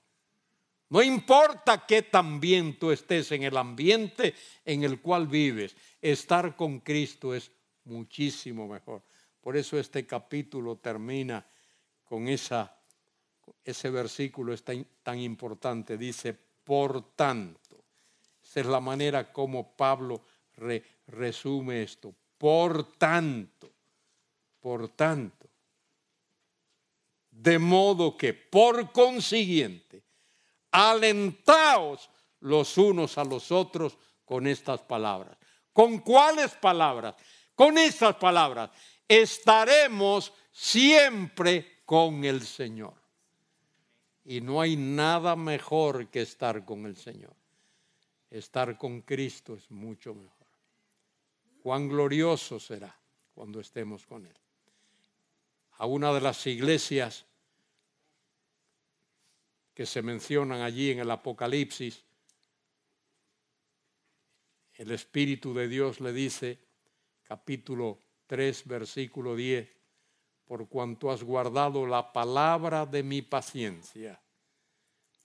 No 0.89 1.03
importa 1.03 1.87
que 1.87 2.03
también 2.03 2.79
tú 2.79 2.91
estés 2.91 3.33
en 3.33 3.43
el 3.43 3.57
ambiente 3.57 4.35
en 4.65 4.85
el 4.85 5.01
cual 5.01 5.27
vives, 5.27 5.77
estar 6.01 6.55
con 6.55 6.81
Cristo 6.81 7.35
es 7.35 7.51
muchísimo 7.85 8.69
mejor. 8.69 9.03
Por 9.45 9.59
eso 9.59 9.79
este 9.79 10.07
capítulo 10.07 10.77
termina 10.77 11.47
con 12.03 12.29
esa, 12.29 12.75
ese 13.63 13.91
versículo 13.91 14.55
es 14.55 14.65
tan, 14.65 15.19
importante. 15.19 15.99
Dice, 15.99 16.33
por 16.33 17.15
tanto. 17.15 17.85
Esa 18.43 18.61
es 18.61 18.67
la 18.67 18.81
manera 18.81 19.31
como 19.31 19.77
Pablo 19.77 20.23
resume 21.09 21.83
esto. 21.83 22.15
Por 22.39 22.97
tanto, 22.97 23.71
por 24.61 24.89
tanto. 24.89 25.47
De 27.31 27.59
modo 27.59 28.17
que, 28.17 28.33
por 28.33 28.93
consiguiente, 28.93 30.03
alentaos 30.71 32.09
los 32.41 32.79
unos 32.79 33.19
a 33.19 33.25
los 33.25 33.53
otros 33.53 33.99
con 34.25 34.47
estas 34.47 34.81
palabras. 34.81 35.37
¿Con 35.71 35.99
cuáles 35.99 36.53
palabras? 36.53 37.15
Con 37.55 37.77
estas 37.77 38.17
palabras. 38.17 38.71
Estaremos 39.09 40.33
siempre 40.53 41.83
con 41.85 42.25
el 42.25 42.43
Señor. 42.43 42.95
Y 44.25 44.41
no 44.41 44.61
hay 44.61 44.77
nada 44.77 45.37
mejor 45.37 46.09
que 46.09 46.23
estar 46.23 46.65
con 46.65 46.87
el 46.87 46.97
Señor. 46.97 47.35
Estar 48.31 48.79
con 48.79 49.03
Cristo 49.03 49.55
es 49.55 49.71
mucho 49.71 50.15
mejor. 50.15 50.47
Cuán 51.63 51.89
glorioso 51.89 52.59
será 52.59 52.99
cuando 53.35 53.61
estemos 53.61 54.07
con 54.07 54.27
Él. 54.27 54.37
a 55.79 55.87
una 55.87 56.13
de 56.13 56.21
las 56.21 56.47
iglesias 56.47 57.27
que 59.75 59.87
se 59.87 60.03
mencionan 60.03 60.61
allí 60.61 60.93
en 60.93 61.01
el 61.01 61.11
Apocalipsis, 61.11 62.05
el 64.75 64.93
Espíritu 64.93 65.53
de 65.53 65.67
Dios 65.67 66.01
le 66.01 66.13
dice, 66.13 66.61
capítulo 67.25 67.99
3, 68.27 68.67
versículo 68.67 69.37
10, 69.37 69.69
por 70.45 70.69
cuanto 70.69 71.11
has 71.11 71.23
guardado 71.23 71.87
la 71.87 72.13
palabra 72.13 72.87
de 72.87 73.03
mi 73.03 73.23
paciencia, 73.23 74.21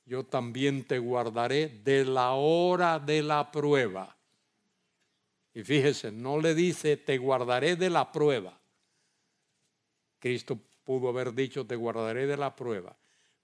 yo 0.06 0.26
también 0.26 0.86
te 0.86 0.98
guardaré 0.98 1.70
de 1.84 2.06
la 2.06 2.32
hora 2.32 3.00
de 3.00 3.22
la 3.22 3.52
prueba. 3.52 4.18
Y 5.54 5.64
fíjese, 5.64 6.12
no 6.12 6.40
le 6.40 6.56
dice, 6.56 6.98
te 6.98 7.18
guardaré 7.18 7.76
de 7.76 7.90
la 7.90 8.12
prueba. 8.12 8.60
Cristo 10.18 10.60
pudo 10.84 11.10
haber 11.10 11.34
dicho, 11.34 11.66
te 11.66 11.76
guardaré 11.76 12.26
de 12.26 12.38
la 12.38 12.56
prueba. 12.56 12.98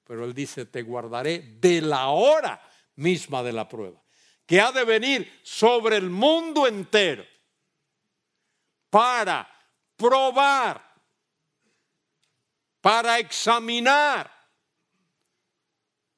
Pero 0.03 0.25
él 0.25 0.33
dice, 0.33 0.65
te 0.65 0.81
guardaré 0.81 1.57
de 1.59 1.81
la 1.81 2.09
hora 2.09 2.61
misma 2.95 3.43
de 3.43 3.53
la 3.53 3.67
prueba, 3.67 4.01
que 4.45 4.61
ha 4.61 4.71
de 4.71 4.85
venir 4.85 5.39
sobre 5.43 5.97
el 5.97 6.09
mundo 6.09 6.67
entero 6.67 7.25
para 8.95 9.45
probar, 9.97 10.81
para 12.79 13.19
examinar. 13.19 14.31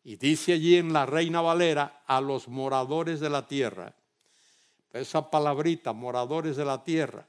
Y 0.03 0.15
dice 0.15 0.53
allí 0.53 0.78
en 0.78 0.93
la 0.93 1.07
Reina 1.07 1.41
Valera 1.41 2.03
a 2.05 2.21
los 2.21 2.47
moradores 2.47 3.19
de 3.19 3.32
la 3.32 3.47
tierra. 3.47 3.95
Esa 4.93 5.28
palabrita, 5.28 5.91
moradores 5.91 6.55
de 6.55 6.65
la 6.65 6.84
tierra, 6.84 7.28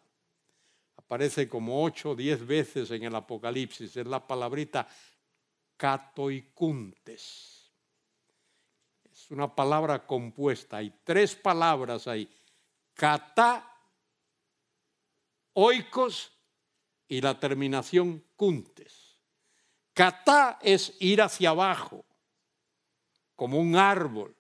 aparece 0.99 1.49
como 1.49 1.83
ocho 1.83 2.11
o 2.11 2.15
diez 2.15 2.47
veces 2.47 2.91
en 2.91 3.05
el 3.05 3.15
Apocalipsis. 3.15 3.97
Es 3.97 4.07
la 4.07 4.27
palabrita 4.27 4.87
catoicuntes. 5.79 7.73
Es 9.11 9.31
una 9.31 9.55
palabra 9.55 10.07
compuesta. 10.07 10.77
Hay 10.77 10.93
tres 11.03 11.35
palabras 11.35 12.07
ahí. 12.07 12.31
Cata, 12.93 13.68
oikos 15.61 16.39
y 17.09 17.21
la 17.21 17.39
terminación 17.41 18.25
cuntes. 18.37 19.19
Cata 19.93 20.61
es 20.63 20.95
ir 21.01 21.21
hacia 21.21 21.51
abajo, 21.51 22.07
como 23.35 23.59
un 23.59 23.75
árbol 23.75 24.37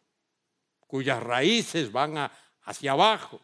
cuyas 0.87 1.21
raíces 1.21 1.91
van 1.91 2.31
hacia 2.62 2.93
abajo. 2.93 3.41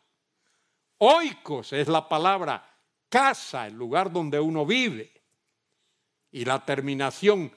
Oikos 0.98 1.72
es 1.72 1.88
la 1.88 2.08
palabra 2.08 2.64
casa, 3.08 3.66
el 3.66 3.74
lugar 3.74 4.12
donde 4.12 4.38
uno 4.38 4.64
vive. 4.64 5.12
Y 6.30 6.44
la 6.44 6.64
terminación 6.64 7.52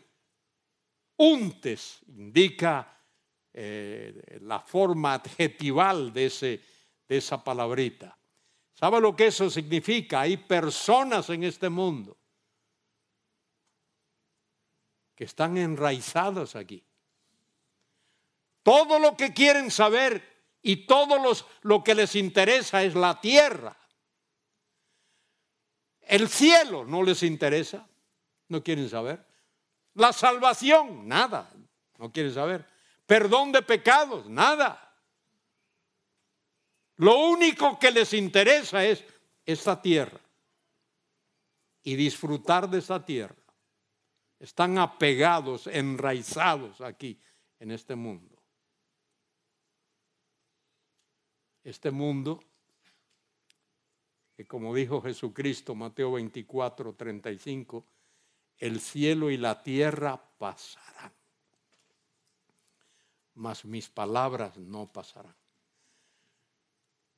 untes 1.18 2.00
indica 2.08 3.02
eh, 3.54 4.40
la 4.42 4.60
forma 4.60 5.14
adjetival 5.14 6.12
de, 6.12 6.30
de 7.08 7.18
esa 7.18 7.44
palabrita. 7.44 8.18
¿Sabe 8.80 9.02
lo 9.02 9.16
que 9.16 9.28
eso 9.28 9.50
significa? 9.50 10.22
Hay 10.22 10.38
personas 10.38 11.30
en 11.32 11.44
este 11.44 11.68
mundo 11.68 12.16
que 15.16 15.24
están 15.24 15.58
enraizadas 15.58 16.56
aquí. 16.56 16.84
Todo 18.62 19.00
lo 19.00 19.18
que 19.18 19.34
quieren 19.34 19.72
saber 19.72 20.22
y 20.62 20.86
todo 20.86 21.18
lo 21.62 21.84
que 21.84 21.96
les 21.96 22.16
interesa 22.16 22.84
es 22.84 22.94
la 22.94 23.20
tierra. 23.20 23.76
El 26.02 26.30
cielo 26.30 26.86
no 26.86 27.02
les 27.02 27.24
interesa, 27.24 27.88
no 28.50 28.64
quieren 28.64 28.88
saber. 28.90 29.26
La 29.96 30.14
salvación, 30.14 31.08
nada, 31.08 31.50
no 31.98 32.12
quieren 32.12 32.32
saber. 32.32 32.64
Perdón 33.08 33.52
de 33.52 33.64
pecados, 33.64 34.30
nada. 34.30 34.87
Lo 36.98 37.18
único 37.30 37.78
que 37.80 37.92
les 37.92 38.14
interesa 38.14 38.86
es 38.86 39.04
esta 39.46 39.82
tierra 39.82 40.20
y 41.84 41.96
disfrutar 41.96 42.70
de 42.70 42.80
esa 42.80 43.04
tierra. 43.04 43.36
Están 44.40 44.78
apegados, 44.78 45.68
enraizados 45.68 46.82
aquí 46.82 47.20
en 47.60 47.72
este 47.72 47.96
mundo. 47.96 48.36
Este 51.64 51.92
mundo 51.92 52.40
que 54.38 54.46
como 54.46 54.76
dijo 54.76 55.02
Jesucristo, 55.02 55.74
Mateo 55.74 56.12
24, 56.12 56.94
35, 56.94 57.84
el 58.60 58.80
cielo 58.80 59.32
y 59.32 59.38
la 59.38 59.64
tierra 59.64 60.22
pasarán, 60.38 61.12
mas 63.34 63.66
mis 63.66 63.90
palabras 63.90 64.56
no 64.58 64.86
pasarán. 64.86 65.36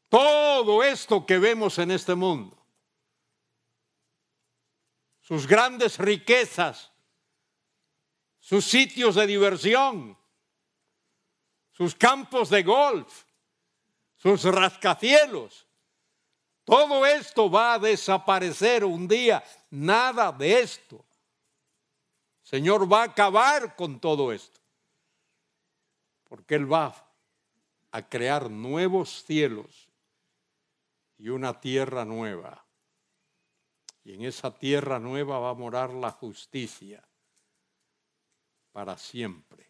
Todo 0.10 0.84
esto 0.84 1.24
que 1.26 1.38
vemos 1.38 1.78
en 1.78 1.92
este 1.92 2.16
mundo, 2.16 2.58
sus 5.22 5.46
grandes 5.46 6.00
riquezas, 6.00 6.92
sus 8.40 8.66
sitios 8.66 9.14
de 9.14 9.28
diversión, 9.28 10.18
sus 11.72 11.94
campos 11.94 12.50
de 12.50 12.64
golf, 12.64 13.24
sus 14.18 14.44
rascacielos, 14.44 15.68
todo 16.70 17.04
esto 17.04 17.50
va 17.50 17.74
a 17.74 17.80
desaparecer 17.80 18.86
un 18.86 19.08
día. 19.08 19.44
Nada 19.72 20.32
de 20.32 20.60
esto. 20.60 21.04
Señor 22.44 22.92
va 22.92 23.02
a 23.02 23.06
acabar 23.06 23.76
con 23.76 24.00
todo 24.00 24.32
esto. 24.32 24.60
Porque 26.26 26.54
Él 26.54 26.72
va 26.72 26.94
a 27.92 28.08
crear 28.08 28.52
nuevos 28.52 29.24
cielos 29.24 29.89
y 31.20 31.30
una 31.30 31.60
tierra 31.60 32.06
nueva. 32.06 32.66
Y 34.04 34.14
en 34.14 34.24
esa 34.24 34.58
tierra 34.58 34.98
nueva 34.98 35.38
va 35.38 35.52
a 35.52 35.54
morar 35.54 35.92
la 35.94 36.10
justicia 36.10 37.08
para 38.72 38.98
siempre. 38.98 39.70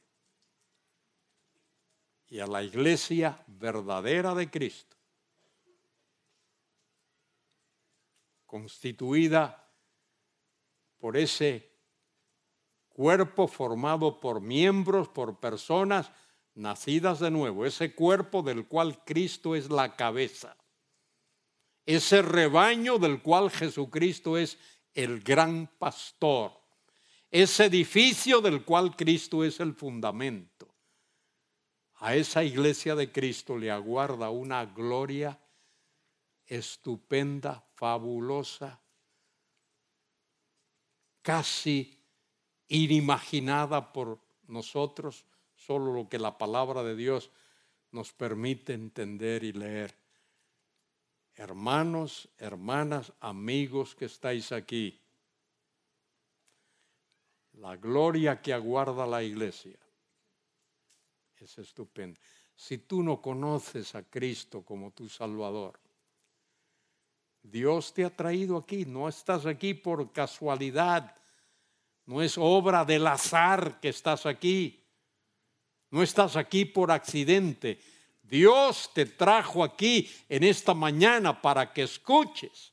Y 2.28 2.40
a 2.40 2.48
la 2.48 2.64
iglesia 2.64 3.44
verdadera 3.48 4.34
de 4.36 4.50
Cristo 4.50 4.96
constituida 8.46 9.72
por 10.98 11.16
ese 11.16 11.72
cuerpo 12.90 13.48
formado 13.48 14.20
por 14.20 14.42
miembros, 14.42 15.08
por 15.08 15.40
personas 15.40 16.12
nacidas 16.56 17.20
de 17.20 17.30
nuevo, 17.30 17.66
ese 17.66 17.94
cuerpo 17.94 18.42
del 18.42 18.68
cual 18.68 19.04
Cristo 19.06 19.56
es 19.56 19.70
la 19.70 19.96
cabeza, 19.96 20.58
ese 21.86 22.22
rebaño 22.22 22.98
del 22.98 23.22
cual 23.22 23.50
Jesucristo 23.50 24.38
es 24.38 24.58
el 24.94 25.22
gran 25.22 25.68
pastor, 25.80 26.52
ese 27.32 27.66
edificio 27.66 28.42
del 28.42 28.64
cual 28.64 28.96
Cristo 28.96 29.44
es 29.44 29.60
el 29.60 29.74
fundamento. 29.74 30.68
A 32.02 32.16
esa 32.16 32.44
iglesia 32.44 32.96
de 32.96 33.12
Cristo 33.12 33.58
le 33.58 33.72
aguarda 33.72 34.30
una 34.30 34.66
gloria 34.66 35.38
estupenda, 36.46 37.64
fabulosa, 37.76 38.80
casi 41.22 42.00
inimaginada 42.70 43.92
por 43.92 44.20
nosotros, 44.48 45.26
solo 45.56 45.94
lo 45.94 46.10
que 46.10 46.18
la 46.18 46.38
palabra 46.38 46.84
de 46.84 46.96
Dios 46.96 47.30
nos 47.92 48.14
permite 48.14 48.74
entender 48.74 49.44
y 49.44 49.52
leer. 49.52 49.99
Hermanos, 51.40 52.28
hermanas, 52.38 53.14
amigos 53.22 53.96
que 53.96 54.04
estáis 54.04 54.52
aquí, 54.52 55.00
la 57.54 57.78
gloria 57.78 58.42
que 58.42 58.52
aguarda 58.52 59.08
la 59.08 59.24
iglesia 59.24 59.80
es 61.38 61.58
estupenda. 61.58 62.20
Si 62.54 62.80
tú 62.80 63.02
no 63.02 63.22
conoces 63.22 63.96
a 63.96 64.04
Cristo 64.04 64.64
como 64.66 64.92
tu 64.92 65.08
Salvador, 65.08 65.80
Dios 67.42 67.94
te 67.94 68.04
ha 68.04 68.14
traído 68.14 68.58
aquí, 68.58 68.84
no 68.84 69.08
estás 69.08 69.46
aquí 69.46 69.74
por 69.74 70.12
casualidad, 70.12 71.16
no 72.06 72.22
es 72.22 72.38
obra 72.38 72.84
del 72.84 73.08
azar 73.08 73.80
que 73.80 73.88
estás 73.88 74.26
aquí, 74.26 74.86
no 75.90 76.04
estás 76.04 76.36
aquí 76.36 76.66
por 76.66 76.92
accidente. 76.92 77.80
Dios 78.30 78.92
te 78.94 79.08
trajo 79.08 79.64
aquí 79.64 80.08
en 80.30 80.44
esta 80.44 80.76
mañana 80.76 81.42
para 81.42 81.74
que 81.74 81.84
escuches 81.84 82.72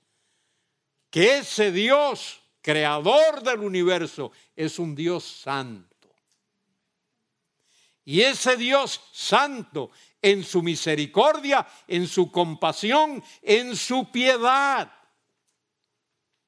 que 1.10 1.38
ese 1.38 1.72
Dios, 1.72 2.42
creador 2.60 3.42
del 3.42 3.60
universo, 3.60 4.32
es 4.54 4.78
un 4.78 4.94
Dios 4.94 5.24
santo. 5.24 6.14
Y 8.04 8.20
ese 8.20 8.56
Dios 8.58 9.00
santo 9.12 9.90
en 10.20 10.44
su 10.44 10.62
misericordia, 10.62 11.66
en 11.88 12.06
su 12.06 12.30
compasión, 12.30 13.24
en 13.40 13.74
su 13.74 14.10
piedad. 14.12 14.92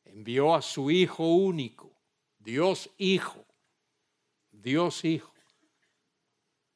Envió 0.04 0.54
a 0.54 0.60
su 0.60 0.90
Hijo 0.90 1.24
único 1.24 1.98
Dios 2.38 2.90
Hijo, 2.98 3.46
Dios 4.50 5.04
Hijo, 5.04 5.32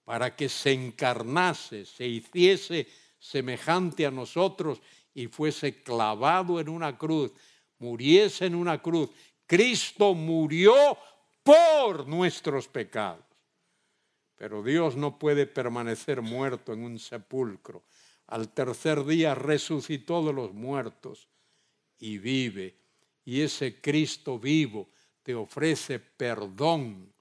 para 0.05 0.35
que 0.35 0.49
se 0.49 0.73
encarnase, 0.73 1.87
se 1.87 2.07
hiciese 2.07 2.89
semejante 3.19 4.05
a 4.05 4.11
nosotros 4.11 4.81
y 5.15 5.27
fuese 5.29 5.83
clavado 5.83 6.59
en 6.59 6.69
una 6.69 6.99
cruz, 6.99 7.33
muriese 7.79 8.47
en 8.47 8.55
una 8.55 8.81
cruz. 8.83 9.11
Cristo 9.47 10.15
murió 10.15 10.75
por 11.43 12.09
nuestros 12.09 12.69
pecados. 12.69 13.25
Pero 14.37 14.63
Dios 14.63 14.97
no 14.97 15.19
puede 15.19 15.47
permanecer 15.47 16.21
muerto 16.21 16.73
en 16.73 16.83
un 16.83 16.99
sepulcro. 16.99 17.85
Al 18.27 18.53
tercer 18.53 19.05
día 19.05 19.35
resucitó 19.35 20.25
de 20.25 20.33
los 20.33 20.53
muertos 20.53 21.29
y 21.99 22.19
vive. 22.19 22.77
Y 23.25 23.43
ese 23.43 23.81
Cristo 23.81 24.39
vivo 24.39 24.89
te 25.23 25.35
ofrece 25.35 26.01
perdón 26.01 27.12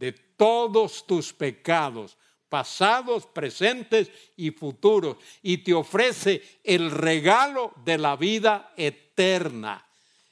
de 0.00 0.12
todos 0.12 1.06
tus 1.06 1.30
pecados, 1.34 2.16
pasados, 2.48 3.26
presentes 3.26 4.10
y 4.34 4.50
futuros, 4.50 5.18
y 5.42 5.58
te 5.58 5.74
ofrece 5.74 6.42
el 6.64 6.90
regalo 6.90 7.74
de 7.84 7.98
la 7.98 8.16
vida 8.16 8.72
eterna. 8.78 9.86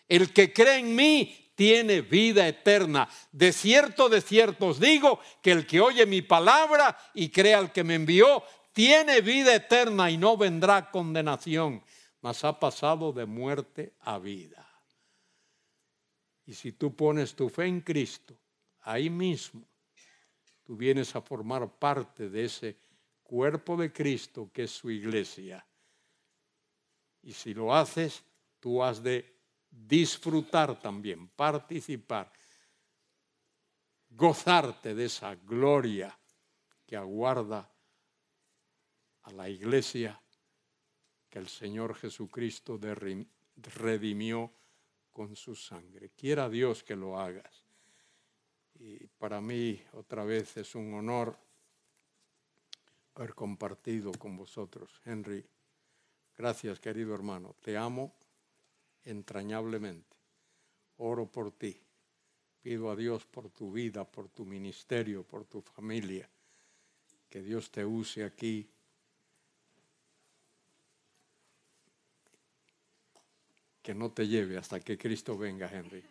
El 0.09 0.33
que 0.33 0.55
cree 0.55 0.79
en 0.79 0.97
mí 0.97 1.53
tiene 1.55 2.01
vida 2.01 2.49
eterna. 2.49 3.11
De 3.31 3.53
cierto, 3.53 4.09
de 4.09 4.23
cierto 4.23 4.69
os 4.69 4.81
digo 4.81 5.21
que 5.43 5.53
el 5.53 5.67
que 5.67 5.83
oye 5.83 6.07
mi 6.07 6.23
palabra 6.23 6.97
y 7.13 7.29
crea 7.29 7.59
al 7.59 7.71
que 7.71 7.85
me 7.85 7.97
envió, 7.97 8.43
tiene 8.73 9.21
vida 9.21 9.55
eterna 9.55 10.11
y 10.11 10.17
no 10.17 10.39
vendrá 10.39 10.91
condenación, 10.91 11.85
mas 12.23 12.43
ha 12.43 12.59
pasado 12.59 13.13
de 13.13 13.27
muerte 13.27 13.93
a 14.01 14.19
vida. 14.19 14.67
Y 16.47 16.55
si 16.55 16.73
tú 16.73 16.97
pones 16.97 17.35
tu 17.35 17.51
fe 17.51 17.67
en 17.67 17.83
Cristo, 17.83 18.35
ahí 18.89 19.11
mismo, 19.11 19.69
tú 20.65 20.75
vienes 20.75 21.15
a 21.15 21.21
formar 21.21 21.79
parte 21.79 22.31
de 22.31 22.45
ese 22.45 22.79
cuerpo 23.23 23.77
de 23.77 23.93
Cristo 23.93 24.51
que 24.51 24.65
es 24.65 24.71
su 24.71 24.91
iglesia. 24.91 25.65
Y 27.23 27.33
si 27.35 27.53
lo 27.53 27.75
haces, 27.75 28.25
tú 28.59 28.83
has 28.83 29.03
de 29.03 29.37
disfrutar 29.71 30.81
también, 30.81 31.29
participar, 31.29 32.33
gozarte 34.09 34.95
de 34.95 35.05
esa 35.05 35.35
gloria 35.35 36.19
que 36.87 36.97
aguarda 36.97 37.71
a 39.23 39.33
la 39.33 39.51
iglesia 39.51 40.19
que 41.29 41.39
el 41.39 41.49
Señor 41.49 41.95
Jesucristo 41.95 42.81
redimió 43.55 44.51
con 45.11 45.37
su 45.37 45.55
sangre. 45.55 46.11
Quiera 46.17 46.49
Dios 46.49 46.83
que 46.83 46.97
lo 46.97 47.21
hagas. 47.21 47.68
Y 48.79 49.07
para 49.19 49.41
mí 49.41 49.83
otra 49.93 50.25
vez 50.25 50.57
es 50.57 50.75
un 50.75 50.95
honor 50.95 51.37
haber 53.15 53.35
compartido 53.35 54.13
con 54.13 54.37
vosotros. 54.37 55.01
Henry, 55.05 55.45
gracias 56.37 56.79
querido 56.79 57.15
hermano. 57.15 57.57
Te 57.61 57.77
amo 57.77 58.15
entrañablemente. 59.05 60.17
Oro 60.99 61.27
por 61.27 61.51
ti. 61.53 61.81
Pido 62.63 62.91
a 62.91 62.97
Dios 62.97 63.25
por 63.25 63.51
tu 63.51 63.73
vida, 63.73 64.05
por 64.05 64.29
tu 64.29 64.45
ministerio, 64.45 65.25
por 65.25 65.45
tu 65.45 65.61
familia. 65.61 66.29
Que 67.29 67.43
Dios 67.43 67.71
te 67.71 67.85
use 67.85 68.25
aquí 68.25 68.69
que 73.83 73.95
no 73.95 74.11
te 74.11 74.29
lleve 74.29 74.59
hasta 74.59 74.81
que 74.81 74.99
Cristo 74.99 75.39
venga, 75.39 75.67
Henry. 75.67 76.05